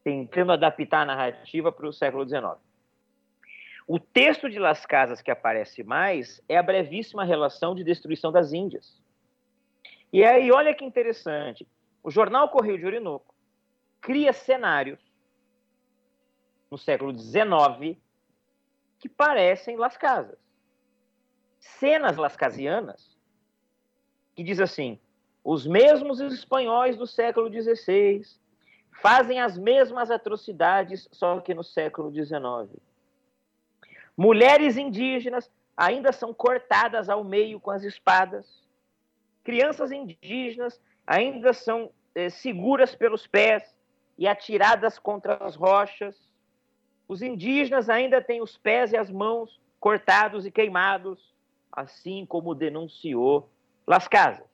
tentando 0.03 0.51
adaptar 0.51 1.01
a 1.01 1.05
narrativa 1.05 1.71
para 1.71 1.87
o 1.87 1.93
século 1.93 2.27
XIX. 2.27 2.68
O 3.91 3.99
texto 3.99 4.47
de 4.47 4.59
Las 4.59 4.85
Casas 4.85 5.19
que 5.19 5.31
aparece 5.31 5.83
mais 5.83 6.39
é 6.47 6.55
a 6.55 6.61
brevíssima 6.61 7.23
relação 7.23 7.73
de 7.73 7.83
destruição 7.83 8.31
das 8.31 8.53
Índias. 8.53 9.01
E 10.13 10.23
aí, 10.23 10.51
olha 10.51 10.75
que 10.75 10.85
interessante. 10.85 11.67
O 12.03 12.11
jornal 12.11 12.49
Correio 12.49 12.77
de 12.77 12.85
Orinoco 12.85 13.33
cria 13.99 14.31
cenários 14.31 14.99
no 16.69 16.77
século 16.77 17.17
XIX 17.17 17.97
que 18.99 19.09
parecem 19.09 19.75
Las 19.75 19.97
Casas 19.97 20.37
cenas 21.59 22.15
lascasianas, 22.15 23.17
que 24.35 24.43
diz 24.43 24.59
assim: 24.59 24.99
os 25.43 25.65
mesmos 25.65 26.19
espanhóis 26.19 26.95
do 26.95 27.07
século 27.07 27.51
XVI 27.51 28.21
fazem 29.01 29.41
as 29.41 29.57
mesmas 29.57 30.11
atrocidades, 30.11 31.09
só 31.11 31.39
que 31.39 31.55
no 31.55 31.63
século 31.63 32.13
XIX. 32.13 32.79
Mulheres 34.19 34.75
indígenas 34.75 35.49
ainda 35.77 36.11
são 36.11 36.33
cortadas 36.33 37.07
ao 37.07 37.23
meio 37.23 37.57
com 37.57 37.71
as 37.71 37.83
espadas. 37.83 38.67
Crianças 39.45 39.93
indígenas 39.93 40.77
ainda 41.07 41.53
são 41.53 41.89
eh, 42.13 42.29
seguras 42.29 42.93
pelos 42.93 43.25
pés 43.25 43.63
e 44.17 44.27
atiradas 44.27 44.99
contra 44.99 45.35
as 45.35 45.55
rochas. 45.55 46.17
Os 47.07 47.21
indígenas 47.21 47.89
ainda 47.89 48.21
têm 48.21 48.41
os 48.41 48.57
pés 48.57 48.91
e 48.91 48.97
as 48.97 49.09
mãos 49.09 49.57
cortados 49.79 50.45
e 50.45 50.51
queimados 50.51 51.33
assim 51.71 52.25
como 52.25 52.53
denunciou 52.53 53.49
Las 53.87 54.09
Casas. 54.09 54.45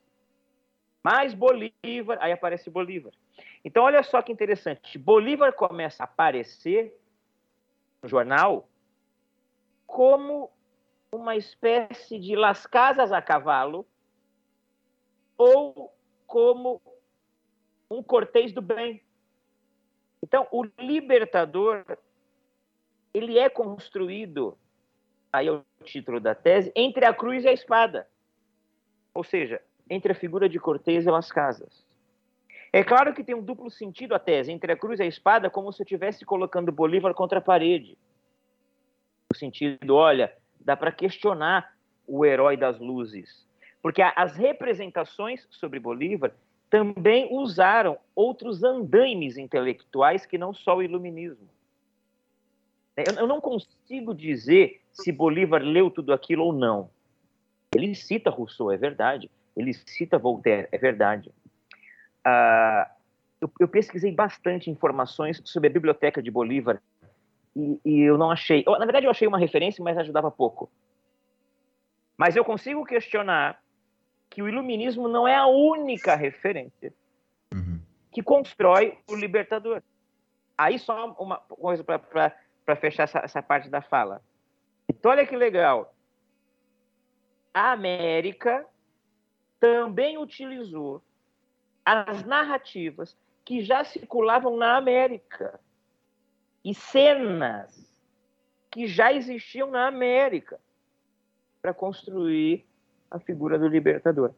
Mas 1.01 1.33
Bolívar, 1.33 2.19
aí 2.21 2.31
aparece 2.31 2.69
Bolívar. 2.69 3.13
Então, 3.63 3.85
olha 3.85 4.03
só 4.03 4.21
que 4.21 4.31
interessante. 4.31 4.99
Bolívar 4.99 5.53
começa 5.53 6.03
a 6.03 6.05
aparecer 6.05 6.95
jornal 8.03 8.69
como 9.85 10.51
uma 11.11 11.35
espécie 11.35 12.19
de 12.19 12.35
Las 12.35 12.65
Casas 12.65 13.11
a 13.11 13.21
cavalo 13.21 13.85
ou 15.37 15.93
como 16.27 16.81
um 17.89 18.01
cortês 18.01 18.51
do 18.51 18.61
bem. 18.61 19.01
Então, 20.21 20.47
o 20.51 20.63
libertador 20.79 21.85
ele 23.13 23.37
é 23.37 23.47
construído, 23.47 24.57
aí 25.31 25.47
é 25.47 25.51
o 25.51 25.63
título 25.83 26.19
da 26.19 26.35
tese, 26.35 26.71
entre 26.75 27.05
a 27.05 27.13
cruz 27.13 27.45
e 27.45 27.47
a 27.47 27.53
espada. 27.53 28.07
Ou 29.13 29.23
seja, 29.23 29.61
entre 29.89 30.11
a 30.11 30.15
figura 30.15 30.49
de 30.49 30.59
Cortês 30.59 31.05
e 31.05 31.09
Las 31.09 31.31
Casas. 31.31 31.85
É 32.73 32.83
claro 32.83 33.13
que 33.13 33.23
tem 33.23 33.33
um 33.33 33.41
duplo 33.41 33.69
sentido 33.69 34.13
a 34.13 34.19
tese, 34.19 34.51
entre 34.51 34.71
a 34.71 34.75
cruz 34.75 34.99
e 34.99 35.03
a 35.03 35.05
espada, 35.05 35.49
como 35.49 35.71
se 35.71 35.81
eu 35.81 35.85
estivesse 35.85 36.25
colocando 36.25 36.71
Bolívar 36.73 37.13
contra 37.13 37.39
a 37.39 37.41
parede. 37.41 37.97
No 39.31 39.37
sentido, 39.37 39.95
olha, 39.95 40.33
dá 40.59 40.75
para 40.75 40.91
questionar 40.91 41.75
o 42.07 42.25
herói 42.25 42.57
das 42.57 42.79
luzes. 42.79 43.45
Porque 43.81 44.01
as 44.01 44.35
representações 44.35 45.47
sobre 45.49 45.79
Bolívar 45.79 46.33
também 46.69 47.27
usaram 47.31 47.97
outros 48.15 48.63
andaimes 48.63 49.37
intelectuais 49.37 50.25
que 50.25 50.37
não 50.37 50.53
só 50.53 50.77
o 50.77 50.83
iluminismo. 50.83 51.47
Eu 53.17 53.27
não 53.27 53.41
consigo 53.41 54.13
dizer 54.13 54.81
se 54.91 55.11
Bolívar 55.11 55.61
leu 55.61 55.91
tudo 55.91 56.13
aquilo 56.13 56.45
ou 56.45 56.53
não. 56.53 56.89
Ele 57.75 57.93
cita 57.93 58.29
Rousseau, 58.29 58.71
é 58.71 58.77
verdade. 58.77 59.29
Ele 59.55 59.73
cita 59.73 60.17
Voltaire, 60.17 60.67
é 60.71 60.77
verdade. 60.77 61.29
Uh, 62.25 62.89
eu, 63.41 63.51
eu, 63.59 63.67
pesquisei 63.67 64.11
bastante 64.11 64.69
informações 64.69 65.41
sobre 65.43 65.69
a 65.69 65.71
biblioteca 65.71 66.21
de 66.21 66.31
Bolívar 66.31 66.81
e, 67.55 67.79
e 67.85 68.01
eu 68.01 68.17
não 68.17 68.29
achei. 68.29 68.63
Eu, 68.67 68.77
na 68.77 68.85
verdade, 68.85 69.05
eu 69.05 69.11
achei 69.11 69.27
uma 69.27 69.39
referência, 69.39 69.83
mas 69.83 69.97
ajudava 69.97 70.29
pouco. 70.29 70.69
Mas 72.17 72.35
eu 72.35 72.43
consigo 72.43 72.85
questionar 72.85 73.61
que 74.29 74.41
o 74.41 74.49
iluminismo 74.49 75.07
não 75.07 75.27
é 75.27 75.35
a 75.35 75.47
única 75.47 76.15
referência 76.15 76.93
uhum. 77.53 77.79
que 78.11 78.21
constrói 78.21 78.97
o 79.09 79.15
libertador. 79.15 79.81
Aí 80.57 80.79
só 80.79 81.13
uma 81.13 81.37
coisa 81.37 81.83
para 81.83 82.75
fechar 82.75 83.03
essa, 83.03 83.19
essa 83.19 83.41
parte 83.41 83.69
da 83.69 83.81
fala. 83.81 84.21
Então, 84.89 85.11
olha 85.11 85.25
que 85.25 85.35
legal. 85.35 85.93
A 87.53 87.71
América 87.71 88.65
também 89.59 90.17
utilizou 90.17 91.01
as 91.85 92.23
narrativas 92.25 93.17
que 93.43 93.61
já 93.61 93.83
circulavam 93.83 94.57
na 94.57 94.75
América 94.75 95.59
e 96.65 96.73
cenas 96.73 97.85
que 98.71 98.87
já 98.87 99.13
existiam 99.13 99.69
na 99.69 99.87
América 99.87 100.59
para 101.61 101.75
construir 101.75 102.65
a 103.09 103.19
figura 103.19 103.59
do 103.59 103.67
libertador. 103.67 104.31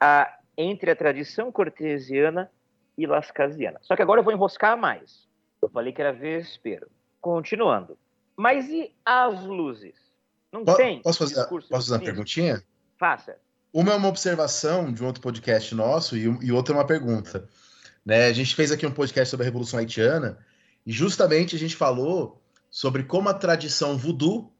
A, 0.00 0.38
entre 0.58 0.90
a 0.90 0.96
tradição 0.96 1.52
cortesiana 1.52 2.50
e 2.98 3.06
lascasiana. 3.06 3.78
Só 3.80 3.94
que 3.94 4.02
agora 4.02 4.20
eu 4.20 4.24
vou 4.24 4.32
enroscar 4.32 4.76
mais. 4.76 5.28
Eu 5.62 5.68
falei 5.68 5.92
que 5.92 6.02
era 6.02 6.12
vespero. 6.12 6.90
Continuando. 7.20 7.96
Mas 8.36 8.68
e 8.68 8.92
as 9.04 9.44
luzes? 9.44 9.94
Não 10.50 10.64
P 10.64 10.74
tem? 10.74 11.02
Posso 11.02 11.18
fazer, 11.20 11.46
posso 11.46 11.68
fazer 11.68 11.92
uma 11.92 12.00
perguntinha? 12.00 12.62
Faça. 12.98 13.36
Uma 13.72 13.92
é 13.92 13.96
uma 13.96 14.08
observação 14.08 14.92
de 14.92 15.02
um 15.02 15.06
outro 15.06 15.22
podcast 15.22 15.74
nosso 15.74 16.16
e, 16.16 16.24
e 16.44 16.50
outra 16.50 16.74
é 16.74 16.78
uma 16.78 16.86
pergunta. 16.86 17.48
Né? 18.04 18.26
A 18.26 18.32
gente 18.32 18.54
fez 18.54 18.72
aqui 18.72 18.84
um 18.84 18.90
podcast 18.90 19.30
sobre 19.30 19.44
a 19.44 19.48
Revolução 19.48 19.78
Haitiana 19.78 20.38
e 20.86 20.92
justamente 20.92 21.54
a 21.54 21.58
gente 21.58 21.76
falou 21.76 22.40
sobre 22.70 23.02
como 23.02 23.28
a 23.28 23.34
tradição 23.34 23.96
voodoo, 23.96 24.52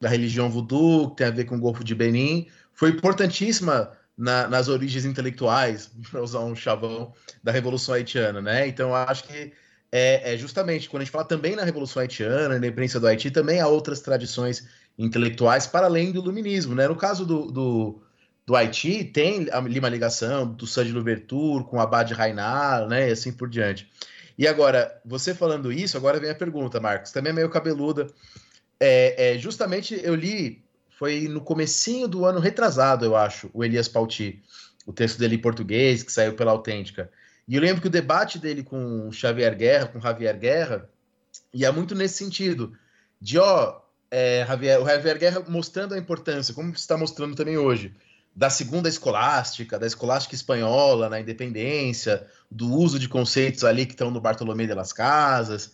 da 0.00 0.08
religião 0.08 0.48
voodoo, 0.50 1.10
que 1.10 1.16
tem 1.16 1.26
a 1.26 1.30
ver 1.30 1.44
com 1.44 1.56
o 1.56 1.60
Golfo 1.60 1.84
de 1.84 1.94
Benin, 1.94 2.46
foi 2.72 2.90
importantíssima 2.90 3.92
na, 4.16 4.48
nas 4.48 4.68
origens 4.68 5.04
intelectuais, 5.04 5.90
para 6.10 6.22
usar 6.22 6.40
um 6.40 6.54
chavão, 6.54 7.12
da 7.42 7.52
Revolução 7.52 7.94
Haitiana. 7.94 8.40
Né? 8.40 8.66
Então, 8.68 8.94
acho 8.94 9.24
que 9.24 9.52
é, 9.90 10.34
é, 10.34 10.36
justamente 10.36 10.88
quando 10.88 11.02
a 11.02 11.04
gente 11.04 11.12
fala 11.12 11.24
também 11.24 11.56
na 11.56 11.64
Revolução 11.64 12.00
Haitiana, 12.00 12.48
na 12.48 12.56
independência 12.56 13.00
do 13.00 13.06
Haiti, 13.06 13.30
também 13.30 13.60
há 13.60 13.66
outras 13.66 14.00
tradições 14.00 14.68
intelectuais 14.98 15.66
para 15.66 15.86
além 15.86 16.12
do 16.12 16.20
iluminismo. 16.20 16.74
Né? 16.74 16.86
No 16.88 16.96
caso 16.96 17.24
do, 17.24 17.50
do 17.50 18.02
do 18.48 18.56
Haiti 18.56 19.04
tem 19.04 19.46
ali 19.52 19.78
uma 19.78 19.90
ligação 19.90 20.50
do 20.50 20.66
Sandy 20.66 20.90
Louverture 20.90 21.64
com 21.64 21.76
o 21.76 21.80
Abad 21.80 22.10
Rainal, 22.14 22.88
né, 22.88 23.10
e 23.10 23.12
assim 23.12 23.30
por 23.30 23.46
diante. 23.46 23.86
E 24.38 24.46
agora, 24.46 25.00
você 25.04 25.34
falando 25.34 25.72
isso, 25.72 25.96
agora 25.96 26.20
vem 26.20 26.30
a 26.30 26.34
pergunta, 26.34 26.78
Marcos, 26.78 27.10
também 27.10 27.30
é 27.30 27.34
meio 27.34 27.50
cabeluda. 27.50 28.06
É, 28.78 29.34
é, 29.34 29.38
justamente 29.38 30.00
eu 30.00 30.14
li, 30.14 30.64
foi 30.96 31.22
no 31.22 31.40
comecinho 31.40 32.06
do 32.06 32.24
ano 32.24 32.38
retrasado, 32.38 33.04
eu 33.04 33.16
acho, 33.16 33.50
o 33.52 33.64
Elias 33.64 33.88
Pauti, 33.88 34.40
o 34.86 34.92
texto 34.92 35.18
dele 35.18 35.34
em 35.34 35.40
português, 35.40 36.04
que 36.04 36.12
saiu 36.12 36.34
pela 36.34 36.52
Autêntica. 36.52 37.10
E 37.48 37.56
eu 37.56 37.60
lembro 37.60 37.82
que 37.82 37.88
o 37.88 37.90
debate 37.90 38.38
dele 38.38 38.62
com 38.62 39.10
Xavier 39.10 39.56
Guerra, 39.56 39.86
com 39.88 40.00
Javier 40.00 40.38
Guerra, 40.38 40.88
ia 41.52 41.72
muito 41.72 41.96
nesse 41.96 42.18
sentido, 42.18 42.72
de 43.20 43.38
ó, 43.38 43.80
é, 44.08 44.44
Javier, 44.46 44.80
o 44.80 44.86
Javier 44.86 45.18
Guerra 45.18 45.44
mostrando 45.48 45.94
a 45.94 45.98
importância, 45.98 46.54
como 46.54 46.72
está 46.72 46.96
mostrando 46.96 47.34
também 47.34 47.58
hoje, 47.58 47.92
da 48.38 48.48
segunda 48.48 48.88
escolástica, 48.88 49.80
da 49.80 49.86
escolástica 49.88 50.32
espanhola 50.32 51.08
na 51.08 51.18
independência, 51.18 52.24
do 52.48 52.72
uso 52.72 52.96
de 52.96 53.08
conceitos 53.08 53.64
ali 53.64 53.84
que 53.84 53.94
estão 53.94 54.12
no 54.12 54.20
Bartolomé 54.20 54.64
de 54.64 54.74
las 54.74 54.92
Casas. 54.92 55.72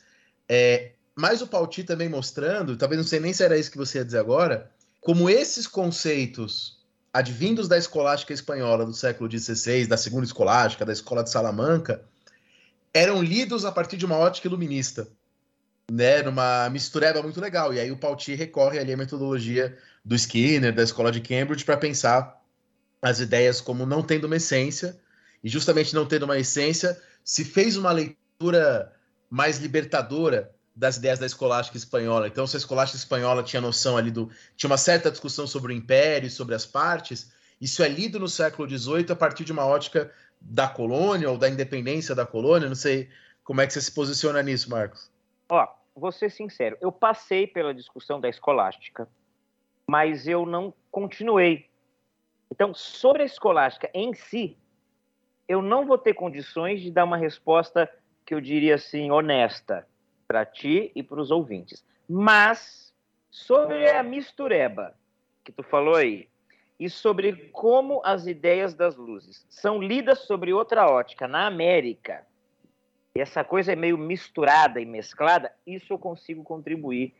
É, 0.48 0.92
mas 1.14 1.42
o 1.42 1.46
Pauti 1.46 1.84
também 1.84 2.08
mostrando, 2.08 2.74
talvez 2.74 2.98
não 2.98 3.06
sei 3.06 3.20
nem 3.20 3.34
se 3.34 3.44
era 3.44 3.58
isso 3.58 3.70
que 3.70 3.76
você 3.76 3.98
ia 3.98 4.04
dizer 4.04 4.16
agora, 4.16 4.70
como 5.02 5.28
esses 5.28 5.66
conceitos 5.66 6.78
advindos 7.12 7.68
da 7.68 7.76
escolástica 7.76 8.32
espanhola 8.32 8.86
do 8.86 8.94
século 8.94 9.30
XVI, 9.30 9.86
da 9.86 9.98
segunda 9.98 10.24
escolástica, 10.24 10.86
da 10.86 10.92
escola 10.94 11.22
de 11.22 11.28
Salamanca, 11.28 12.00
eram 12.94 13.22
lidos 13.22 13.66
a 13.66 13.72
partir 13.72 13.98
de 13.98 14.06
uma 14.06 14.16
ótica 14.16 14.48
iluminista, 14.48 15.06
né, 15.92 16.22
numa 16.22 16.70
mistureba 16.70 17.22
muito 17.22 17.42
legal. 17.42 17.74
E 17.74 17.78
aí 17.78 17.92
o 17.92 17.98
Pauti 17.98 18.34
recorre 18.34 18.78
ali 18.78 18.94
à 18.94 18.96
metodologia 18.96 19.76
do 20.02 20.14
Skinner, 20.14 20.74
da 20.74 20.82
escola 20.82 21.12
de 21.12 21.20
Cambridge, 21.20 21.62
para 21.62 21.76
pensar 21.76 22.42
as 23.04 23.20
ideias 23.20 23.60
como 23.60 23.84
não 23.84 24.02
tendo 24.02 24.24
uma 24.24 24.36
essência, 24.36 24.98
e 25.42 25.48
justamente 25.50 25.94
não 25.94 26.06
tendo 26.06 26.22
uma 26.22 26.38
essência, 26.38 26.98
se 27.22 27.44
fez 27.44 27.76
uma 27.76 27.92
leitura 27.92 28.90
mais 29.28 29.58
libertadora 29.58 30.50
das 30.74 30.96
ideias 30.96 31.18
da 31.18 31.26
escolástica 31.26 31.76
espanhola. 31.76 32.28
Então, 32.28 32.46
se 32.46 32.56
a 32.56 32.58
escolástica 32.58 32.96
espanhola 32.96 33.42
tinha 33.42 33.60
noção 33.60 33.98
ali 33.98 34.10
do. 34.10 34.30
tinha 34.56 34.70
uma 34.70 34.78
certa 34.78 35.10
discussão 35.10 35.46
sobre 35.46 35.74
o 35.74 35.76
império, 35.76 36.30
sobre 36.30 36.54
as 36.54 36.64
partes, 36.64 37.30
isso 37.60 37.82
é 37.82 37.88
lido 37.88 38.18
no 38.18 38.26
século 38.26 38.66
XVIII 38.66 39.12
a 39.12 39.16
partir 39.16 39.44
de 39.44 39.52
uma 39.52 39.66
ótica 39.66 40.10
da 40.40 40.66
colônia 40.66 41.28
ou 41.28 41.36
da 41.36 41.50
independência 41.50 42.14
da 42.14 42.24
colônia. 42.24 42.70
Não 42.70 42.74
sei 42.74 43.10
como 43.44 43.60
é 43.60 43.66
que 43.66 43.74
você 43.74 43.82
se 43.82 43.92
posiciona 43.92 44.42
nisso, 44.42 44.70
Marcos. 44.70 45.10
Ó, 45.50 45.68
vou 45.94 46.10
ser 46.10 46.30
sincero, 46.30 46.78
eu 46.80 46.90
passei 46.90 47.46
pela 47.46 47.74
discussão 47.74 48.18
da 48.18 48.30
escolástica, 48.30 49.06
mas 49.86 50.26
eu 50.26 50.46
não 50.46 50.72
continuei 50.90 51.68
então, 52.50 52.74
sobre 52.74 53.22
a 53.22 53.26
escolástica 53.26 53.90
em 53.92 54.14
si, 54.14 54.56
eu 55.48 55.60
não 55.60 55.86
vou 55.86 55.98
ter 55.98 56.14
condições 56.14 56.80
de 56.80 56.90
dar 56.90 57.04
uma 57.04 57.16
resposta 57.16 57.90
que 58.24 58.34
eu 58.34 58.40
diria 58.40 58.76
assim, 58.76 59.10
honesta, 59.10 59.86
para 60.26 60.46
ti 60.46 60.90
e 60.94 61.02
para 61.02 61.20
os 61.20 61.30
ouvintes. 61.30 61.84
Mas, 62.08 62.94
sobre 63.30 63.90
a 63.90 64.02
mistureba, 64.02 64.94
que 65.42 65.52
tu 65.52 65.62
falou 65.62 65.96
aí, 65.96 66.28
e 66.78 66.88
sobre 66.88 67.50
como 67.52 68.00
as 68.04 68.26
ideias 68.26 68.74
das 68.74 68.96
luzes 68.96 69.46
são 69.48 69.80
lidas 69.80 70.20
sobre 70.20 70.52
outra 70.52 70.90
ótica 70.90 71.28
na 71.28 71.46
América, 71.46 72.26
e 73.14 73.20
essa 73.20 73.44
coisa 73.44 73.72
é 73.72 73.76
meio 73.76 73.96
misturada 73.96 74.80
e 74.80 74.84
mesclada, 74.84 75.52
isso 75.66 75.92
eu 75.92 75.98
consigo 75.98 76.42
contribuir 76.42 77.14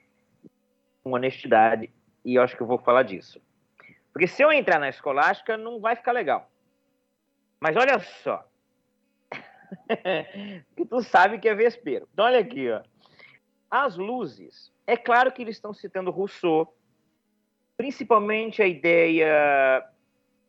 com 1.03 1.13
honestidade, 1.13 1.91
e 2.25 2.35
eu 2.35 2.43
acho 2.43 2.57
que 2.57 2.63
eu 2.63 2.67
vou 2.67 2.79
falar 2.79 3.03
disso. 3.05 3.41
Porque 4.15 4.29
se 4.29 4.45
eu 4.45 4.53
entrar 4.53 4.79
na 4.79 4.89
escolástica, 4.89 5.57
não 5.57 5.81
vai 5.81 5.97
ficar 5.97 6.13
legal. 6.13 6.49
Mas 7.59 7.77
olha 7.77 7.99
só. 7.99 8.49
que 10.77 10.87
tu 10.87 11.03
sabe 11.03 11.41
que 11.41 11.49
é 11.49 11.55
vespeiro. 11.55 12.09
Então 12.13 12.25
olha 12.25 12.39
aqui, 12.39 12.71
ó. 12.71 12.81
As 13.69 13.97
luzes. 13.97 14.73
É 14.87 14.97
claro 14.97 15.33
que 15.33 15.43
eles 15.43 15.57
estão 15.57 15.75
citando 15.75 16.13
Rousseau, 16.13 16.73
principalmente 17.77 18.63
a 18.63 18.69
ideia. 18.69 19.85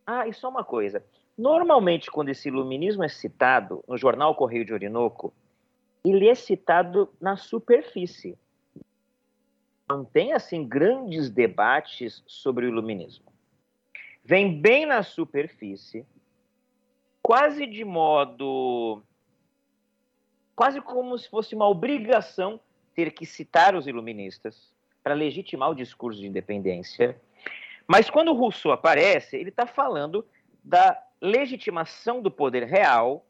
Ah, 0.05 0.27
e 0.27 0.33
só 0.33 0.47
uma 0.47 0.63
coisa. 0.63 1.03
Normalmente, 1.35 2.11
quando 2.11 2.29
esse 2.29 2.49
iluminismo 2.49 3.03
é 3.03 3.09
citado 3.09 3.83
no 3.87 3.97
jornal 3.97 4.35
Correio 4.35 4.63
de 4.63 4.73
Orinoco, 4.73 5.33
ele 6.05 6.29
é 6.29 6.35
citado 6.35 7.11
na 7.19 7.35
superfície. 7.35 8.37
Não 9.89 10.05
tem, 10.05 10.33
assim, 10.33 10.67
grandes 10.67 11.31
debates 11.31 12.23
sobre 12.27 12.67
o 12.67 12.69
iluminismo 12.69 13.34
vem 14.25 14.59
bem 14.59 14.87
na 14.87 15.03
superfície, 15.03 16.05
quase 17.21 17.67
de 17.67 17.85
modo. 17.85 19.03
quase 20.55 20.81
como 20.81 21.17
se 21.17 21.29
fosse 21.29 21.53
uma 21.53 21.67
obrigação 21.67 22.59
ter 22.95 23.11
que 23.11 23.25
citar 23.25 23.75
os 23.75 23.87
iluministas 23.87 24.73
para 25.03 25.13
legitimar 25.13 25.69
o 25.69 25.75
discurso 25.75 26.19
de 26.19 26.27
independência. 26.27 27.21
Mas 27.87 28.09
quando 28.09 28.33
Rousseau 28.33 28.73
aparece, 28.73 29.35
ele 29.37 29.49
está 29.49 29.67
falando 29.67 30.25
da 30.63 30.99
legitimação 31.21 32.21
do 32.21 32.31
poder 32.31 32.63
real 32.63 33.23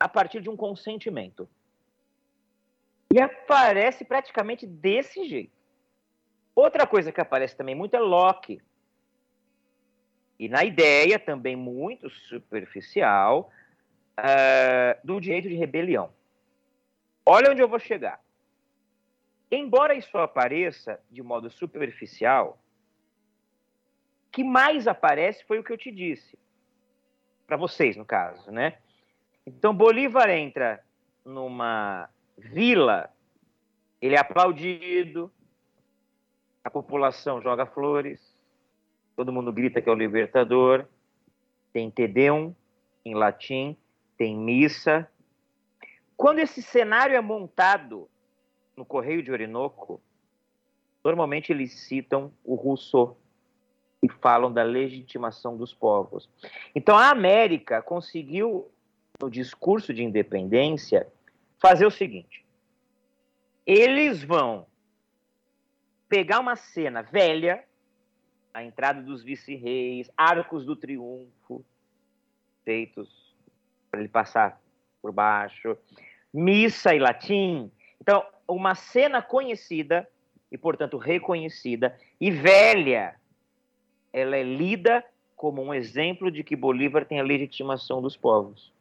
a 0.00 0.08
partir 0.08 0.40
de 0.40 0.48
um 0.48 0.56
consentimento. 0.56 1.46
E 3.12 3.20
aparece 3.20 4.04
praticamente 4.04 4.66
desse 4.66 5.28
jeito. 5.28 5.52
Outra 6.54 6.86
coisa 6.86 7.12
que 7.12 7.20
aparece 7.20 7.56
também 7.56 7.74
muito 7.74 7.94
é 7.94 8.00
Locke. 8.00 8.62
E 10.38 10.48
na 10.48 10.64
ideia 10.64 11.18
também 11.18 11.56
muito 11.56 12.08
superficial 12.08 13.50
uh, 14.18 15.06
do 15.06 15.20
direito 15.20 15.48
de 15.48 15.54
rebelião. 15.54 16.12
Olha 17.26 17.50
onde 17.50 17.60
eu 17.60 17.68
vou 17.68 17.78
chegar. 17.78 18.20
Embora 19.50 19.94
isso 19.94 20.16
apareça 20.18 21.00
de 21.10 21.22
modo 21.22 21.50
superficial, 21.50 22.62
o 24.26 24.30
que 24.30 24.44
mais 24.44 24.86
aparece 24.86 25.44
foi 25.44 25.58
o 25.58 25.64
que 25.64 25.72
eu 25.72 25.78
te 25.78 25.90
disse. 25.90 26.38
Para 27.46 27.56
vocês, 27.56 27.96
no 27.96 28.04
caso, 28.04 28.50
né? 28.50 28.78
Então, 29.46 29.74
Bolívar 29.74 30.28
entra 30.28 30.84
numa 31.24 32.10
vila, 32.36 33.10
ele 34.00 34.14
é 34.14 34.18
aplaudido, 34.18 35.32
a 36.62 36.70
população 36.70 37.40
joga 37.40 37.64
flores, 37.64 38.37
todo 39.18 39.32
mundo 39.32 39.52
grita 39.52 39.82
que 39.82 39.88
é 39.88 39.92
o 39.92 39.96
libertador, 39.96 40.86
tem 41.72 41.90
Tedeum 41.90 42.54
em 43.04 43.16
latim, 43.16 43.76
tem 44.16 44.36
missa. 44.36 45.10
Quando 46.16 46.38
esse 46.38 46.62
cenário 46.62 47.16
é 47.16 47.20
montado 47.20 48.08
no 48.76 48.84
Correio 48.84 49.20
de 49.20 49.32
Orinoco, 49.32 50.00
normalmente 51.02 51.50
eles 51.50 51.72
citam 51.72 52.32
o 52.44 52.54
Rousseau 52.54 53.18
e 54.00 54.08
falam 54.08 54.52
da 54.52 54.62
legitimação 54.62 55.56
dos 55.56 55.74
povos. 55.74 56.30
Então 56.72 56.96
a 56.96 57.10
América 57.10 57.82
conseguiu, 57.82 58.70
no 59.20 59.28
discurso 59.28 59.92
de 59.92 60.04
independência, 60.04 61.08
fazer 61.60 61.84
o 61.84 61.90
seguinte: 61.90 62.46
eles 63.66 64.22
vão 64.22 64.64
pegar 66.08 66.38
uma 66.38 66.54
cena 66.54 67.02
velha, 67.02 67.64
a 68.58 68.64
entrada 68.64 69.00
dos 69.00 69.22
vice-reis, 69.22 70.10
arcos 70.16 70.64
do 70.64 70.74
triunfo, 70.74 71.64
feitos 72.64 73.32
para 73.88 74.00
ele 74.00 74.08
passar 74.08 74.60
por 75.00 75.12
baixo, 75.12 75.76
missa 76.34 76.92
e 76.92 76.98
latim. 76.98 77.70
Então, 78.00 78.26
uma 78.48 78.74
cena 78.74 79.22
conhecida 79.22 80.08
e, 80.50 80.58
portanto, 80.58 80.98
reconhecida 80.98 81.96
e 82.20 82.32
velha, 82.32 83.14
ela 84.12 84.36
é 84.36 84.42
lida 84.42 85.04
como 85.36 85.62
um 85.62 85.72
exemplo 85.72 86.28
de 86.28 86.42
que 86.42 86.56
Bolívar 86.56 87.04
tem 87.04 87.20
a 87.20 87.24
legitimação 87.24 88.02
dos 88.02 88.16
povos, 88.16 88.72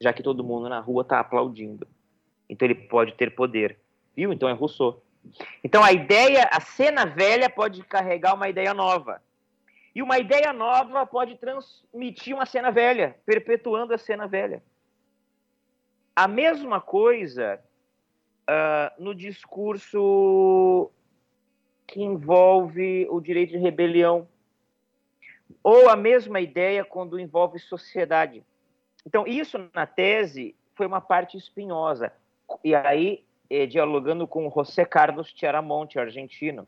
já 0.00 0.10
que 0.10 0.22
todo 0.22 0.42
mundo 0.42 0.70
na 0.70 0.80
rua 0.80 1.02
está 1.02 1.20
aplaudindo. 1.20 1.86
Então 2.48 2.66
ele 2.66 2.74
pode 2.74 3.12
ter 3.12 3.34
poder. 3.34 3.78
Viu? 4.16 4.32
Então 4.32 4.48
é 4.48 4.52
Rousseau. 4.52 5.02
Então 5.62 5.82
a 5.82 5.92
ideia, 5.92 6.48
a 6.52 6.60
cena 6.60 7.04
velha 7.04 7.48
pode 7.48 7.82
carregar 7.84 8.34
uma 8.34 8.48
ideia 8.48 8.74
nova. 8.74 9.22
E 9.94 10.02
uma 10.02 10.18
ideia 10.18 10.52
nova 10.52 11.04
pode 11.04 11.36
transmitir 11.36 12.34
uma 12.34 12.46
cena 12.46 12.70
velha, 12.70 13.16
perpetuando 13.26 13.92
a 13.92 13.98
cena 13.98 14.26
velha. 14.26 14.62
A 16.14 16.28
mesma 16.28 16.80
coisa 16.80 17.60
uh, 18.48 19.02
no 19.02 19.14
discurso 19.14 20.90
que 21.86 22.02
envolve 22.02 23.06
o 23.10 23.20
direito 23.20 23.50
de 23.50 23.58
rebelião. 23.58 24.28
Ou 25.62 25.88
a 25.88 25.96
mesma 25.96 26.40
ideia 26.40 26.84
quando 26.84 27.18
envolve 27.18 27.58
sociedade. 27.58 28.44
Então, 29.04 29.26
isso 29.26 29.58
na 29.74 29.86
tese 29.86 30.54
foi 30.74 30.86
uma 30.86 31.00
parte 31.00 31.36
espinhosa. 31.36 32.12
E 32.62 32.74
aí, 32.74 33.24
eh, 33.50 33.66
dialogando 33.66 34.26
com 34.26 34.48
José 34.50 34.84
Carlos 34.84 35.32
Chiaramonte, 35.34 35.98
argentino. 35.98 36.66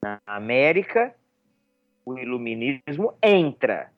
Na 0.00 0.20
América, 0.26 1.14
o 2.04 2.18
iluminismo 2.18 3.14
entra, 3.22 3.92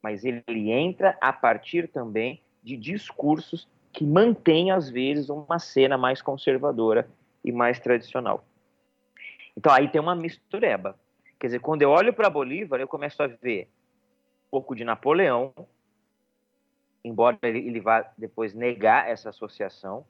mas 0.00 0.24
ele 0.24 0.70
entra 0.70 1.18
a 1.20 1.32
partir 1.32 1.88
também 1.88 2.40
de 2.62 2.76
discursos 2.76 3.68
que 3.92 4.04
mantêm, 4.04 4.70
às 4.70 4.88
vezes, 4.88 5.28
uma 5.28 5.58
cena 5.58 5.98
mais 5.98 6.22
conservadora 6.22 7.08
e 7.44 7.50
mais 7.50 7.80
tradicional. 7.80 8.44
Então 9.56 9.72
aí 9.72 9.88
tem 9.88 10.00
uma 10.00 10.14
mistureba. 10.14 10.98
Quer 11.38 11.48
dizer, 11.48 11.60
quando 11.60 11.82
eu 11.82 11.90
olho 11.90 12.12
para 12.12 12.30
Bolívar, 12.30 12.80
eu 12.80 12.88
começo 12.88 13.22
a 13.22 13.26
ver 13.26 13.68
um 14.46 14.50
pouco 14.50 14.74
de 14.74 14.84
Napoleão, 14.84 15.52
embora 17.04 17.38
ele 17.42 17.80
vá 17.80 18.10
depois 18.16 18.54
negar 18.54 19.08
essa 19.08 19.30
associação, 19.30 20.04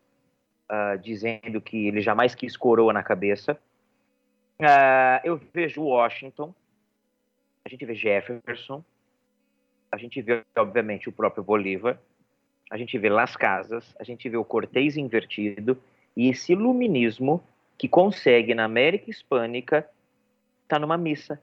uh, 0.71 0.99
dizendo 0.99 1.61
que 1.61 1.89
ele 1.89 2.01
jamais 2.01 2.35
quis 2.35 2.57
coroa 2.57 2.93
na 2.93 3.03
cabeça. 3.03 3.59
Uh, 4.61 5.21
eu 5.25 5.41
vejo 5.53 5.83
Washington, 5.83 6.55
a 7.65 7.69
gente 7.69 7.85
vê 7.85 7.95
Jefferson, 7.95 8.85
a 9.91 9.97
gente 9.97 10.23
vê, 10.23 10.45
obviamente, 10.57 11.09
o 11.09 11.13
próprio 11.13 11.43
Bolívar, 11.43 11.99
a 12.71 12.77
gente 12.77 12.97
vê 12.97 13.09
Las 13.09 13.37
Casas, 13.37 13.95
a 13.99 14.05
gente 14.05 14.29
vê 14.29 14.37
o 14.37 14.45
Cortês 14.45 14.97
invertido 14.97 15.77
e 16.17 16.29
esse 16.29 16.53
iluminismo 16.53 17.43
que 17.77 17.89
consegue 17.89 18.55
na 18.55 18.65
América 18.65 19.11
Hispânica 19.11 19.89
tá 20.69 20.79
numa 20.79 20.97
missa. 20.97 21.41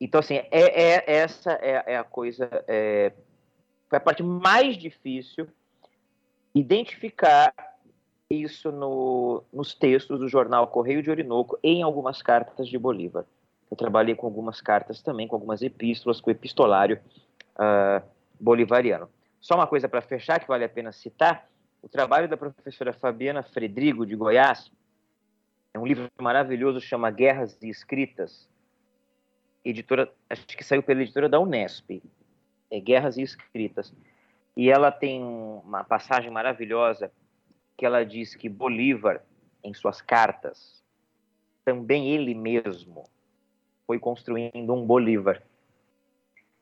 Então, 0.00 0.18
assim, 0.18 0.36
é, 0.36 0.48
é 0.50 1.04
essa 1.06 1.52
é, 1.62 1.92
é, 1.92 1.96
a 1.96 2.02
coisa, 2.02 2.50
é, 2.66 3.12
foi 3.88 3.98
a 3.98 4.00
parte 4.00 4.22
mais 4.22 4.76
difícil 4.76 5.46
identificar 6.54 7.52
isso 8.28 8.72
no, 8.72 9.44
nos 9.52 9.74
textos 9.74 10.18
do 10.18 10.28
jornal 10.28 10.66
Correio 10.68 11.02
de 11.02 11.10
Orinoco 11.10 11.58
em 11.62 11.82
algumas 11.82 12.22
cartas 12.22 12.68
de 12.68 12.78
Bolívar. 12.78 13.24
Eu 13.70 13.76
trabalhei 13.76 14.14
com 14.14 14.26
algumas 14.26 14.60
cartas 14.60 15.02
também, 15.02 15.26
com 15.26 15.36
algumas 15.36 15.62
epístolas, 15.62 16.20
com 16.20 16.30
o 16.30 16.32
epistolário 16.32 17.00
uh, 17.56 18.06
bolivariano. 18.38 19.08
Só 19.40 19.54
uma 19.54 19.66
coisa 19.66 19.88
para 19.88 20.02
fechar 20.02 20.40
que 20.40 20.48
vale 20.48 20.64
a 20.64 20.68
pena 20.68 20.92
citar: 20.92 21.48
o 21.80 21.88
trabalho 21.88 22.28
da 22.28 22.36
professora 22.36 22.92
Fabiana 22.92 23.42
Fredrigo, 23.42 24.06
de 24.06 24.14
Goiás, 24.14 24.70
é 25.74 25.78
um 25.78 25.86
livro 25.86 26.10
maravilhoso, 26.20 26.80
chama 26.80 27.10
Guerras 27.10 27.56
e 27.62 27.68
Escritas, 27.68 28.48
editora, 29.64 30.12
acho 30.28 30.46
que 30.46 30.62
saiu 30.62 30.82
pela 30.82 31.02
editora 31.02 31.28
da 31.28 31.40
Unesp, 31.40 32.02
é 32.70 32.80
Guerras 32.80 33.16
e 33.16 33.22
Escritas. 33.22 33.92
E 34.56 34.70
ela 34.70 34.90
tem 34.90 35.22
uma 35.22 35.82
passagem 35.82 36.30
maravilhosa 36.30 37.10
que 37.76 37.86
ela 37.86 38.04
diz 38.04 38.34
que 38.34 38.48
Bolívar, 38.48 39.22
em 39.64 39.72
suas 39.72 40.00
cartas, 40.00 40.82
também 41.64 42.10
ele 42.10 42.34
mesmo 42.34 43.04
foi 43.86 43.98
construindo 43.98 44.72
um 44.72 44.84
Bolívar. 44.84 45.42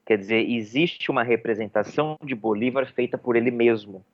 Quer 0.06 0.18
dizer, 0.18 0.48
existe 0.48 1.10
uma 1.10 1.22
representação 1.22 2.18
de 2.22 2.34
Bolívar 2.34 2.92
feita 2.92 3.18
por 3.18 3.36
ele 3.36 3.50
mesmo. 3.50 4.04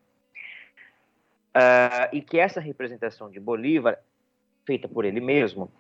Uh, 1.57 2.13
e 2.13 2.21
que 2.21 2.39
essa 2.39 2.61
representação 2.61 3.31
de 3.31 3.41
Bolívar, 3.41 3.99
feita 4.67 4.87
por 4.87 5.05
ele 5.05 5.21
mesmo, 5.21 5.71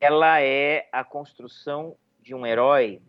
ela 0.00 0.40
é 0.40 0.88
a 0.90 1.04
construção 1.04 1.96
de 2.20 2.34
um 2.34 2.44
herói 2.44 3.00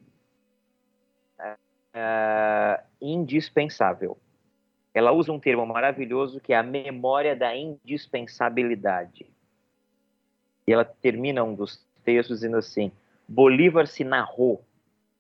uh, 1.98 2.84
indispensável. 3.02 4.18
Ela 4.94 5.12
usa 5.12 5.32
um 5.32 5.40
termo 5.40 5.66
maravilhoso 5.66 6.40
que 6.40 6.54
é 6.54 6.58
a 6.58 6.64
memória 6.64 7.36
da 7.36 7.56
indispensabilidade. 7.56 9.28
E 10.66 10.74
ela 10.74 10.86
termina 10.86 11.44
um 11.44 11.54
dos 11.54 11.86
textos 12.04 12.38
dizendo 12.38 12.58
assim: 12.58 12.92
Bolívar 13.28 13.88
se 13.88 14.04
narrou 14.04 14.64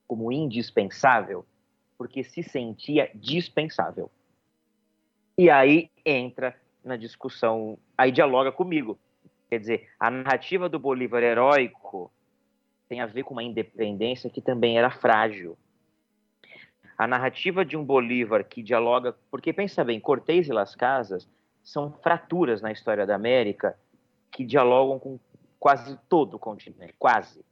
como 0.07 0.31
indispensável 0.31 1.45
porque 1.97 2.23
se 2.23 2.43
sentia 2.43 3.09
dispensável. 3.15 4.09
E 5.37 5.49
aí 5.49 5.89
entra 6.05 6.55
na 6.83 6.95
discussão, 6.95 7.77
aí 7.97 8.11
dialoga 8.11 8.51
comigo. 8.51 8.97
Quer 9.49 9.59
dizer, 9.59 9.89
a 9.99 10.11
narrativa 10.11 10.69
do 10.69 10.79
Bolívar 10.79 11.23
heróico 11.23 12.11
tem 12.87 13.01
a 13.01 13.05
ver 13.05 13.23
com 13.23 13.33
uma 13.33 13.43
independência 13.43 14.29
que 14.29 14.41
também 14.41 14.77
era 14.77 14.89
frágil. 14.89 15.57
A 16.97 17.05
narrativa 17.05 17.63
de 17.63 17.77
um 17.77 17.83
Bolívar 17.83 18.43
que 18.43 18.63
dialoga, 18.63 19.15
porque 19.29 19.53
pensa 19.53 19.83
bem, 19.83 19.99
Cortés 19.99 20.47
e 20.47 20.53
Las 20.53 20.75
Casas 20.75 21.29
são 21.63 21.91
fraturas 21.91 22.61
na 22.61 22.71
história 22.71 23.05
da 23.05 23.15
América 23.15 23.77
que 24.31 24.43
dialogam 24.43 24.97
com 24.97 25.19
quase 25.59 25.97
todo 26.09 26.35
o 26.35 26.39
continente, 26.39 26.95
quase. 26.97 27.45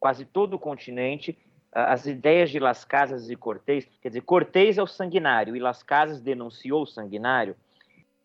Quase 0.00 0.24
todo 0.24 0.54
o 0.54 0.58
continente 0.58 1.38
as 1.72 2.06
ideias 2.06 2.50
de 2.50 2.58
Las 2.58 2.86
Casas 2.86 3.28
e 3.28 3.36
Cortés, 3.36 3.86
quer 4.00 4.08
dizer, 4.08 4.22
Cortés 4.22 4.78
é 4.78 4.82
o 4.82 4.86
sanguinário 4.86 5.54
e 5.54 5.60
Las 5.60 5.82
Casas 5.82 6.22
denunciou 6.22 6.84
o 6.84 6.86
sanguinário, 6.86 7.54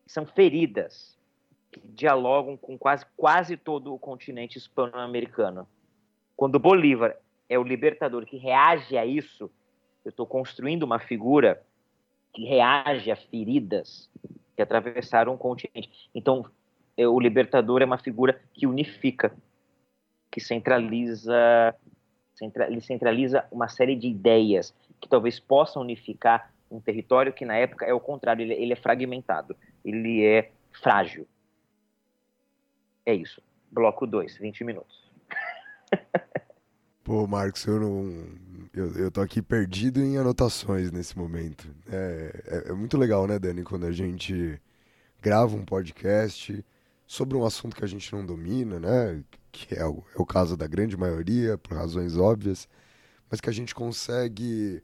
são 0.06 0.24
feridas 0.24 1.18
que 1.70 1.78
dialogam 1.88 2.56
com 2.56 2.78
quase, 2.78 3.04
quase 3.14 3.58
todo 3.58 3.92
o 3.92 3.98
continente 3.98 4.56
hispano-americano. 4.56 5.68
Quando 6.34 6.58
Bolívar 6.58 7.14
é 7.46 7.58
o 7.58 7.62
libertador 7.62 8.24
que 8.24 8.38
reage 8.38 8.96
a 8.96 9.04
isso, 9.04 9.50
eu 10.04 10.10
estou 10.10 10.26
construindo 10.26 10.82
uma 10.82 10.98
figura 10.98 11.62
que 12.32 12.44
reage 12.44 13.10
a 13.10 13.16
feridas 13.16 14.10
que 14.56 14.62
atravessaram 14.62 15.34
o 15.34 15.38
continente. 15.38 15.90
Então, 16.14 16.44
é, 16.96 17.06
o 17.06 17.18
libertador 17.18 17.82
é 17.82 17.84
uma 17.84 17.98
figura 17.98 18.40
que 18.52 18.66
unifica, 18.66 19.34
que 20.30 20.40
centraliza, 20.40 21.74
centra, 22.34 22.66
ele 22.66 22.80
centraliza 22.80 23.46
uma 23.50 23.68
série 23.68 23.96
de 23.96 24.08
ideias 24.08 24.74
que 25.00 25.08
talvez 25.08 25.38
possam 25.38 25.82
unificar 25.82 26.52
um 26.70 26.80
território 26.80 27.32
que 27.32 27.44
na 27.44 27.56
época 27.56 27.84
é 27.84 27.92
o 27.92 28.00
contrário, 28.00 28.42
ele, 28.42 28.54
ele 28.54 28.72
é 28.72 28.76
fragmentado, 28.76 29.54
ele 29.84 30.24
é 30.24 30.50
frágil. 30.82 31.26
É 33.04 33.14
isso. 33.14 33.42
Bloco 33.70 34.06
2, 34.06 34.38
20 34.38 34.64
minutos. 34.64 35.10
Pô, 37.04 37.26
Marcos, 37.26 37.64
eu 37.66 37.80
não. 37.80 38.26
Eu, 38.72 38.92
eu 38.92 39.10
tô 39.10 39.20
aqui 39.20 39.42
perdido 39.42 40.00
em 40.00 40.18
anotações 40.18 40.92
nesse 40.92 41.18
momento. 41.18 41.68
É, 41.90 42.42
é, 42.46 42.70
é, 42.70 42.72
muito 42.72 42.96
legal, 42.96 43.26
né, 43.26 43.38
Dani, 43.38 43.64
quando 43.64 43.86
a 43.86 43.92
gente 43.92 44.60
grava 45.20 45.56
um 45.56 45.64
podcast 45.64 46.64
sobre 47.06 47.36
um 47.36 47.44
assunto 47.44 47.74
que 47.74 47.84
a 47.84 47.88
gente 47.88 48.12
não 48.12 48.24
domina, 48.24 48.78
né? 48.78 49.22
Que 49.50 49.74
é 49.74 49.84
o, 49.84 50.04
é 50.16 50.22
o 50.22 50.24
caso 50.24 50.56
da 50.56 50.66
grande 50.68 50.96
maioria, 50.96 51.58
por 51.58 51.76
razões 51.76 52.16
óbvias, 52.16 52.68
mas 53.28 53.40
que 53.40 53.50
a 53.50 53.52
gente 53.52 53.74
consegue. 53.74 54.82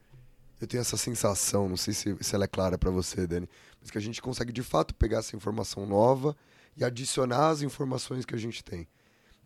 Eu 0.61 0.67
tenho 0.67 0.81
essa 0.81 0.97
sensação, 0.97 1.69
não 1.69 1.77
sei 1.77 1.95
se, 1.95 2.17
se 2.21 2.35
ela 2.35 2.45
é 2.45 2.49
clara 2.49 2.77
para 2.77 2.91
você, 2.91 3.29
Dani, 3.29 3.49
mas 3.81 3.93
que 3.93 3.99
a 3.99 4.01
gente 4.01 4.21
consegue 4.21 4.53
de 4.53 4.63
fato 4.65 4.93
pegar 4.93 5.19
essa 5.19 5.37
informação 5.37 5.87
nova 5.87 6.37
e 6.77 6.85
adicionar 6.85 7.51
as 7.51 7.63
informações 7.63 8.25
que 8.25 8.35
a 8.35 8.39
gente 8.39 8.65
tem. 8.65 8.89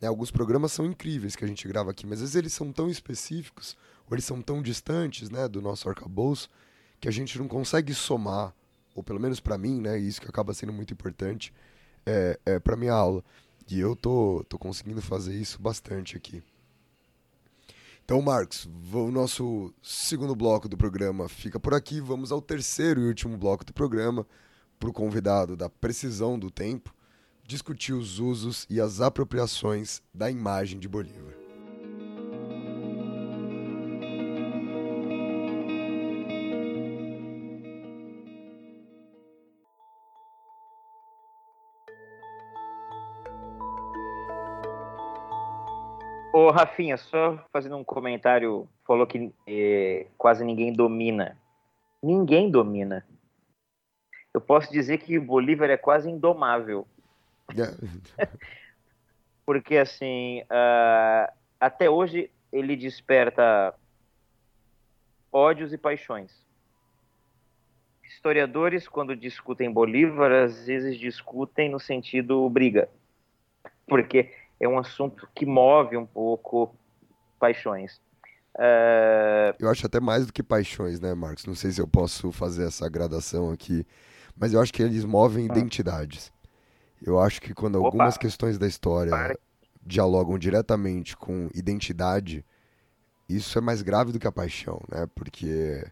Né, 0.02 0.08
alguns 0.08 0.32
programas 0.32 0.72
são 0.72 0.84
incríveis 0.84 1.36
que 1.36 1.44
a 1.44 1.48
gente 1.48 1.68
grava 1.68 1.92
aqui, 1.92 2.04
mas 2.04 2.18
às 2.18 2.22
vezes 2.22 2.34
eles 2.34 2.52
são 2.52 2.72
tão 2.72 2.90
específicos, 2.90 3.76
ou 4.10 4.16
eles 4.16 4.24
são 4.24 4.42
tão 4.42 4.60
distantes 4.60 5.30
né, 5.30 5.46
do 5.46 5.62
nosso 5.62 5.88
arcabouço, 5.88 6.50
que 7.00 7.08
a 7.08 7.12
gente 7.12 7.38
não 7.38 7.46
consegue 7.46 7.94
somar, 7.94 8.52
ou 8.96 9.02
pelo 9.04 9.20
menos 9.20 9.38
para 9.38 9.56
mim, 9.56 9.80
né, 9.80 9.96
isso 9.96 10.20
que 10.20 10.28
acaba 10.28 10.52
sendo 10.52 10.72
muito 10.72 10.92
importante 10.92 11.54
é, 12.04 12.38
é 12.44 12.58
para 12.58 12.76
minha 12.76 12.92
aula. 12.92 13.24
E 13.70 13.78
eu 13.78 13.94
tô, 13.94 14.44
tô 14.48 14.58
conseguindo 14.58 15.00
fazer 15.00 15.34
isso 15.34 15.62
bastante 15.62 16.16
aqui. 16.16 16.42
Então, 18.04 18.20
Marcos, 18.20 18.68
o 18.92 19.10
nosso 19.12 19.72
segundo 19.80 20.34
bloco 20.34 20.68
do 20.68 20.76
programa 20.76 21.28
fica 21.28 21.60
por 21.60 21.72
aqui. 21.72 22.00
Vamos 22.00 22.32
ao 22.32 22.42
terceiro 22.42 23.00
e 23.00 23.06
último 23.06 23.38
bloco 23.38 23.64
do 23.64 23.72
programa, 23.72 24.26
para 24.80 24.90
o 24.90 24.92
convidado 24.92 25.56
da 25.56 25.70
precisão 25.70 26.36
do 26.36 26.50
tempo 26.50 26.92
discutir 27.52 27.92
os 27.92 28.18
usos 28.18 28.66
e 28.70 28.80
as 28.80 29.02
apropriações 29.02 30.00
da 30.12 30.30
imagem 30.30 30.78
de 30.78 30.88
Bolívar. 30.88 31.34
Ô, 46.32 46.50
Rafinha, 46.50 46.96
só 46.96 47.38
fazendo 47.52 47.76
um 47.76 47.84
comentário, 47.84 48.66
falou 48.86 49.06
que 49.06 49.30
eh, 49.46 50.06
quase 50.16 50.42
ninguém 50.42 50.72
domina. 50.72 51.36
Ninguém 52.02 52.50
domina. 52.50 53.06
Eu 54.32 54.40
posso 54.40 54.72
dizer 54.72 54.96
que 54.98 55.18
Bolívar 55.18 55.68
é 55.68 55.76
quase 55.76 56.10
indomável. 56.10 56.86
Porque, 59.44 59.76
assim, 59.76 60.42
uh, 60.42 61.32
até 61.58 61.90
hoje 61.90 62.30
ele 62.52 62.76
desperta 62.76 63.74
ódios 65.32 65.72
e 65.72 65.78
paixões. 65.78 66.30
Historiadores, 68.04 68.86
quando 68.86 69.16
discutem 69.16 69.72
Bolívar, 69.72 70.30
às 70.30 70.66
vezes 70.66 70.98
discutem 70.98 71.70
no 71.70 71.80
sentido 71.80 72.48
briga, 72.50 72.88
porque 73.88 74.30
é 74.60 74.68
um 74.68 74.78
assunto 74.78 75.26
que 75.34 75.46
move 75.46 75.96
um 75.96 76.06
pouco 76.06 76.74
paixões. 77.40 78.00
Uh... 78.54 79.56
Eu 79.58 79.70
acho 79.70 79.86
até 79.86 79.98
mais 79.98 80.26
do 80.26 80.32
que 80.32 80.42
paixões, 80.42 81.00
né, 81.00 81.14
Marcos? 81.14 81.46
Não 81.46 81.54
sei 81.54 81.72
se 81.72 81.80
eu 81.80 81.88
posso 81.88 82.30
fazer 82.30 82.66
essa 82.66 82.88
gradação 82.88 83.50
aqui, 83.50 83.86
mas 84.36 84.52
eu 84.52 84.60
acho 84.60 84.72
que 84.72 84.82
eles 84.82 85.04
movem 85.04 85.44
hum. 85.44 85.46
identidades. 85.46 86.30
Eu 87.04 87.20
acho 87.20 87.40
que 87.40 87.52
quando 87.52 87.76
Opa. 87.76 87.86
algumas 87.86 88.16
questões 88.16 88.58
da 88.58 88.66
história 88.66 89.36
dialogam 89.84 90.38
diretamente 90.38 91.16
com 91.16 91.48
identidade, 91.54 92.44
isso 93.28 93.58
é 93.58 93.60
mais 93.60 93.82
grave 93.82 94.12
do 94.12 94.18
que 94.18 94.26
a 94.26 94.32
paixão, 94.32 94.80
né? 94.90 95.06
Porque 95.14 95.84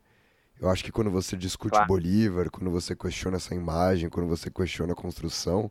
eu 0.61 0.69
acho 0.69 0.85
que 0.85 0.93
quando 0.93 1.11
você 1.11 1.37
discute 1.37 1.73
claro. 1.73 1.89
Bolívar, 1.89 2.51
quando 2.51 2.71
você 2.71 2.95
questiona 2.95 3.39
essa 3.39 3.55
imagem, 3.55 4.09
quando 4.09 4.29
você 4.29 4.51
questiona 4.51 4.93
a 4.93 4.97
construção, 4.97 5.71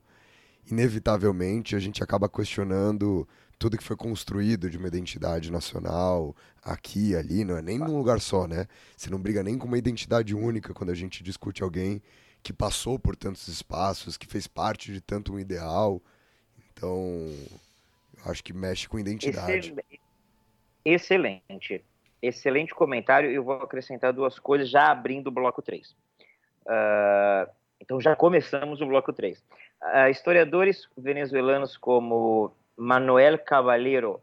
inevitavelmente 0.70 1.76
a 1.76 1.80
gente 1.80 2.04
acaba 2.04 2.28
questionando 2.28 3.28
tudo 3.58 3.78
que 3.78 3.84
foi 3.84 3.96
construído 3.96 4.70
de 4.70 4.78
uma 4.78 4.88
identidade 4.88 5.52
nacional, 5.52 6.36
aqui, 6.64 7.14
ali, 7.16 7.44
não 7.44 7.58
é 7.58 7.62
nem 7.62 7.78
num 7.78 7.98
lugar 7.98 8.22
só, 8.22 8.48
né? 8.48 8.66
Você 8.96 9.10
não 9.10 9.20
briga 9.20 9.44
nem 9.44 9.58
com 9.58 9.68
uma 9.68 9.78
identidade 9.78 10.34
única 10.34 10.74
quando 10.74 10.92
a 10.92 10.96
gente 10.96 11.22
discute 11.22 11.62
alguém 11.62 12.02
que 12.42 12.54
passou 12.54 12.98
por 12.98 13.16
tantos 13.16 13.48
espaços, 13.48 14.18
que 14.18 14.26
fez 14.26 14.48
parte 14.48 14.92
de 14.92 15.02
tanto 15.02 15.34
um 15.34 15.40
ideal. 15.40 16.02
Então, 16.72 17.30
acho 18.26 18.44
que 18.44 18.54
mexe 18.54 18.88
com 18.88 19.00
identidade. 19.00 19.76
Excelente. 20.84 21.84
Excelente 22.22 22.74
comentário. 22.74 23.30
Eu 23.30 23.44
vou 23.44 23.56
acrescentar 23.56 24.14
duas 24.14 24.40
coisas 24.40 24.70
já 24.70 24.92
abrindo 24.92 25.28
o 25.28 25.32
bloco 25.32 25.62
3. 25.62 25.90
Uh, 25.92 25.96
ah, 26.68 27.50
então, 27.80 28.00
já 28.00 28.16
começamos 28.16 28.82
o 28.82 28.86
bloco 28.86 29.14
3. 29.14 29.38
Uh, 29.38 29.44
ah, 29.82 30.10
historiadores 30.10 30.88
venezuelanos 30.98 31.78
como 31.78 32.54
Manuel 32.78 33.38
Caballero 33.40 34.22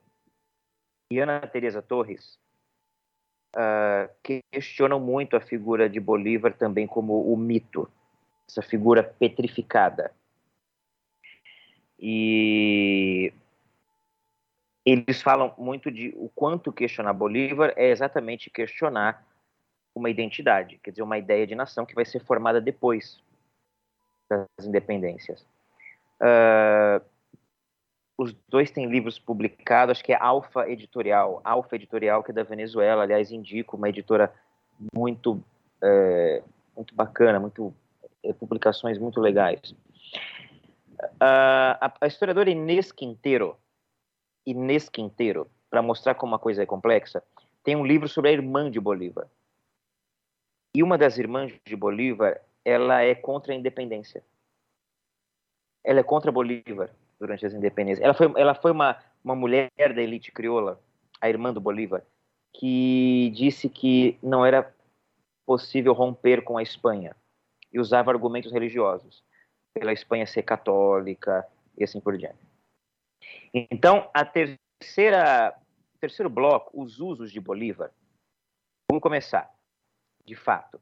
e 1.10 1.18
Ana 1.18 1.40
Teresa 1.46 1.80
Torres 1.80 2.38
uh, 3.54 4.38
questionam 4.52 5.00
muito 5.00 5.36
a 5.36 5.40
figura 5.40 5.88
de 5.88 6.00
Bolívar 6.00 6.52
também 6.54 6.86
como 6.86 7.32
o 7.32 7.36
mito 7.36 7.88
essa 8.48 8.62
figura 8.62 9.02
petrificada. 9.02 10.12
E 11.98 13.32
eles 14.84 15.20
falam 15.20 15.54
muito 15.58 15.90
de 15.90 16.14
o 16.16 16.28
quanto 16.28 16.72
questionar 16.72 17.12
Bolívar 17.12 17.72
é 17.76 17.90
exatamente 17.90 18.50
questionar 18.50 19.26
uma 19.94 20.10
identidade, 20.10 20.78
quer 20.82 20.90
dizer, 20.90 21.02
uma 21.02 21.18
ideia 21.18 21.46
de 21.46 21.54
nação 21.54 21.86
que 21.86 21.94
vai 21.94 22.04
ser 22.04 22.20
formada 22.20 22.60
depois 22.60 23.22
das 24.28 24.66
independências. 24.66 25.40
Uh, 26.20 27.04
os 28.18 28.34
dois 28.48 28.70
têm 28.70 28.86
livros 28.86 29.18
publicados, 29.18 29.92
acho 29.92 30.04
que 30.04 30.12
é 30.12 30.18
Alfa 30.18 30.68
Editorial, 30.68 31.40
Alfa 31.44 31.76
Editorial, 31.76 32.22
que 32.22 32.30
é 32.30 32.34
da 32.34 32.42
Venezuela, 32.42 33.02
aliás, 33.02 33.30
indico 33.30 33.76
uma 33.76 33.88
editora 33.88 34.32
muito, 34.94 35.42
é, 35.82 36.42
muito 36.74 36.94
bacana, 36.94 37.38
muito 37.38 37.74
publicações 38.34 38.98
muito 38.98 39.20
legais. 39.20 39.74
Uh, 41.00 41.76
a, 41.80 41.94
a, 42.00 42.06
historiadora 42.06 42.50
Inês 42.50 42.90
Quinteiro, 42.90 43.56
Inês 44.46 44.88
Quinteiro, 44.88 45.50
para 45.68 45.82
mostrar 45.82 46.14
como 46.14 46.32
uma 46.32 46.38
coisa 46.38 46.62
é 46.62 46.66
complexa, 46.66 47.22
tem 47.62 47.76
um 47.76 47.84
livro 47.84 48.08
sobre 48.08 48.30
a 48.30 48.32
irmã 48.32 48.70
de 48.70 48.80
Bolívar. 48.80 49.28
E 50.74 50.82
uma 50.82 50.96
das 50.96 51.18
irmãs 51.18 51.52
de 51.64 51.76
Bolívar, 51.76 52.40
ela 52.64 53.02
é 53.02 53.14
contra 53.14 53.52
a 53.52 53.56
independência. 53.56 54.22
Ela 55.84 56.00
é 56.00 56.02
contra 56.02 56.32
Bolívar 56.32 56.90
durante 57.18 57.44
as 57.44 57.54
independências. 57.54 58.04
Ela 58.04 58.14
foi, 58.14 58.32
ela 58.36 58.54
foi 58.54 58.72
uma, 58.72 58.98
uma 59.22 59.34
mulher 59.34 59.70
da 59.76 60.02
elite 60.02 60.32
crioula, 60.32 60.80
a 61.20 61.28
irmã 61.28 61.52
do 61.52 61.60
Bolívar, 61.60 62.02
que 62.52 63.30
disse 63.34 63.68
que 63.68 64.18
não 64.22 64.44
era 64.44 64.74
possível 65.44 65.92
romper 65.92 66.42
com 66.42 66.58
a 66.58 66.62
Espanha 66.62 67.14
e 67.76 67.78
usava 67.78 68.10
argumentos 68.10 68.50
religiosos, 68.50 69.22
pela 69.74 69.92
Espanha 69.92 70.26
ser 70.26 70.42
católica 70.42 71.46
e 71.76 71.84
assim 71.84 72.00
por 72.00 72.16
diante. 72.16 72.38
Então, 73.52 74.10
a 74.14 74.24
terceira, 74.24 75.54
terceiro 76.00 76.30
bloco, 76.30 76.70
os 76.72 77.00
usos 77.00 77.30
de 77.30 77.38
Bolívar. 77.38 77.92
Vamos 78.90 79.02
começar, 79.02 79.54
de 80.24 80.34
fato. 80.34 80.80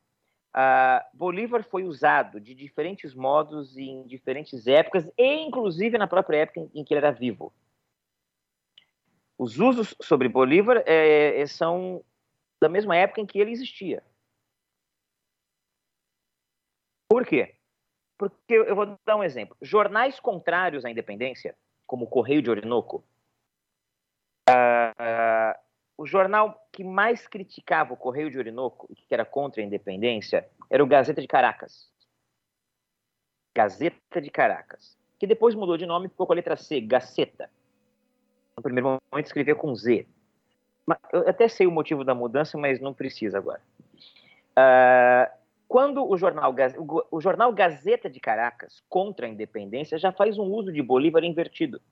Uh, 0.57 1.03
Bolívar 1.13 1.65
foi 1.65 1.83
usado 1.83 2.41
de 2.41 2.55
diferentes 2.55 3.13
modos 3.13 3.77
em 3.77 4.07
diferentes 4.07 4.69
épocas, 4.69 5.11
e 5.19 5.41
inclusive 5.41 5.99
na 5.99 6.07
própria 6.07 6.43
época 6.43 6.61
em, 6.61 6.71
em 6.77 6.85
que 6.85 6.95
ele 6.95 7.05
era 7.05 7.11
vivo. 7.11 7.53
Os 9.37 9.59
usos 9.59 9.97
sobre 10.01 10.29
Bolívar 10.29 10.85
é, 10.87 11.45
são 11.47 12.05
da 12.63 12.69
mesma 12.69 12.95
época 12.95 13.21
em 13.21 13.27
que 13.27 13.41
ele 13.41 13.51
existia. 13.51 14.01
Por 17.15 17.25
quê? 17.25 17.55
Porque 18.19 18.55
eu 18.55 18.75
vou 18.75 18.99
dar 19.07 19.15
um 19.15 19.23
exemplo. 19.23 19.57
Jornais 19.63 20.19
contrários 20.19 20.85
à 20.85 20.91
independência, 20.91 21.55
como 21.87 22.07
o 22.07 22.09
Correio 22.09 22.43
de 22.43 22.51
Orinoco, 22.51 23.05
uh, 24.51 25.57
o 25.97 26.05
jornal 26.05 26.67
que 26.73 26.83
mais 26.83 27.29
criticava 27.29 27.95
o 27.95 27.97
Correio 27.97 28.33
de 28.33 28.37
Orinoco 28.37 28.89
e 28.91 28.97
que 28.97 29.15
era 29.15 29.25
contra 29.25 29.63
a 29.63 29.65
independência 29.65 30.51
era 30.69 30.83
o 30.83 30.89
Gazeta 30.89 31.21
de 31.21 31.29
Caracas. 31.29 31.89
Gazeta 33.57 34.21
de 34.21 34.29
Caracas, 34.29 34.99
que 35.17 35.29
depois 35.29 35.55
mudou 35.55 35.77
de 35.77 35.87
nome 35.87 36.07
e 36.07 36.11
ficou 36.11 36.27
com 36.27 36.33
a 36.33 36.37
letra 36.37 36.57
C, 36.57 36.81
Gaceta. 36.81 37.49
No 38.57 38.63
primeiro 38.65 38.99
momento 39.13 39.27
escrevia 39.27 39.55
com 39.55 39.73
Z. 39.73 40.05
Eu 41.13 41.29
até 41.29 41.47
sei 41.47 41.69
o 41.69 41.71
motivo 41.71 42.03
da 42.03 42.13
mudança, 42.13 42.59
mas 42.59 42.81
não 42.81 42.93
precisa 42.93 43.39
agora. 43.39 43.63
Uh, 44.59 45.44
quando 45.75 46.09
o 46.09 46.17
jornal, 46.17 46.55
o 47.11 47.21
jornal 47.21 47.53
Gazeta 47.53 48.09
de 48.09 48.21
Caracas, 48.21 48.81
contra 48.89 49.27
a 49.27 49.29
independência, 49.29 49.99
já 49.99 50.13
faz 50.13 50.39
um 50.39 50.45
uso 50.45 50.73
de 50.73 50.81
Bolívar 50.81 51.25
invertido. 51.25 51.83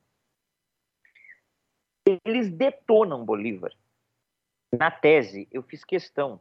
Eles 2.24 2.48
detonam 2.48 3.24
Bolívar. 3.24 3.72
Na 4.72 4.88
tese, 4.88 5.48
eu 5.50 5.64
fiz 5.64 5.84
questão 5.84 6.38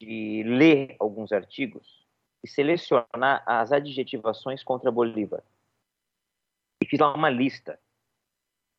de 0.00 0.42
ler 0.44 0.96
alguns 0.98 1.30
artigos 1.30 2.04
e 2.42 2.48
selecionar 2.48 3.44
as 3.46 3.70
adjetivações 3.70 4.64
contra 4.64 4.90
Bolívar. 4.90 5.44
E 6.82 6.86
fiz 6.86 6.98
lá 6.98 7.14
uma 7.14 7.30
lista 7.30 7.78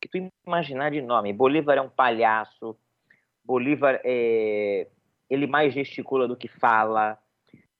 que 0.02 0.10
tu 0.10 0.30
imaginar 0.46 0.92
de 0.92 1.02
nome. 1.02 1.32
Bolívar 1.32 1.78
é 1.78 1.82
um 1.82 1.90
palhaço. 1.90 2.78
Bolívar 3.46 4.02
é 4.04 4.90
ele 5.30 5.48
mais 5.48 5.74
gesticula 5.74 6.28
do 6.28 6.38
que 6.38 6.48
fala. 6.48 7.22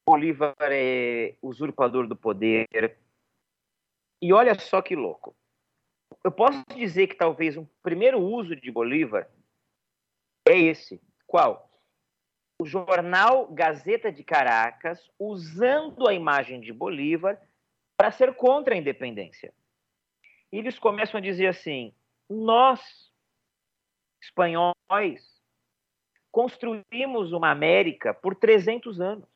Bolívar 0.06 0.56
é 0.62 1.36
usurpador 1.42 2.08
do 2.08 2.16
poder. 2.16 2.68
E 4.22 4.34
olha 4.34 4.58
só 4.60 4.82
que 4.82 4.96
louco. 4.96 5.36
Eu 6.24 6.32
posso 6.32 6.64
dizer 6.76 7.08
que 7.08 7.16
talvez 7.16 7.56
um 7.56 7.66
primeiro 7.82 8.20
uso 8.20 8.56
de 8.56 8.72
Bolívar 8.72 9.30
é 10.48 10.58
esse. 10.58 11.02
Qual? 11.26 11.70
O 12.60 12.66
jornal 12.66 13.48
Gazeta 13.48 14.12
de 14.12 14.24
Caracas 14.24 15.10
usando 15.18 16.08
a 16.08 16.14
imagem 16.14 16.60
de 16.60 16.74
Bolívar 16.74 17.40
para 17.96 18.12
ser 18.12 18.34
contra 18.36 18.74
a 18.74 18.78
independência. 18.78 19.54
E 20.52 20.58
eles 20.58 20.78
começam 20.78 21.20
a 21.20 21.22
dizer 21.22 21.48
assim: 21.48 21.94
nós, 22.30 22.82
espanhóis, 24.22 25.39
construímos 26.40 27.34
uma 27.34 27.52
América 27.52 28.14
por 28.14 28.34
300 28.34 29.02
anos. 29.02 29.28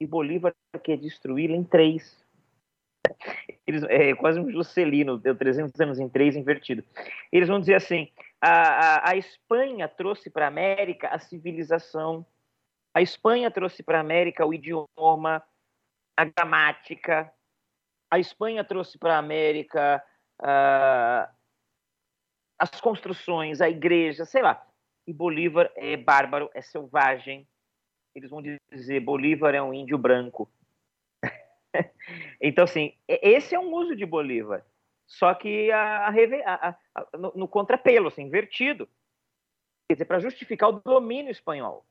E 0.00 0.04
Bolívar 0.04 0.52
quer 0.82 0.96
destruí-la 0.96 1.54
em 1.54 1.62
três. 1.62 2.20
Eles, 3.64 3.84
é 3.84 4.12
quase 4.16 4.40
um 4.40 4.50
Juscelino, 4.50 5.16
deu 5.16 5.36
300 5.36 5.80
anos 5.80 6.00
em 6.00 6.08
três 6.08 6.34
invertido. 6.34 6.82
Eles 7.30 7.48
vão 7.48 7.60
dizer 7.60 7.76
assim: 7.76 8.10
a, 8.40 8.50
a, 8.50 9.10
a 9.10 9.16
Espanha 9.16 9.86
trouxe 9.86 10.28
para 10.28 10.46
a 10.46 10.48
América 10.48 11.06
a 11.10 11.18
civilização, 11.20 12.26
a 12.92 13.00
Espanha 13.00 13.48
trouxe 13.48 13.80
para 13.80 13.98
a 13.98 14.00
América 14.00 14.44
o 14.44 14.52
idioma, 14.52 15.40
a 16.16 16.24
gramática, 16.24 17.32
a 18.10 18.18
Espanha 18.18 18.64
trouxe 18.64 18.98
para 18.98 19.14
a 19.14 19.18
América 19.18 20.02
uh, 20.40 21.32
as 22.58 22.80
construções, 22.80 23.60
a 23.60 23.70
igreja, 23.70 24.24
sei 24.24 24.42
lá 24.42 24.66
e 25.06 25.12
Bolívar 25.12 25.70
é 25.76 25.96
bárbaro, 25.96 26.50
é 26.54 26.60
selvagem. 26.60 27.46
Eles 28.14 28.30
vão 28.30 28.42
dizer 28.42 29.00
Bolívar 29.00 29.54
é 29.54 29.62
um 29.62 29.72
índio 29.72 29.98
branco. 29.98 30.50
então, 32.40 32.64
assim, 32.64 32.94
esse 33.06 33.54
é 33.54 33.58
um 33.58 33.72
uso 33.72 33.94
de 33.94 34.04
Bolívar, 34.04 34.64
só 35.06 35.34
que 35.34 35.70
a, 35.70 36.08
a, 36.08 36.76
a, 36.94 37.18
no, 37.18 37.32
no 37.34 37.48
contrapelo, 37.48 38.08
assim, 38.08 38.22
invertido. 38.22 38.88
Quer 39.88 39.94
dizer, 39.94 40.04
para 40.04 40.20
justificar 40.20 40.68
o 40.68 40.80
domínio 40.80 41.30
espanhol. 41.30 41.84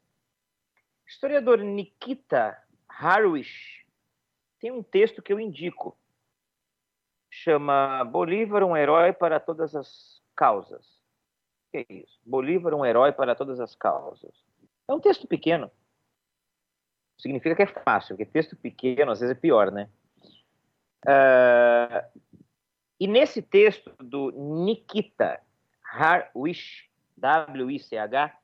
O 1.06 1.10
historiador 1.10 1.60
Nikita 1.60 2.58
Harwish 2.88 3.86
tem 4.60 4.72
um 4.72 4.84
texto 4.84 5.22
que 5.22 5.34
eu 5.34 5.40
indico. 5.40 5.98
Chama 7.32 8.04
Bolívar, 8.06 8.64
um 8.64 8.76
herói 8.76 9.14
para 9.14 9.40
todas 9.40 9.76
as 9.76 10.22
causas 10.36 10.99
que 11.72 11.78
é 11.78 11.86
isso? 11.90 12.20
Bolívar, 12.26 12.74
um 12.74 12.86
herói 12.86 13.12
para 13.12 13.36
todas 13.36 13.60
as 13.60 13.76
causas. 13.76 14.34
É 14.88 14.94
um 14.94 15.00
texto 15.00 15.28
pequeno. 15.28 15.72
Significa 17.18 17.56
que 17.56 17.64
é 17.64 17.68
fácil, 17.68 18.16
porque 18.16 18.32
texto 18.32 18.56
pequeno 18.56 19.12
às 19.12 19.20
vezes 19.20 19.36
é 19.36 19.40
pior, 19.40 19.72
né? 19.72 19.90
Uh, 21.06 22.22
e 23.00 23.08
nesse 23.08 23.42
texto 23.42 23.92
do 24.00 24.32
Nikita 24.32 25.42
Harwish, 25.84 26.90
W-I-C-H, 27.18 28.38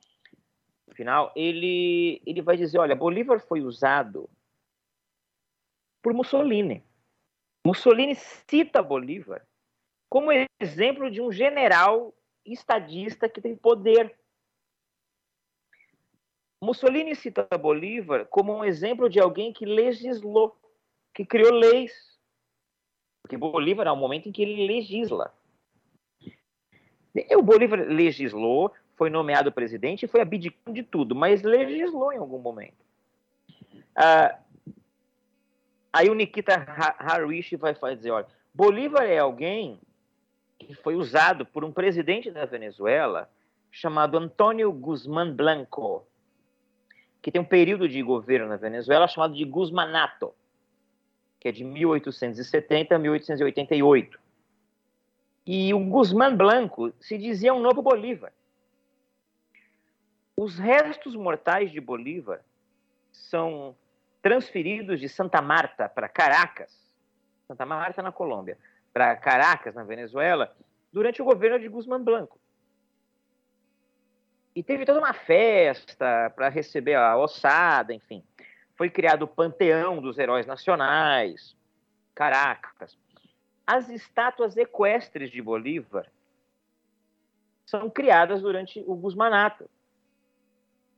final, 0.94 1.32
ele, 1.36 2.22
ele 2.26 2.42
vai 2.42 2.58
dizer: 2.58 2.78
olha, 2.78 2.96
Bolívar 2.96 3.40
foi 3.40 3.62
usado 3.62 4.30
por 6.02 6.14
Mussolini. 6.14 6.84
Mussolini 7.66 8.16
cita 8.16 8.82
Bolívar 8.82 9.46
como 10.16 10.32
exemplo 10.62 11.12
de 11.12 11.22
um 11.22 11.32
general 11.32 12.14
estadista 12.46 13.28
que 13.28 13.42
tem 13.42 13.56
poder. 13.56 14.16
Mussolini 16.62 17.16
cita 17.16 17.48
Bolívar 17.58 18.26
como 18.26 18.54
um 18.54 18.64
exemplo 18.64 19.10
de 19.10 19.20
alguém 19.20 19.52
que 19.52 19.66
legislou, 19.66 20.58
que 21.14 21.26
criou 21.26 21.54
leis. 21.54 21.92
Porque 23.22 23.38
Bolívar 23.38 23.88
é 23.88 23.92
um 23.92 23.98
momento 23.98 24.30
em 24.30 24.32
que 24.32 24.42
ele 24.42 24.68
legisla. 24.68 25.34
O 27.38 27.42
Bolívar 27.42 27.80
legislou, 27.80 28.74
foi 28.96 29.10
nomeado 29.10 29.52
presidente 29.52 30.04
e 30.04 30.08
foi 30.08 30.22
abdicando 30.22 30.74
de 30.74 30.84
tudo, 30.84 31.14
mas 31.16 31.44
legislou 31.44 32.12
em 32.14 32.18
algum 32.18 32.40
momento. 32.40 32.86
Ah, 33.96 34.40
aí 35.92 36.10
o 36.10 36.14
Nikita 36.14 36.54
Harish 37.00 37.52
vai 37.80 37.96
dizer, 37.96 38.12
olha, 38.12 38.28
Bolívar 38.54 39.04
é 39.04 39.18
alguém 39.18 39.80
que 40.60 40.74
foi 40.74 40.96
usado 40.96 41.46
por 41.46 41.64
um 41.64 41.72
presidente 41.72 42.32
da 42.32 42.46
Venezuela 42.46 43.30
chamado 43.72 44.18
Antônio 44.18 44.72
Guzmán 44.72 45.34
Blanco, 45.34 46.08
que 47.22 47.32
tem 47.32 47.42
um 47.42 47.46
período 47.46 47.90
de 47.90 48.02
governo 48.02 48.48
na 48.48 48.56
Venezuela 48.56 49.08
chamado 49.08 49.34
de 49.34 49.44
Guzmanato, 49.44 50.34
que 51.40 51.50
é 51.50 51.52
de 51.52 51.64
1870 51.64 52.96
a 52.96 53.00
1888. 53.00 54.20
E 55.46 55.74
o 55.74 55.80
Guzmán 55.80 56.36
Blanco 56.36 56.94
se 57.00 57.18
dizia 57.18 57.54
um 57.54 57.60
novo 57.60 57.82
Bolívar. 57.82 58.32
Os 60.38 60.58
restos 60.58 61.16
mortais 61.16 61.72
de 61.72 61.80
Bolívar 61.80 62.42
são 63.12 63.76
transferidos 64.22 65.00
de 65.00 65.08
Santa 65.08 65.42
Marta 65.42 65.88
para 65.88 66.10
Caracas, 66.10 66.92
Santa 67.48 67.66
Marta 67.66 68.02
na 68.02 68.12
Colômbia, 68.12 68.58
para 68.96 69.14
Caracas, 69.18 69.76
na 69.76 69.84
Venezuela, 69.84 70.56
durante 70.90 71.22
o 71.22 71.26
governo 71.26 71.60
de 71.60 71.68
Guzmán 71.68 72.02
Blanco. 72.02 72.40
E 74.56 74.64
teve 74.64 74.86
toda 74.86 75.00
uma 75.00 75.12
festa 75.12 76.32
para 76.34 76.48
receber 76.48 76.96
a 76.96 77.18
ossada, 77.18 77.94
enfim. 77.94 78.24
Foi 78.78 78.90
criado 78.90 79.24
o 79.24 79.28
Panteão 79.28 80.02
dos 80.02 80.18
Heróis 80.18 80.48
Nacionais, 80.48 81.58
Caracas. 82.16 82.98
As 83.68 83.90
estátuas 83.90 84.56
equestres 84.56 85.30
de 85.30 85.42
Bolívar 85.42 86.10
são 87.66 87.90
criadas 87.90 88.42
durante 88.42 88.82
o 88.88 88.96
Guzmanato. 88.96 89.70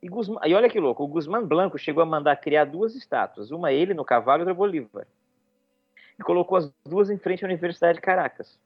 E, 0.04 0.08
Guzman, 0.08 0.40
e 0.46 0.54
olha 0.54 0.70
que 0.70 0.80
louco, 0.80 1.04
o 1.04 1.08
Guzmán 1.08 1.48
Blanco 1.48 1.80
chegou 1.80 2.04
a 2.04 2.06
mandar 2.06 2.36
criar 2.36 2.66
duas 2.66 2.94
estátuas, 2.94 3.50
uma 3.50 3.72
ele 3.72 3.96
no 3.96 4.06
cavalo 4.06 4.42
e 4.42 4.44
outra 4.44 4.54
Bolívar 4.54 5.08
e 6.20 6.24
colocou 6.24 6.58
as 6.58 6.72
duas 6.86 7.10
em 7.10 7.18
frente 7.18 7.44
à 7.44 7.48
Universidade 7.48 7.96
de 7.96 8.02
Caracas. 8.02 8.60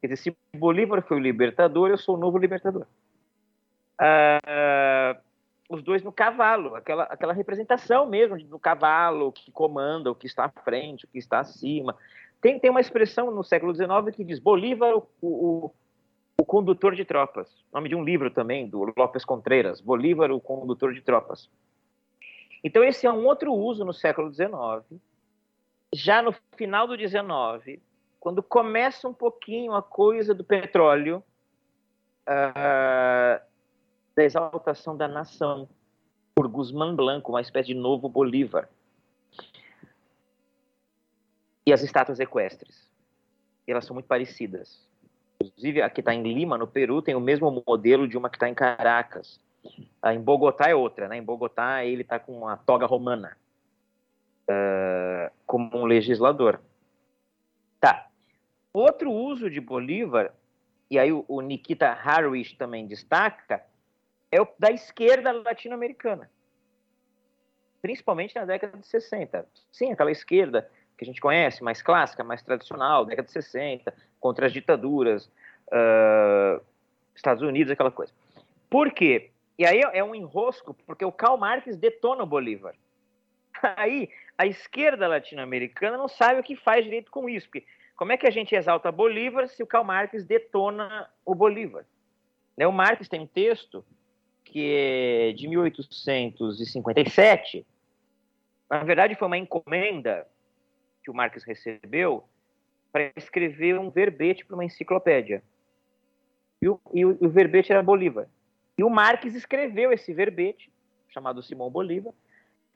Quer 0.00 0.08
dizer, 0.08 0.16
se 0.16 0.36
Bolívar 0.56 1.02
foi 1.02 1.16
o 1.16 1.20
libertador, 1.20 1.90
eu 1.90 1.98
sou 1.98 2.16
o 2.16 2.20
novo 2.20 2.38
libertador. 2.38 2.86
Ah, 3.98 5.16
os 5.68 5.82
dois 5.82 6.02
no 6.02 6.12
cavalo, 6.12 6.74
aquela, 6.74 7.04
aquela 7.04 7.32
representação 7.32 8.06
mesmo 8.06 8.38
do 8.44 8.58
cavalo 8.58 9.32
que 9.32 9.50
comanda, 9.50 10.10
o 10.10 10.14
que 10.14 10.26
está 10.26 10.44
à 10.44 10.48
frente, 10.62 11.04
o 11.04 11.08
que 11.08 11.18
está 11.18 11.40
acima. 11.40 11.96
Tem, 12.40 12.58
tem 12.58 12.70
uma 12.70 12.80
expressão 12.80 13.30
no 13.30 13.42
século 13.42 13.74
XIX 13.74 14.14
que 14.14 14.24
diz 14.24 14.38
Bolívar, 14.38 14.94
o, 14.94 15.08
o, 15.20 15.70
o 16.38 16.44
condutor 16.44 16.94
de 16.94 17.04
tropas. 17.04 17.50
Nome 17.72 17.88
de 17.88 17.94
um 17.94 18.04
livro 18.04 18.30
também, 18.30 18.68
do 18.68 18.92
Lopes 18.96 19.24
Contreras, 19.24 19.80
Bolívar, 19.80 20.30
o 20.30 20.40
condutor 20.40 20.92
de 20.92 21.00
tropas. 21.00 21.50
Então, 22.62 22.84
esse 22.84 23.06
é 23.06 23.12
um 23.12 23.26
outro 23.26 23.52
uso 23.52 23.84
no 23.84 23.92
século 23.92 24.32
XIX 24.32 24.84
já 25.96 26.20
no 26.20 26.34
final 26.56 26.86
do 26.86 26.96
19, 26.96 27.82
quando 28.20 28.42
começa 28.42 29.08
um 29.08 29.14
pouquinho 29.14 29.72
a 29.72 29.82
coisa 29.82 30.34
do 30.34 30.44
petróleo, 30.44 31.22
uh, 32.28 33.40
da 34.14 34.24
exaltação 34.24 34.96
da 34.96 35.08
nação 35.08 35.68
por 36.34 36.46
Guzmán 36.48 36.94
Blanco, 36.94 37.32
uma 37.32 37.40
espécie 37.40 37.68
de 37.68 37.74
novo 37.74 38.08
Bolívar. 38.08 38.68
e 41.66 41.72
as 41.72 41.82
estátuas 41.82 42.20
equestres. 42.20 42.88
Elas 43.66 43.84
são 43.84 43.94
muito 43.94 44.06
parecidas. 44.06 44.86
Inclusive, 45.40 45.82
a 45.82 45.90
que 45.90 46.00
está 46.00 46.14
em 46.14 46.22
Lima, 46.22 46.56
no 46.56 46.66
Peru, 46.66 47.02
tem 47.02 47.16
o 47.16 47.20
mesmo 47.20 47.64
modelo 47.66 48.06
de 48.06 48.16
uma 48.16 48.30
que 48.30 48.36
está 48.36 48.48
em 48.48 48.54
Caracas. 48.54 49.40
Em 50.04 50.20
Bogotá 50.20 50.68
é 50.68 50.74
outra, 50.76 51.08
né? 51.08 51.16
Em 51.16 51.22
Bogotá 51.22 51.84
ele 51.84 52.02
está 52.02 52.20
com 52.20 52.38
uma 52.38 52.56
toga 52.56 52.86
romana, 52.86 53.36
uh, 54.48 55.30
como 55.46 55.76
um 55.76 55.84
legislador. 55.84 56.60
Tá. 57.80 58.08
Outro 58.72 59.10
uso 59.10 59.50
de 59.50 59.60
Bolívar, 59.60 60.32
e 60.90 60.98
aí 60.98 61.12
o, 61.12 61.24
o 61.28 61.40
Nikita 61.40 61.88
Harwish 61.88 62.56
também 62.56 62.86
destaca, 62.86 63.64
é 64.30 64.40
o 64.40 64.48
da 64.58 64.70
esquerda 64.70 65.32
latino-americana. 65.32 66.30
Principalmente 67.80 68.34
na 68.34 68.44
década 68.44 68.76
de 68.78 68.86
60. 68.86 69.46
Sim, 69.70 69.92
aquela 69.92 70.10
esquerda 70.10 70.68
que 70.96 71.04
a 71.04 71.06
gente 71.06 71.20
conhece, 71.20 71.62
mais 71.62 71.82
clássica, 71.82 72.24
mais 72.24 72.42
tradicional, 72.42 73.04
década 73.04 73.26
de 73.26 73.32
60, 73.32 73.92
contra 74.18 74.46
as 74.46 74.52
ditaduras, 74.52 75.30
uh, 75.68 76.60
Estados 77.14 77.42
Unidos, 77.42 77.70
aquela 77.70 77.90
coisa. 77.90 78.12
Por 78.68 78.90
quê? 78.92 79.30
E 79.58 79.64
aí 79.64 79.80
é 79.92 80.02
um 80.02 80.14
enrosco, 80.14 80.74
porque 80.86 81.04
o 81.04 81.12
Karl 81.12 81.36
Marx 81.36 81.76
detona 81.76 82.22
o 82.22 82.26
Bolívar. 82.26 82.74
Aí 83.76 84.10
a 84.36 84.46
esquerda 84.46 85.08
latino-americana 85.08 85.96
não 85.96 86.08
sabe 86.08 86.40
o 86.40 86.42
que 86.42 86.56
faz 86.56 86.84
direito 86.84 87.10
com 87.10 87.28
isso, 87.28 87.48
porque 87.48 87.64
como 87.96 88.12
é 88.12 88.16
que 88.16 88.26
a 88.26 88.30
gente 88.30 88.54
exalta 88.54 88.92
Bolívar 88.92 89.48
se 89.48 89.62
o 89.62 89.66
Karl 89.66 89.84
Marx 89.84 90.24
detona 90.24 91.08
o 91.24 91.34
Bolívar? 91.34 91.86
Né, 92.56 92.66
o 92.66 92.72
Marx 92.72 93.08
tem 93.08 93.20
um 93.20 93.26
texto 93.26 93.84
que 94.44 94.74
é 94.74 95.32
de 95.32 95.48
1857, 95.48 97.66
na 98.70 98.84
verdade 98.84 99.14
foi 99.14 99.26
uma 99.26 99.38
encomenda 99.38 100.26
que 101.02 101.10
o 101.10 101.14
Marx 101.14 101.42
recebeu 101.44 102.24
para 102.92 103.10
escrever 103.16 103.78
um 103.78 103.90
verbete 103.90 104.44
para 104.44 104.54
uma 104.54 104.64
enciclopédia. 104.64 105.42
E 106.60 106.68
o, 106.68 106.80
e 106.94 107.04
o, 107.04 107.16
o 107.20 107.28
verbete 107.28 107.70
era 107.70 107.82
Bolívar. 107.82 108.28
E 108.78 108.82
o 108.82 108.90
Marx 108.90 109.34
escreveu 109.34 109.92
esse 109.92 110.12
verbete, 110.12 110.70
chamado 111.08 111.42
Simão 111.42 111.70
Bolívar, 111.70 112.12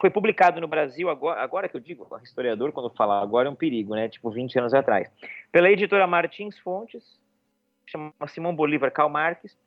foi 0.00 0.08
publicado 0.08 0.60
no 0.60 0.66
Brasil, 0.66 1.10
agora, 1.10 1.42
agora 1.42 1.68
que 1.68 1.76
eu 1.76 1.80
digo, 1.80 2.08
historiador, 2.22 2.72
quando 2.72 2.88
fala 2.90 3.20
agora 3.22 3.48
é 3.48 3.50
um 3.50 3.54
perigo, 3.54 3.94
né? 3.94 4.08
Tipo 4.08 4.30
20 4.30 4.58
anos 4.58 4.72
atrás. 4.72 5.10
Pela 5.52 5.70
editora 5.70 6.06
Martins 6.06 6.58
Fontes, 6.58 7.20
chama 7.86 8.12
Simão 8.28 8.56
Bolívar 8.56 8.90
Karl 8.90 9.10
Marx, 9.10 9.58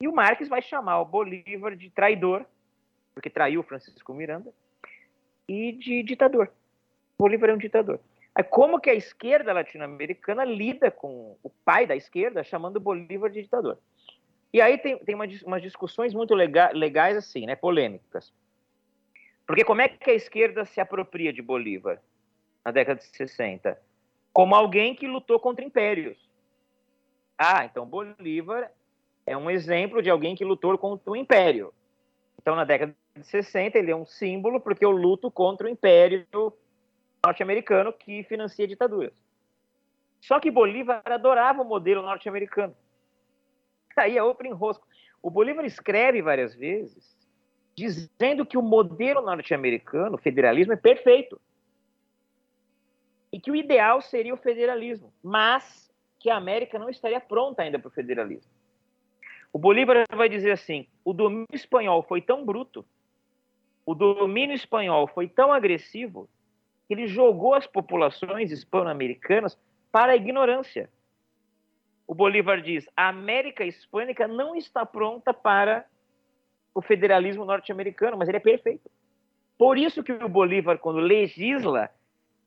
e 0.00 0.08
o 0.08 0.14
Marx 0.14 0.48
vai 0.48 0.62
chamar 0.62 1.00
o 1.00 1.04
Bolívar 1.04 1.76
de 1.76 1.90
traidor, 1.90 2.46
porque 3.14 3.28
traiu 3.28 3.62
Francisco 3.62 4.14
Miranda, 4.14 4.50
e 5.46 5.72
de 5.72 6.02
ditador. 6.02 6.50
Bolívar 7.18 7.50
é 7.50 7.54
um 7.54 7.58
ditador. 7.58 8.00
Aí, 8.34 8.42
como 8.42 8.80
que 8.80 8.88
a 8.88 8.94
esquerda 8.94 9.52
latino-americana 9.52 10.44
lida 10.44 10.90
com 10.90 11.36
o 11.42 11.50
pai 11.64 11.86
da 11.86 11.94
esquerda 11.94 12.42
chamando 12.42 12.80
Bolívar 12.80 13.30
de 13.30 13.42
ditador? 13.42 13.78
E 14.52 14.60
aí 14.60 14.78
tem, 14.78 14.96
tem 14.98 15.14
uma, 15.14 15.26
umas 15.44 15.62
discussões 15.62 16.14
muito 16.14 16.34
lega, 16.34 16.70
legais, 16.72 17.16
assim, 17.16 17.44
né, 17.44 17.54
polêmicas. 17.54 18.32
Porque 19.46 19.64
como 19.64 19.82
é 19.82 19.88
que 19.88 20.10
a 20.10 20.14
esquerda 20.14 20.64
se 20.64 20.80
apropria 20.80 21.32
de 21.32 21.42
Bolívar 21.42 22.00
na 22.64 22.70
década 22.70 23.00
de 23.00 23.06
60? 23.06 23.78
Como 24.32 24.54
alguém 24.54 24.94
que 24.94 25.06
lutou 25.06 25.38
contra 25.38 25.64
impérios. 25.64 26.18
Ah, 27.36 27.64
então 27.64 27.86
Bolívar 27.86 28.70
é 29.26 29.36
um 29.36 29.50
exemplo 29.50 30.02
de 30.02 30.10
alguém 30.10 30.34
que 30.34 30.44
lutou 30.44 30.76
contra 30.78 31.10
o 31.10 31.16
império. 31.16 31.72
Então, 32.40 32.54
na 32.54 32.64
década 32.64 32.94
de 33.16 33.26
60, 33.26 33.78
ele 33.78 33.90
é 33.90 33.96
um 33.96 34.04
símbolo 34.04 34.60
porque 34.60 34.84
eu 34.84 34.90
luto 34.90 35.30
contra 35.30 35.66
o 35.66 35.70
império 35.70 36.26
norte-americano 37.24 37.92
que 37.92 38.22
financia 38.24 38.66
ditaduras. 38.66 39.12
Só 40.20 40.40
que 40.40 40.50
Bolívar 40.50 41.02
adorava 41.06 41.62
o 41.62 41.64
modelo 41.64 42.02
norte-americano. 42.02 42.76
Aí 43.96 44.16
é 44.16 44.22
outro 44.22 44.46
enrosco. 44.46 44.86
O 45.22 45.30
Bolívar 45.30 45.64
escreve 45.64 46.20
várias 46.20 46.54
vezes 46.54 47.13
dizendo 47.76 48.46
que 48.46 48.56
o 48.56 48.62
modelo 48.62 49.20
norte-americano, 49.20 50.16
federalismo, 50.18 50.72
é 50.72 50.76
perfeito. 50.76 51.40
E 53.32 53.40
que 53.40 53.50
o 53.50 53.56
ideal 53.56 54.00
seria 54.00 54.32
o 54.32 54.38
federalismo, 54.38 55.12
mas 55.22 55.92
que 56.20 56.30
a 56.30 56.36
América 56.36 56.78
não 56.78 56.88
estaria 56.88 57.20
pronta 57.20 57.62
ainda 57.62 57.78
para 57.78 57.88
o 57.88 57.92
federalismo. 57.92 58.50
O 59.52 59.58
Bolívar 59.58 60.04
vai 60.14 60.28
dizer 60.28 60.52
assim: 60.52 60.86
o 61.04 61.12
domínio 61.12 61.46
espanhol 61.52 62.02
foi 62.02 62.22
tão 62.22 62.44
bruto, 62.44 62.84
o 63.84 63.94
domínio 63.94 64.54
espanhol 64.54 65.06
foi 65.08 65.28
tão 65.28 65.52
agressivo, 65.52 66.28
que 66.86 66.94
ele 66.94 67.06
jogou 67.06 67.54
as 67.54 67.66
populações 67.66 68.52
hispano-americanas 68.52 69.58
para 69.90 70.12
a 70.12 70.16
ignorância 70.16 70.88
o 72.06 72.14
Bolívar 72.14 72.60
diz: 72.60 72.88
a 72.96 73.08
América 73.08 73.64
Hispânica 73.64 74.28
não 74.28 74.54
está 74.54 74.84
pronta 74.84 75.32
para 75.32 75.86
o 76.74 76.82
federalismo 76.82 77.44
norte-americano, 77.44 78.16
mas 78.16 78.28
ele 78.28 78.38
é 78.38 78.40
perfeito. 78.40 78.90
Por 79.56 79.78
isso 79.78 80.02
que 80.02 80.12
o 80.12 80.28
Bolívar, 80.28 80.78
quando 80.78 80.98
legisla, 80.98 81.88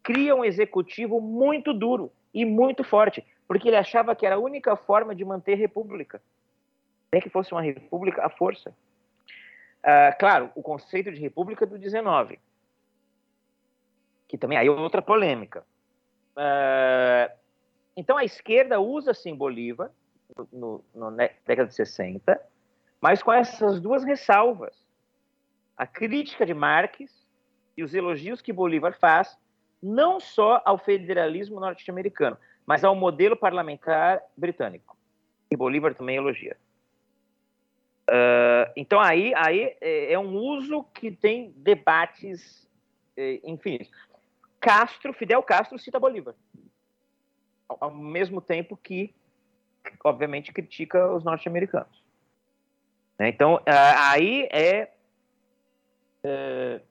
cria 0.03 0.35
um 0.35 0.43
executivo 0.43 1.21
muito 1.21 1.73
duro 1.73 2.11
e 2.33 2.43
muito 2.45 2.83
forte, 2.83 3.25
porque 3.47 3.69
ele 3.69 3.77
achava 3.77 4.15
que 4.15 4.25
era 4.25 4.35
a 4.35 4.39
única 4.39 4.75
forma 4.75 5.15
de 5.15 5.23
manter 5.23 5.55
república. 5.55 6.21
Nem 7.11 7.21
que 7.21 7.29
fosse 7.29 7.53
uma 7.53 7.61
república 7.61 8.25
à 8.25 8.29
força. 8.29 8.75
Uh, 9.79 10.17
claro, 10.19 10.51
o 10.53 10.61
conceito 10.61 11.11
de 11.11 11.19
república 11.21 11.65
do 11.65 11.77
19, 11.77 12.37
que 14.27 14.37
também 14.37 14.57
aí 14.57 14.67
é 14.67 14.71
outra 14.71 15.01
polêmica. 15.01 15.65
Uh, 16.35 17.33
então 17.95 18.17
a 18.17 18.25
esquerda 18.25 18.81
usa 18.81 19.13
sim 19.13 19.33
Bolívar 19.33 19.89
no, 20.51 20.83
na 20.93 21.29
década 21.45 21.69
de 21.69 21.75
60, 21.75 22.39
mas 23.01 23.21
com 23.21 23.31
essas 23.31 23.79
duas 23.79 24.03
ressalvas. 24.03 24.75
A 25.77 25.85
crítica 25.85 26.45
de 26.45 26.53
Marx 26.53 27.27
e 27.75 27.83
os 27.83 27.93
elogios 27.93 28.41
que 28.41 28.51
Bolívar 28.51 28.97
faz, 28.99 29.37
não 29.81 30.19
só 30.19 30.61
ao 30.65 30.77
federalismo 30.77 31.59
norte-americano, 31.59 32.37
mas 32.65 32.83
ao 32.83 32.95
modelo 32.95 33.37
parlamentar 33.37 34.21
britânico. 34.35 34.97
E 35.51 35.55
Bolívar 35.55 35.93
também 35.93 36.17
elogia. 36.17 36.57
Uh, 38.09 38.71
então 38.75 38.99
aí, 38.99 39.33
aí 39.35 39.75
é, 39.81 40.13
é 40.13 40.19
um 40.19 40.35
uso 40.35 40.83
que 40.93 41.11
tem 41.11 41.51
debates 41.57 42.67
é, 43.15 43.39
infinitos. 43.43 43.91
Castro, 44.59 45.13
Fidel 45.13 45.43
Castro 45.43 45.77
cita 45.77 45.99
Bolívar 45.99 46.33
ao 47.79 47.93
mesmo 47.93 48.41
tempo 48.41 48.77
que, 48.77 49.13
obviamente, 50.03 50.53
critica 50.53 51.11
os 51.13 51.23
norte-americanos. 51.23 52.03
Né? 53.17 53.29
Então, 53.29 53.59
aí 53.65 54.47
é, 54.51 54.89
é, 56.23 56.81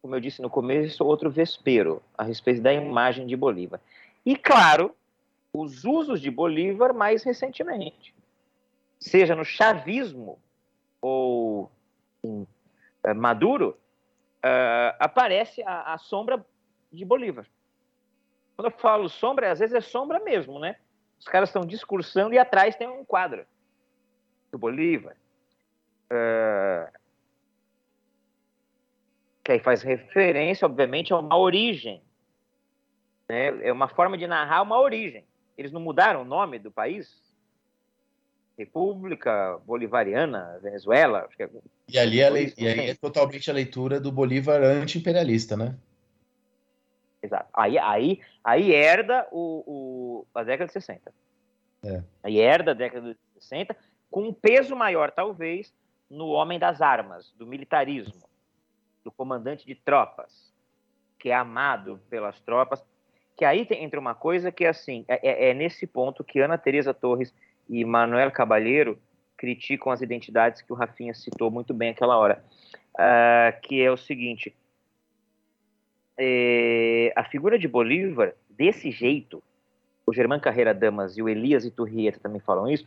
como 0.00 0.14
eu 0.14 0.20
disse 0.20 0.42
no 0.42 0.50
começo, 0.50 1.04
outro 1.04 1.30
vespero 1.30 2.02
a 2.16 2.22
respeito 2.22 2.60
da 2.60 2.72
imagem 2.72 3.26
de 3.26 3.36
Bolívar. 3.36 3.80
E, 4.24 4.36
claro, 4.36 4.94
os 5.52 5.84
usos 5.84 6.20
de 6.20 6.30
Bolívar 6.30 6.92
mais 6.92 7.22
recentemente, 7.22 8.14
seja 9.00 9.34
no 9.34 9.44
chavismo 9.44 10.38
ou 11.00 11.70
em 12.22 12.46
é, 13.02 13.14
Maduro, 13.14 13.78
uh, 14.44 14.96
aparece 14.98 15.62
a, 15.62 15.94
a 15.94 15.98
sombra 15.98 16.44
de 16.92 17.04
Bolívar. 17.04 17.46
Quando 18.56 18.66
eu 18.66 18.78
falo 18.78 19.08
sombra, 19.08 19.50
às 19.50 19.58
vezes 19.58 19.74
é 19.74 19.80
sombra 19.80 20.20
mesmo, 20.20 20.58
né? 20.58 20.76
Os 21.18 21.26
caras 21.26 21.48
estão 21.48 21.62
discursando 21.62 22.34
e 22.34 22.38
atrás 22.38 22.76
tem 22.76 22.88
um 22.88 23.04
quadro 23.04 23.46
Bolívar. 24.58 25.16
Uh, 26.06 26.90
que 29.42 29.52
aí 29.52 29.60
faz 29.60 29.82
referência, 29.82 30.64
obviamente, 30.66 31.12
a 31.12 31.18
uma 31.18 31.36
origem. 31.36 32.02
Né? 33.28 33.66
É 33.66 33.72
uma 33.72 33.88
forma 33.88 34.16
de 34.16 34.26
narrar 34.26 34.62
uma 34.62 34.80
origem. 34.80 35.24
Eles 35.56 35.70
não 35.70 35.80
mudaram 35.80 36.22
o 36.22 36.24
nome 36.24 36.58
do 36.58 36.70
país? 36.70 37.22
República 38.56 39.58
Bolivariana, 39.66 40.58
Venezuela. 40.62 41.28
É... 41.38 41.48
E 41.88 41.98
ali, 41.98 42.22
é, 42.22 42.52
e 42.56 42.68
aí 42.68 42.90
é 42.90 42.94
totalmente 42.94 43.50
a 43.50 43.54
leitura 43.54 44.00
do 44.00 44.10
Bolívar 44.10 44.62
anti-imperialista, 44.62 45.56
né? 45.56 45.76
Exato. 47.22 47.48
Aí, 47.52 47.78
aí, 47.78 48.20
aí 48.42 48.72
herda 48.72 49.26
o, 49.32 49.64
o, 49.66 50.26
a 50.34 50.42
década 50.44 50.66
de 50.66 50.72
60. 50.72 51.12
É. 51.84 52.02
Aí 52.22 52.38
herda 52.38 52.70
a 52.70 52.74
década 52.74 53.14
de 53.14 53.40
60, 53.40 53.76
com 54.14 54.28
um 54.28 54.32
peso 54.32 54.76
maior, 54.76 55.10
talvez, 55.10 55.74
no 56.08 56.28
homem 56.28 56.56
das 56.56 56.80
armas, 56.80 57.34
do 57.36 57.44
militarismo, 57.44 58.22
do 59.02 59.10
comandante 59.10 59.66
de 59.66 59.74
tropas, 59.74 60.54
que 61.18 61.30
é 61.30 61.34
amado 61.34 62.00
pelas 62.08 62.38
tropas. 62.38 62.80
Que 63.36 63.44
aí 63.44 63.66
tem, 63.66 63.82
entra 63.82 63.98
uma 63.98 64.14
coisa 64.14 64.52
que 64.52 64.64
assim: 64.64 65.04
é, 65.08 65.48
é, 65.48 65.50
é 65.50 65.54
nesse 65.54 65.84
ponto 65.84 66.22
que 66.22 66.38
Ana 66.38 66.56
Teresa 66.56 66.94
Torres 66.94 67.34
e 67.68 67.84
Manuel 67.84 68.30
Cabalheiro 68.30 69.00
criticam 69.36 69.90
as 69.90 70.00
identidades 70.00 70.62
que 70.62 70.72
o 70.72 70.76
Rafinha 70.76 71.12
citou 71.12 71.50
muito 71.50 71.74
bem 71.74 71.90
aquela 71.90 72.16
hora. 72.16 72.44
Uh, 72.94 73.60
que 73.62 73.82
é 73.82 73.90
o 73.90 73.96
seguinte: 73.96 74.54
é, 76.16 77.12
a 77.16 77.24
figura 77.24 77.58
de 77.58 77.66
Bolívar, 77.66 78.32
desse 78.48 78.92
jeito, 78.92 79.42
o 80.06 80.12
Germán 80.12 80.38
Carreira 80.38 80.72
Damas 80.72 81.18
e 81.18 81.22
o 81.22 81.28
Elias 81.28 81.64
Iturrieta 81.64 82.20
também 82.20 82.40
falam 82.40 82.70
isso, 82.70 82.86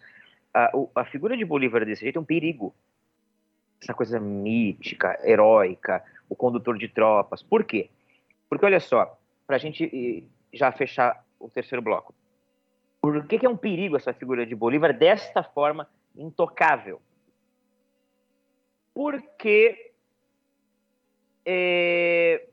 a, 0.53 0.71
a 0.95 1.05
figura 1.05 1.35
de 1.35 1.45
Bolívar 1.45 1.85
desse 1.85 2.01
jeito 2.01 2.17
é 2.17 2.21
um 2.21 2.25
perigo. 2.25 2.73
Essa 3.81 3.93
coisa 3.93 4.19
mítica, 4.19 5.19
heróica, 5.23 6.03
o 6.27 6.35
condutor 6.35 6.77
de 6.77 6.87
tropas. 6.87 7.43
Por 7.43 7.63
quê? 7.63 7.89
Porque, 8.49 8.65
olha 8.65 8.79
só, 8.79 9.19
para 9.45 9.55
a 9.55 9.59
gente 9.59 10.27
já 10.53 10.71
fechar 10.71 11.23
o 11.39 11.49
terceiro 11.49 11.81
bloco. 11.81 12.13
Por 12.99 13.25
que, 13.27 13.39
que 13.39 13.45
é 13.45 13.49
um 13.49 13.57
perigo 13.57 13.95
essa 13.95 14.13
figura 14.13 14.45
de 14.45 14.55
Bolívar 14.55 14.93
desta 14.93 15.43
forma 15.43 15.87
intocável? 16.15 17.01
Porque 18.93 19.93
é, 21.45 22.47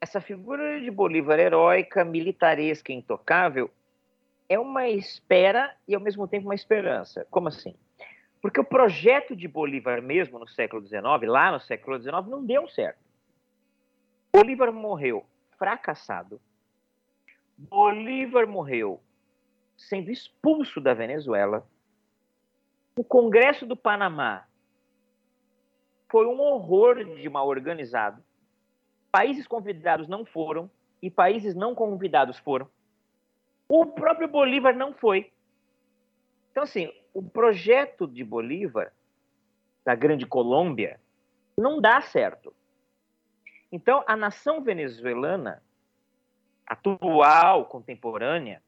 essa 0.00 0.20
figura 0.20 0.80
de 0.80 0.90
Bolívar 0.90 1.38
heróica, 1.38 2.04
militaresca, 2.04 2.92
intocável, 2.92 3.70
é 4.48 4.58
uma 4.58 4.88
espera 4.88 5.74
e 5.86 5.94
ao 5.94 6.00
mesmo 6.00 6.28
tempo 6.28 6.46
uma 6.46 6.54
esperança. 6.54 7.26
Como 7.30 7.48
assim? 7.48 7.74
Porque 8.40 8.60
o 8.60 8.64
projeto 8.64 9.34
de 9.34 9.48
Bolívar 9.48 10.02
mesmo 10.02 10.38
no 10.38 10.46
século 10.46 10.86
XIX, 10.86 11.02
lá 11.26 11.52
no 11.52 11.60
século 11.60 11.98
XIX, 11.98 12.26
não 12.26 12.44
deu 12.44 12.68
certo. 12.68 13.02
Bolívar 14.32 14.72
morreu 14.72 15.24
fracassado. 15.56 16.40
Bolívar 17.56 18.46
morreu 18.46 19.00
sendo 19.76 20.10
expulso 20.10 20.80
da 20.80 20.92
Venezuela. 20.92 21.66
O 22.96 23.02
Congresso 23.02 23.66
do 23.66 23.76
Panamá 23.76 24.46
foi 26.10 26.26
um 26.26 26.40
horror 26.40 27.02
de 27.16 27.28
mal 27.28 27.48
organizado. 27.48 28.22
Países 29.10 29.46
convidados 29.46 30.06
não 30.06 30.24
foram 30.24 30.70
e 31.00 31.10
países 31.10 31.54
não 31.54 31.74
convidados 31.74 32.38
foram. 32.38 32.68
O 33.76 33.86
próprio 33.86 34.28
Bolívar 34.28 34.76
não 34.76 34.94
foi. 34.94 35.32
Então, 36.52 36.62
assim, 36.62 36.92
o 37.12 37.20
projeto 37.20 38.06
de 38.06 38.22
Bolívar, 38.22 38.92
da 39.84 39.96
Grande 39.96 40.24
Colômbia, 40.24 41.00
não 41.58 41.80
dá 41.80 42.00
certo. 42.00 42.54
Então, 43.72 44.04
a 44.06 44.14
nação 44.14 44.62
venezuelana, 44.62 45.60
atual, 46.64 47.64
contemporânea, 47.64 48.62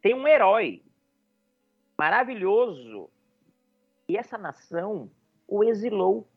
tem 0.00 0.14
um 0.14 0.28
herói 0.28 0.84
maravilhoso. 1.98 3.10
E 4.08 4.16
essa 4.16 4.38
nação 4.38 5.10
o 5.48 5.64
exilou. 5.64 6.28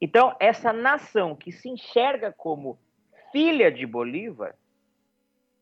Então, 0.00 0.34
essa 0.40 0.72
nação 0.72 1.36
que 1.36 1.52
se 1.52 1.68
enxerga 1.68 2.32
como 2.32 2.78
filha 3.30 3.70
de 3.70 3.86
Bolívar 3.86 4.56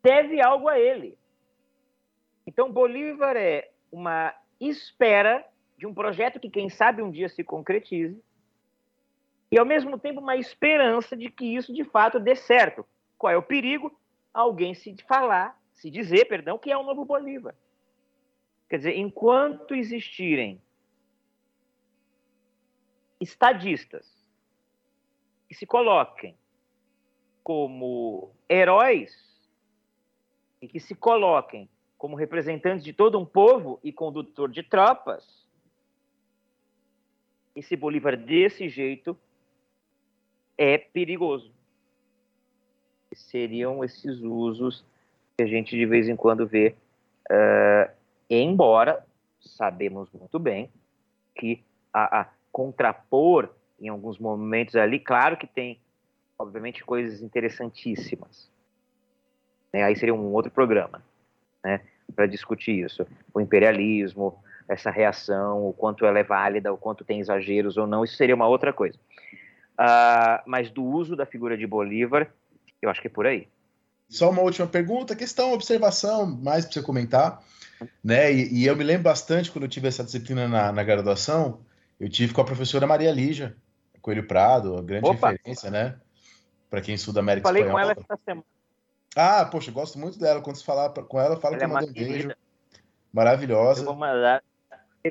deve 0.05 0.39
algo 0.43 0.69
a 0.69 0.79
ele. 0.79 1.19
Então, 2.47 2.71
Bolívar 2.71 3.37
é 3.37 3.71
uma 3.91 4.35
espera 4.61 5.43
de 5.79 5.87
um 5.87 5.95
projeto 5.95 6.39
que, 6.39 6.51
quem 6.51 6.69
sabe, 6.69 7.01
um 7.01 7.11
dia 7.11 7.29
se 7.31 7.43
concretize, 7.43 8.23
e 9.51 9.59
ao 9.59 9.65
mesmo 9.65 9.99
tempo 9.99 10.21
uma 10.21 10.37
esperança 10.37 11.17
de 11.17 11.31
que 11.31 11.47
isso 11.47 11.73
de 11.73 11.85
fato 11.85 12.21
dê 12.21 12.37
certo. 12.37 12.85
Qual 13.17 13.33
é 13.33 13.37
o 13.37 13.43
perigo? 13.43 13.99
Alguém 14.33 14.75
se 14.75 14.95
falar, 15.09 15.59
se 15.73 15.91
dizer, 15.91 16.27
perdão, 16.27 16.59
que 16.59 16.71
é 16.71 16.77
o 16.77 16.83
novo 16.83 17.05
Bolívar. 17.05 17.55
Quer 18.69 18.79
dizer, 18.79 18.97
enquanto 18.97 19.75
existirem 19.75 20.61
estadistas 23.21 24.07
que 25.49 25.55
se 25.55 25.65
coloquem 25.65 26.37
como 27.43 28.35
heróis 28.51 29.34
e 30.65 30.69
que 30.69 30.81
se 30.81 30.95
coloquem 30.95 31.69
como 31.99 32.17
representantes 32.17 32.83
de 32.83 32.93
todo 32.93 33.19
um 33.19 33.25
povo 33.25 33.79
e 33.85 33.93
condutor 33.93 34.51
de 34.51 34.63
tropas, 34.63 35.47
esse 37.55 37.77
Bolívar 37.77 38.17
desse 38.17 38.69
jeito 38.69 39.17
é 40.57 40.79
perigoso. 40.79 41.53
Seriam 43.13 43.85
esses 43.85 44.21
usos 44.23 44.85
que 45.37 45.43
a 45.43 45.47
gente 45.47 45.77
de 45.77 45.87
vez 45.87 46.09
em 46.09 46.17
quando 46.17 46.47
vê, 46.47 46.75
uh, 47.31 47.93
embora 48.29 49.07
sabemos 49.39 50.11
muito 50.13 50.39
bem 50.39 50.71
que 51.35 51.63
a, 51.93 52.23
a 52.23 52.29
contrapor 52.51 53.55
em 53.79 53.89
alguns 53.89 54.19
momentos 54.19 54.75
ali, 54.77 54.99
claro 54.99 55.37
que 55.37 55.47
tem, 55.47 55.79
obviamente, 56.39 56.85
coisas 56.85 57.21
interessantíssimas. 57.21 58.51
Né? 59.75 59.83
Aí 59.83 59.97
seria 59.97 60.15
um 60.15 60.33
outro 60.33 60.53
programa, 60.53 61.03
né, 61.65 61.81
para 62.15 62.27
discutir 62.27 62.85
isso. 62.85 63.05
O 63.35 63.41
imperialismo, 63.41 64.39
essa 64.69 64.89
reação, 64.89 65.67
o 65.67 65.73
quanto 65.73 66.07
ela 66.07 66.17
é 66.17 66.23
válida, 66.23 66.73
o 66.73 66.79
quanto 66.79 67.05
tem 67.05 67.19
exageros 67.19 67.77
ou 67.77 67.85
não, 67.85 68.05
isso 68.05 68.15
seria 68.15 68.37
uma 68.37 68.47
outra 68.47 68.73
coisa. 68.73 68.97
Uh, 69.77 70.39
mas 70.47 70.71
do 70.71 70.85
uso 70.85 71.17
da 71.17 71.27
figura 71.27 71.57
de 71.57 71.67
Bolívar, 71.67 72.31
eu 72.81 72.89
acho 72.89 73.01
que 73.01 73.09
é 73.09 73.11
por 73.11 73.27
aí. 73.27 73.49
Só 74.09 74.31
uma 74.31 74.43
última 74.43 74.69
pergunta, 74.69 75.17
questão, 75.17 75.53
observação, 75.53 76.25
mais 76.25 76.65
para 76.65 76.75
você 76.75 76.83
comentar. 76.83 77.43
Né? 78.03 78.33
E, 78.33 78.61
e, 78.61 78.67
eu 78.67 78.77
me 78.77 78.85
lembro 78.85 79.03
bastante 79.03 79.51
quando 79.51 79.65
eu 79.65 79.69
tive 79.69 79.89
essa 79.89 80.05
disciplina 80.05 80.47
na, 80.47 80.71
na 80.71 80.85
graduação, 80.85 81.63
eu 81.99 82.09
tive 82.09 82.33
com 82.33 82.41
a 82.41 82.45
professora 82.45 82.87
Maria 82.87 83.11
Lígia 83.11 83.57
Coelho 84.01 84.25
Prado, 84.25 84.77
a 84.77 84.83
grande 84.83 85.09
Opa. 85.09 85.31
referência, 85.31 85.69
né? 85.69 85.97
Para 86.71 86.81
quem 86.81 86.95
estuda 86.95 87.19
América 87.19 87.49
Falei 87.49 87.63
Espanhola. 87.63 87.83
com 87.83 87.91
ela 87.91 88.01
essa 88.01 88.23
semana. 88.25 88.54
Ah, 89.17 89.45
poxa, 89.45 89.71
gosto 89.71 89.99
muito 89.99 90.19
dela. 90.19 90.41
Quando 90.41 90.57
você 90.57 90.65
falar 90.65 90.91
com 90.91 91.21
ela, 91.21 91.37
fala 91.37 91.55
ela 91.55 91.59
que 91.59 91.65
eu 91.65 91.71
é 91.71 91.73
mando 91.73 91.91
um 91.91 91.93
beijo. 91.93 92.31
Maravilhosa. 93.13 93.81
Eu 93.81 93.87
vou 93.87 93.95
mandar 93.95 94.43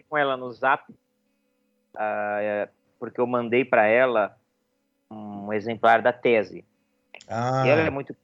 com 0.09 0.17
ela 0.17 0.35
no 0.35 0.51
zap, 0.51 0.91
uh, 0.91 2.69
porque 2.99 3.21
eu 3.21 3.27
mandei 3.27 3.63
para 3.63 3.85
ela 3.85 4.35
um 5.09 5.53
exemplar 5.53 6.01
da 6.01 6.11
tese. 6.11 6.65
Ah. 7.27 7.63
E 7.65 7.69
ela 7.69 7.81
é 7.81 7.89
muito. 7.89 8.15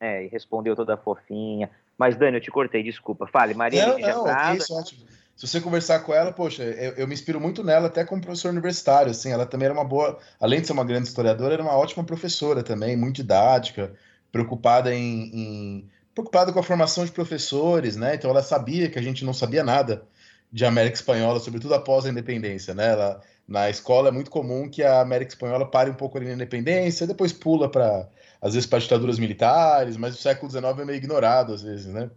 É, 0.00 0.24
e 0.24 0.28
respondeu 0.28 0.74
toda 0.74 0.96
fofinha. 0.96 1.70
Mas, 1.98 2.16
Dani, 2.16 2.38
eu 2.38 2.40
te 2.40 2.50
cortei, 2.50 2.82
desculpa. 2.82 3.26
Fale, 3.26 3.54
Maria. 3.54 3.86
Não, 3.86 3.98
não, 3.98 4.54
isso, 4.54 4.74
ótimo. 4.74 5.06
Se 5.36 5.46
você 5.46 5.60
conversar 5.60 6.00
com 6.00 6.12
ela, 6.12 6.32
poxa, 6.32 6.62
eu, 6.62 6.92
eu, 6.92 7.08
me 7.08 7.14
inspiro 7.14 7.40
muito 7.40 7.64
nela, 7.64 7.86
até 7.86 8.04
como 8.04 8.20
professor 8.20 8.50
universitário, 8.50 9.10
assim, 9.10 9.32
ela 9.32 9.46
também 9.46 9.66
era 9.66 9.74
uma 9.74 9.84
boa, 9.84 10.18
além 10.38 10.60
de 10.60 10.66
ser 10.66 10.72
uma 10.72 10.84
grande 10.84 11.08
historiadora, 11.08 11.54
era 11.54 11.62
uma 11.62 11.76
ótima 11.76 12.04
professora 12.04 12.62
também, 12.62 12.96
muito 12.96 13.16
didática, 13.16 13.92
preocupada 14.32 14.92
em, 14.94 15.30
em 15.32 15.90
preocupada 16.14 16.52
com 16.52 16.58
a 16.58 16.62
formação 16.62 17.04
de 17.04 17.12
professores, 17.12 17.96
né? 17.96 18.14
Então 18.14 18.30
ela 18.30 18.42
sabia 18.42 18.90
que 18.90 18.98
a 18.98 19.02
gente 19.02 19.24
não 19.24 19.32
sabia 19.32 19.62
nada 19.62 20.02
de 20.50 20.64
América 20.64 20.96
Espanhola, 20.96 21.38
sobretudo 21.38 21.74
após 21.74 22.04
a 22.04 22.10
independência, 22.10 22.74
né? 22.74 22.88
Ela, 22.92 23.22
na 23.46 23.70
escola 23.70 24.08
é 24.08 24.12
muito 24.12 24.30
comum 24.30 24.68
que 24.68 24.82
a 24.82 25.00
América 25.00 25.32
Espanhola 25.32 25.70
pare 25.70 25.90
um 25.90 25.94
pouco 25.94 26.18
ali 26.18 26.26
na 26.26 26.34
independência, 26.34 27.06
depois 27.06 27.32
pula 27.32 27.70
para, 27.70 28.08
às 28.40 28.54
vezes, 28.54 28.68
para 28.68 28.78
ditaduras 28.78 29.18
militares, 29.18 29.96
mas 29.96 30.14
o 30.14 30.18
século 30.18 30.50
XIX 30.50 30.64
é 30.64 30.84
meio 30.84 30.96
ignorado, 30.96 31.54
às 31.54 31.62
vezes, 31.62 31.86
né? 31.86 32.10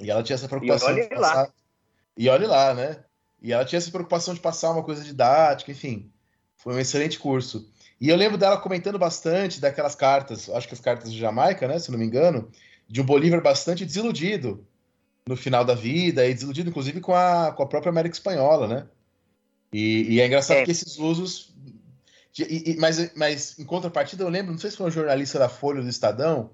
E 0.00 0.10
ela 0.10 0.22
tinha 0.22 0.34
essa 0.34 0.48
preocupação 0.48 0.94
de 0.94 1.02
passar... 1.08 1.34
Lá. 1.34 1.48
E 2.16 2.28
olhe 2.28 2.46
lá, 2.46 2.74
né? 2.74 2.98
E 3.42 3.52
ela 3.52 3.64
tinha 3.64 3.78
essa 3.78 3.90
preocupação 3.90 4.34
de 4.34 4.40
passar 4.40 4.70
uma 4.70 4.82
coisa 4.82 5.04
didática, 5.04 5.70
enfim. 5.70 6.10
Foi 6.56 6.74
um 6.74 6.78
excelente 6.78 7.18
curso. 7.18 7.70
E 8.00 8.08
eu 8.08 8.16
lembro 8.16 8.38
dela 8.38 8.56
comentando 8.56 8.98
bastante 8.98 9.60
daquelas 9.60 9.94
cartas, 9.94 10.48
acho 10.48 10.66
que 10.66 10.74
as 10.74 10.80
cartas 10.80 11.12
de 11.12 11.18
Jamaica, 11.18 11.68
né, 11.68 11.78
se 11.78 11.90
não 11.90 11.98
me 11.98 12.06
engano, 12.06 12.50
de 12.88 13.00
um 13.00 13.04
Bolívar 13.04 13.42
bastante 13.42 13.84
desiludido 13.84 14.66
no 15.26 15.36
final 15.36 15.64
da 15.64 15.74
vida, 15.74 16.26
e 16.26 16.32
desiludido 16.32 16.70
inclusive 16.70 17.00
com 17.00 17.14
a, 17.14 17.52
com 17.52 17.62
a 17.62 17.66
própria 17.66 17.90
América 17.90 18.14
Espanhola, 18.14 18.66
né? 18.66 18.86
E, 19.72 20.14
e 20.14 20.20
é 20.20 20.26
engraçado 20.26 20.58
é. 20.58 20.64
que 20.64 20.70
esses 20.70 20.98
usos. 20.98 21.54
E, 22.38 22.72
e, 22.72 22.76
mas, 22.78 23.14
mas 23.14 23.58
em 23.58 23.64
contrapartida, 23.64 24.24
eu 24.24 24.28
lembro, 24.28 24.50
não 24.50 24.58
sei 24.58 24.70
se 24.70 24.76
foi 24.76 24.86
um 24.86 24.90
jornalista 24.90 25.38
da 25.38 25.48
Folha 25.48 25.82
do 25.82 25.88
Estadão, 25.88 26.50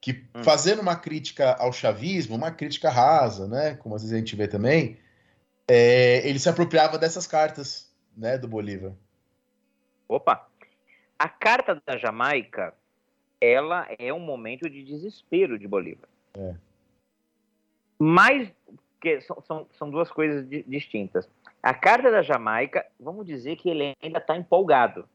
que 0.00 0.24
hum. 0.34 0.44
fazendo 0.44 0.82
uma 0.82 0.94
crítica 0.94 1.54
ao 1.54 1.72
chavismo, 1.72 2.36
uma 2.36 2.50
crítica 2.50 2.90
rasa, 2.90 3.48
né? 3.48 3.74
Como 3.76 3.94
às 3.94 4.02
vezes 4.02 4.14
a 4.14 4.18
gente 4.18 4.36
vê 4.36 4.46
também, 4.46 4.98
é, 5.66 6.20
ele 6.28 6.38
se 6.38 6.48
apropriava 6.48 6.98
dessas 6.98 7.26
cartas, 7.26 7.90
né, 8.16 8.38
do 8.38 8.46
Bolívar. 8.46 8.92
Opa! 10.08 10.46
A 11.18 11.28
carta 11.28 11.80
da 11.86 11.96
Jamaica, 11.96 12.74
ela 13.40 13.86
é 13.98 14.12
um 14.12 14.20
momento 14.20 14.68
de 14.68 14.82
desespero 14.82 15.58
de 15.58 15.66
Bolívar. 15.66 16.08
É. 16.34 16.54
Mas 17.98 18.52
que 19.00 19.20
são, 19.20 19.40
são, 19.42 19.66
são 19.72 19.90
duas 19.90 20.10
coisas 20.10 20.48
di 20.48 20.62
distintas. 20.64 21.28
A 21.62 21.74
carta 21.74 22.10
da 22.10 22.22
Jamaica, 22.22 22.86
vamos 22.98 23.26
dizer 23.26 23.56
que 23.56 23.68
ele 23.68 23.94
ainda 24.02 24.18
está 24.18 24.36
empolgado. 24.36 25.08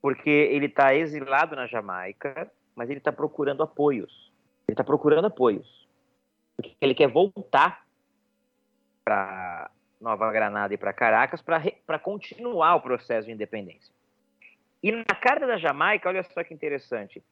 Porque 0.00 0.30
ele 0.30 0.66
está 0.66 0.94
exilado 0.94 1.56
na 1.56 1.66
Jamaica, 1.66 2.50
mas 2.74 2.88
ele 2.88 2.98
está 2.98 3.12
procurando 3.12 3.62
apoios. 3.62 4.32
Ele 4.66 4.74
está 4.74 4.84
procurando 4.84 5.26
apoios. 5.26 5.88
Porque 6.56 6.76
ele 6.80 6.94
quer 6.94 7.08
voltar 7.08 7.84
para 9.04 9.70
Nova 10.00 10.30
Granada 10.30 10.72
e 10.72 10.78
para 10.78 10.92
Caracas 10.92 11.42
para 11.42 11.98
continuar 11.98 12.76
o 12.76 12.80
processo 12.80 13.26
de 13.26 13.32
independência. 13.32 13.92
E 14.82 14.92
na 14.92 15.04
carta 15.04 15.46
da 15.46 15.56
Jamaica, 15.56 16.08
olha 16.08 16.22
só 16.22 16.44
que 16.44 16.54
interessante, 16.54 17.22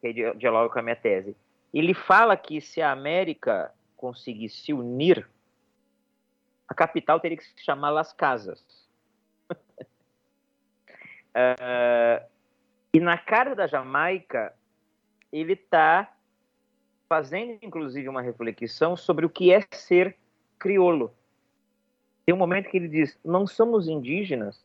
que 0.00 0.12
dialoga 0.34 0.72
com 0.72 0.78
a 0.78 0.82
minha 0.82 0.96
tese. 0.96 1.36
Ele 1.72 1.94
fala 1.94 2.36
que 2.36 2.60
se 2.60 2.80
a 2.80 2.92
América 2.92 3.72
conseguir 3.96 4.48
se 4.48 4.72
unir, 4.72 5.28
a 6.68 6.74
capital 6.74 7.20
teria 7.20 7.36
que 7.36 7.44
se 7.44 7.54
chamar 7.64 7.90
Las 7.90 8.12
Casas. 8.12 8.60
uh, 9.50 9.56
e 12.92 13.00
na 13.00 13.18
carta 13.18 13.54
da 13.54 13.66
Jamaica, 13.66 14.54
ele 15.32 15.54
está 15.54 16.12
fazendo, 17.08 17.58
inclusive, 17.62 18.08
uma 18.08 18.22
reflexão 18.22 18.96
sobre 18.96 19.26
o 19.26 19.30
que 19.30 19.52
é 19.52 19.60
ser 19.72 20.16
crioulo. 20.58 21.12
Tem 22.24 22.34
um 22.34 22.38
momento 22.38 22.70
que 22.70 22.76
ele 22.76 22.88
diz: 22.88 23.18
não 23.24 23.46
somos 23.46 23.88
indígenas 23.88 24.64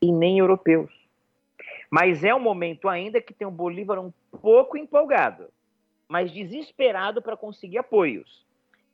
e 0.00 0.12
nem 0.12 0.38
europeus. 0.38 1.01
Mas 1.92 2.24
é 2.24 2.34
um 2.34 2.40
momento 2.40 2.88
ainda 2.88 3.20
que 3.20 3.34
tem 3.34 3.46
o 3.46 3.50
Bolívar 3.50 3.98
um 3.98 4.10
pouco 4.40 4.78
empolgado, 4.78 5.52
mas 6.08 6.32
desesperado 6.32 7.20
para 7.20 7.36
conseguir 7.36 7.76
apoios. 7.76 8.46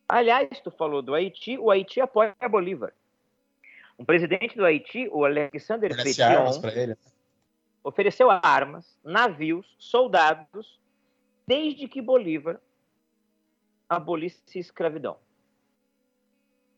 Aliás, 0.09 0.59
tu 0.59 0.73
falou 0.73 1.01
do 1.01 1.15
Haiti, 1.15 1.57
o 1.57 1.71
Haiti 1.71 2.01
apoia 2.01 2.35
a 2.41 2.49
Bolívar. 2.49 2.93
Um 3.97 4.05
presidente 4.05 4.57
do 4.57 4.65
Haiti, 4.65 5.09
o 5.13 5.25
Alexander 5.25 5.95
Petion, 5.95 6.61
né? 6.61 6.97
ofereceu 7.85 8.33
armas, 8.33 8.99
navios, 9.05 9.77
soldados, 9.79 10.81
desde 11.47 11.87
que 11.87 12.03
Bolívar 12.03 12.61
abolisse 13.89 14.59
a 14.59 14.59
escravidão. 14.59 15.17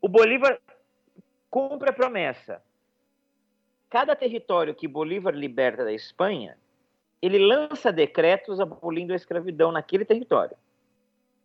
O 0.02 0.08
Bolívar 0.08 0.60
cumpre 1.48 1.88
a 1.88 1.94
promessa. 1.94 2.62
Cada 3.90 4.14
território 4.14 4.72
que 4.72 4.86
Bolívar 4.86 5.34
liberta 5.34 5.84
da 5.84 5.92
Espanha, 5.92 6.56
ele 7.20 7.40
lança 7.40 7.92
decretos 7.92 8.60
abolindo 8.60 9.12
a 9.12 9.16
escravidão 9.16 9.72
naquele 9.72 10.04
território. 10.04 10.56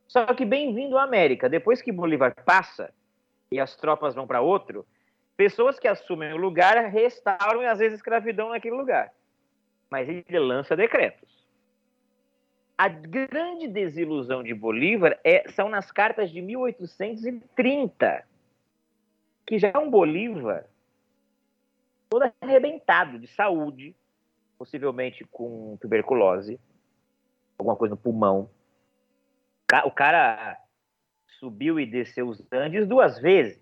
Só 0.08 0.28
que 0.28 0.46
bem-vindo 0.46 0.96
à 0.96 1.04
América. 1.04 1.50
Depois 1.50 1.82
que 1.82 1.92
Bolívar 1.92 2.36
passa 2.46 2.94
e 3.52 3.60
as 3.60 3.76
tropas 3.76 4.14
vão 4.14 4.28
para 4.28 4.42
outro, 4.42 4.86
pessoas 5.36 5.80
que 5.80 5.88
assumem 5.88 6.34
o 6.34 6.38
lugar 6.38 6.78
restauram 6.86 7.64
e 7.64 7.66
às 7.66 7.80
vezes 7.80 7.98
escravidão 7.98 8.50
naquele 8.50 8.76
lugar. 8.76 9.12
Mas 9.90 10.08
ele 10.08 10.38
lança 10.38 10.76
decretos. 10.76 11.44
A 12.78 12.88
grande 12.88 13.68
desilusão 13.68 14.44
de 14.44 14.54
Bolívar 14.54 15.20
é, 15.24 15.50
são 15.50 15.68
nas 15.68 15.92
cartas 15.92 16.30
de 16.30 16.44
1830, 16.44 18.24
que 19.48 19.58
já 19.58 19.72
é 19.74 19.78
um 19.80 19.90
Bolívar 19.90 20.68
todo 22.20 22.34
arrebentado 22.40 23.20
de 23.20 23.28
saúde, 23.28 23.94
possivelmente 24.58 25.26
com 25.26 25.78
tuberculose, 25.82 26.58
alguma 27.58 27.76
coisa 27.76 27.94
no 27.94 28.02
pulmão. 28.02 28.50
O 29.84 29.92
cara 29.92 30.58
subiu 31.40 31.78
e 31.78 31.86
desceu 31.86 32.30
os 32.30 32.42
Andes 32.54 32.88
duas 32.88 33.20
vezes. 33.20 33.62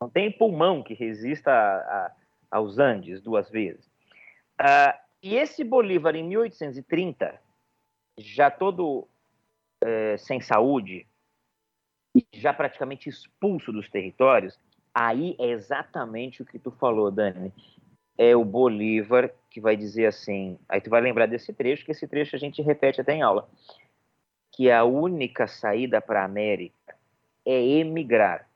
Não 0.00 0.10
tem 0.10 0.32
pulmão 0.32 0.82
que 0.82 0.92
resista 0.92 1.52
a, 1.52 1.76
a, 1.76 2.16
aos 2.50 2.78
Andes 2.80 3.22
duas 3.22 3.48
vezes. 3.48 3.86
Uh, 4.60 4.98
e 5.22 5.36
esse 5.36 5.62
Bolívar, 5.62 6.16
em 6.16 6.24
1830, 6.24 7.40
já 8.16 8.50
todo 8.50 9.06
é, 9.80 10.16
sem 10.16 10.40
saúde, 10.40 11.06
já 12.32 12.52
praticamente 12.52 13.08
expulso 13.08 13.70
dos 13.70 13.88
territórios, 13.88 14.58
aí 15.06 15.36
é 15.38 15.46
exatamente 15.46 16.42
o 16.42 16.46
que 16.46 16.58
tu 16.58 16.70
falou, 16.70 17.10
Dani. 17.10 17.52
É 18.16 18.34
o 18.34 18.44
Bolívar 18.44 19.32
que 19.50 19.60
vai 19.60 19.76
dizer 19.76 20.06
assim, 20.06 20.58
aí 20.68 20.80
tu 20.80 20.90
vai 20.90 21.00
lembrar 21.00 21.26
desse 21.26 21.52
trecho, 21.52 21.84
que 21.84 21.92
esse 21.92 22.06
trecho 22.06 22.36
a 22.36 22.38
gente 22.38 22.62
repete 22.62 23.00
até 23.00 23.14
em 23.14 23.22
aula, 23.22 23.48
que 24.52 24.70
a 24.70 24.84
única 24.84 25.46
saída 25.46 26.00
para 26.00 26.22
a 26.22 26.24
América 26.24 26.96
é 27.46 27.60
emigrar. 27.60 28.48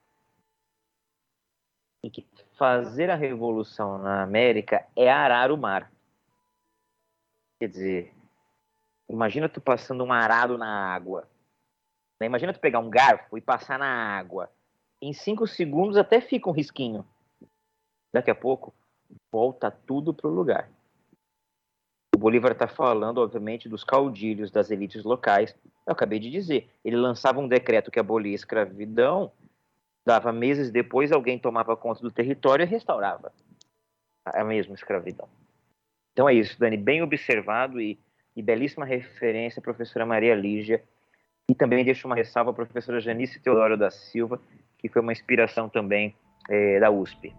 E 2.04 2.10
que 2.10 2.26
fazer 2.58 3.10
a 3.10 3.14
revolução 3.14 3.98
na 3.98 4.22
América 4.22 4.84
é 4.96 5.10
arar 5.10 5.52
o 5.52 5.56
mar. 5.56 5.92
Quer 7.60 7.68
dizer, 7.68 8.12
Imagina 9.12 9.46
tu 9.46 9.60
passando 9.60 10.02
um 10.02 10.10
arado 10.10 10.56
na 10.56 10.94
água. 10.94 11.28
Né? 12.18 12.26
Imagina 12.26 12.54
tu 12.54 12.58
pegar 12.58 12.78
um 12.78 12.88
garfo 12.88 13.36
e 13.36 13.42
passar 13.42 13.78
na 13.78 14.16
água. 14.16 14.50
Em 15.02 15.12
cinco 15.12 15.46
segundos 15.46 15.96
até 15.96 16.20
fica 16.20 16.48
um 16.48 16.52
risquinho. 16.52 17.04
Daqui 18.14 18.30
a 18.30 18.34
pouco, 18.34 18.72
volta 19.32 19.70
tudo 19.70 20.14
para 20.14 20.28
o 20.28 20.32
lugar. 20.32 20.70
O 22.14 22.18
Bolívar 22.18 22.52
está 22.52 22.68
falando, 22.68 23.18
obviamente, 23.18 23.68
dos 23.68 23.82
caudilhos 23.82 24.50
das 24.50 24.70
elites 24.70 25.02
locais. 25.02 25.54
Eu 25.86 25.92
acabei 25.92 26.20
de 26.20 26.30
dizer. 26.30 26.70
Ele 26.84 26.96
lançava 26.96 27.40
um 27.40 27.48
decreto 27.48 27.90
que 27.90 27.98
abolia 27.98 28.32
a 28.32 28.36
escravidão, 28.36 29.32
dava 30.06 30.32
meses 30.32 30.70
depois, 30.70 31.10
alguém 31.10 31.38
tomava 31.38 31.76
conta 31.76 32.00
do 32.00 32.10
território 32.10 32.62
e 32.62 32.66
restaurava 32.66 33.32
a 34.24 34.44
mesma 34.44 34.74
escravidão. 34.74 35.28
Então 36.12 36.28
é 36.28 36.34
isso, 36.34 36.58
Dani, 36.60 36.76
bem 36.76 37.02
observado 37.02 37.80
e 37.80 37.98
e 38.36 38.42
belíssima 38.42 38.84
referência 38.84 39.62
professora 39.62 40.06
Maria 40.06 40.34
Lígia. 40.34 40.82
E 41.50 41.54
também 41.54 41.84
deixo 41.84 42.06
uma 42.06 42.16
ressalva 42.16 42.50
à 42.50 42.54
professora 42.54 43.00
Janice 43.00 43.40
Teodoro 43.40 43.76
da 43.76 43.90
Silva, 43.90 44.40
que 44.82 44.88
foi 44.88 45.00
uma 45.00 45.12
inspiração 45.12 45.68
também 45.68 46.14
é, 46.50 46.80
da 46.80 46.90
USP. 46.90 47.32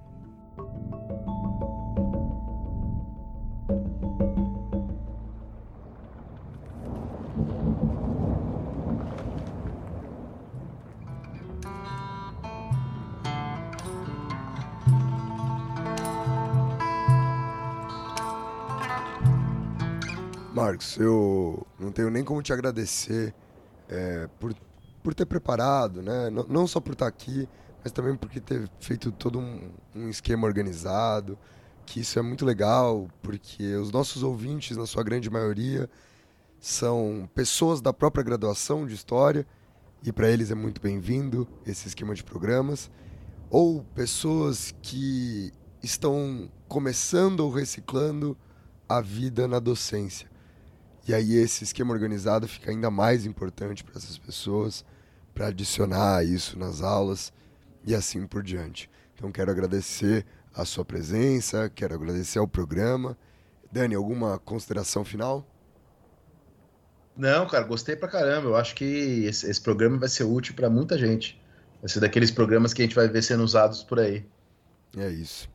Marcos, 20.54 20.98
eu 20.98 21.68
não 21.78 21.92
tenho 21.92 22.10
nem 22.10 22.24
como 22.24 22.42
te 22.42 22.54
agradecer 22.54 23.36
é, 23.90 24.30
por, 24.40 24.56
por 25.04 25.14
ter 25.14 25.26
preparado, 25.26 26.02
né? 26.02 26.30
Não, 26.30 26.46
não, 26.48 26.68
só 26.68 26.80
por 26.80 26.94
estar 26.94 27.08
aqui, 27.08 27.48
mas 27.84 27.92
também 27.92 28.16
por 28.16 28.30
ter 28.30 28.70
feito 28.80 29.12
todo 29.12 29.38
um, 29.38 29.70
um 29.94 30.10
esquema 30.10 30.48
organizado, 30.48 31.38
que 31.86 32.00
isso 32.00 32.18
é 32.18 32.22
muito 32.22 32.46
legal, 32.46 33.10
porque 33.22 33.76
os 33.76 33.92
nossos 33.92 34.24
ouvintes, 34.24 34.78
na 34.78 34.86
sua 34.86 35.04
grande 35.04 35.30
maioria, 35.30 35.90
são 36.60 37.30
pessoas 37.36 37.82
da 37.82 37.92
própria 37.92 38.24
graduação 38.24 38.88
de 38.88 38.96
História, 38.96 39.46
e 40.02 40.12
para 40.12 40.30
eles 40.30 40.50
é 40.50 40.56
muito 40.56 40.82
bem-vindo 40.82 41.48
esse 41.66 41.88
esquema 41.90 42.16
de 42.16 42.24
programas, 42.24 42.90
ou 43.50 43.84
pessoas 43.94 44.74
que 44.82 45.52
estão 45.82 46.50
começando 46.68 47.42
ou 47.42 47.52
reciclando 47.52 48.38
a 48.88 49.02
vida 49.02 49.48
na 49.48 49.60
docência. 49.60 50.33
E 51.08 51.14
aí 51.14 51.36
esse 51.36 51.64
esquema 51.64 51.94
organizado 51.94 52.48
fica 52.48 52.72
ainda 52.72 52.90
mais 52.90 53.26
importante 53.26 53.84
para 53.84 53.98
essas 53.98 54.18
pessoas, 54.18 54.86
para 55.34 55.48
adicionar 55.48 56.24
isso 56.24 56.58
nas 56.58 56.82
aulas 56.82 57.34
e 57.86 57.94
assim 57.94 58.26
por 58.26 58.42
diante. 58.42 58.90
Então 59.14 59.32
quero 59.32 59.52
agradecer 59.52 60.26
a 60.54 60.64
sua 60.64 60.86
presença, 60.86 61.70
quero 61.74 61.94
agradecer 61.94 62.40
ao 62.40 62.48
programa. 62.48 63.18
Dani, 63.72 63.96
alguma 63.96 64.38
consideração 64.40 65.04
final? 65.04 65.46
Não, 67.16 67.48
cara, 67.48 67.64
gostei 67.64 67.96
pra 67.96 68.08
caramba. 68.08 68.50
Eu 68.50 68.56
acho 68.56 68.76
que 68.76 69.26
esse, 69.26 69.50
esse 69.50 69.62
programa 69.62 69.98
vai 69.98 70.10
ser 70.10 70.24
útil 70.24 70.56
para 70.56 70.70
muita 70.70 70.98
gente. 70.98 71.42
Vai 71.82 71.90
ser 71.90 72.00
daqueles 72.00 72.32
programas 72.32 72.74
que 72.74 72.82
a 72.82 72.86
gente 72.86 72.96
vai 72.96 73.08
ver 73.08 73.22
sendo 73.22 73.44
usados 73.44 73.84
por 73.84 74.00
aí. 74.00 74.26
É 74.96 75.10
isso. 75.10 75.50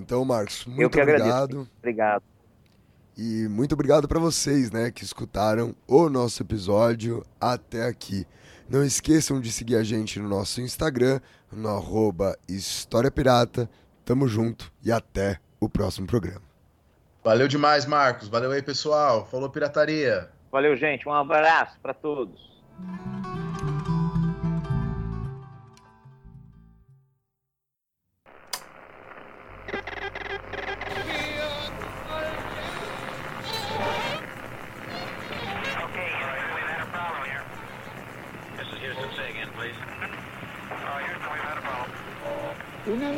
Então, 0.00 0.24
Marcos, 0.24 0.64
muito 0.66 0.98
obrigado. 0.98 1.28
Agradeço. 1.28 1.70
Obrigado. 1.78 2.31
E 3.16 3.46
muito 3.48 3.72
obrigado 3.72 4.08
para 4.08 4.18
vocês, 4.18 4.70
né, 4.70 4.90
que 4.90 5.04
escutaram 5.04 5.74
o 5.86 6.08
nosso 6.08 6.42
episódio 6.42 7.24
até 7.40 7.86
aqui. 7.86 8.26
Não 8.68 8.82
esqueçam 8.82 9.40
de 9.40 9.52
seguir 9.52 9.76
a 9.76 9.82
gente 9.82 10.18
no 10.18 10.28
nosso 10.28 10.60
Instagram, 10.60 11.20
no 11.52 11.68
arroba 11.68 12.36
História 12.48 13.10
Pirata. 13.10 13.68
Tamo 14.04 14.26
junto 14.26 14.72
e 14.82 14.90
até 14.90 15.38
o 15.60 15.68
próximo 15.68 16.06
programa. 16.06 16.42
Valeu 17.22 17.46
demais, 17.46 17.86
Marcos. 17.86 18.28
Valeu 18.28 18.50
aí, 18.50 18.62
pessoal. 18.62 19.26
Falou 19.26 19.48
pirataria. 19.48 20.28
Valeu, 20.50 20.76
gente. 20.76 21.08
Um 21.08 21.12
abraço 21.12 21.78
para 21.80 21.94
todos. 21.94 22.52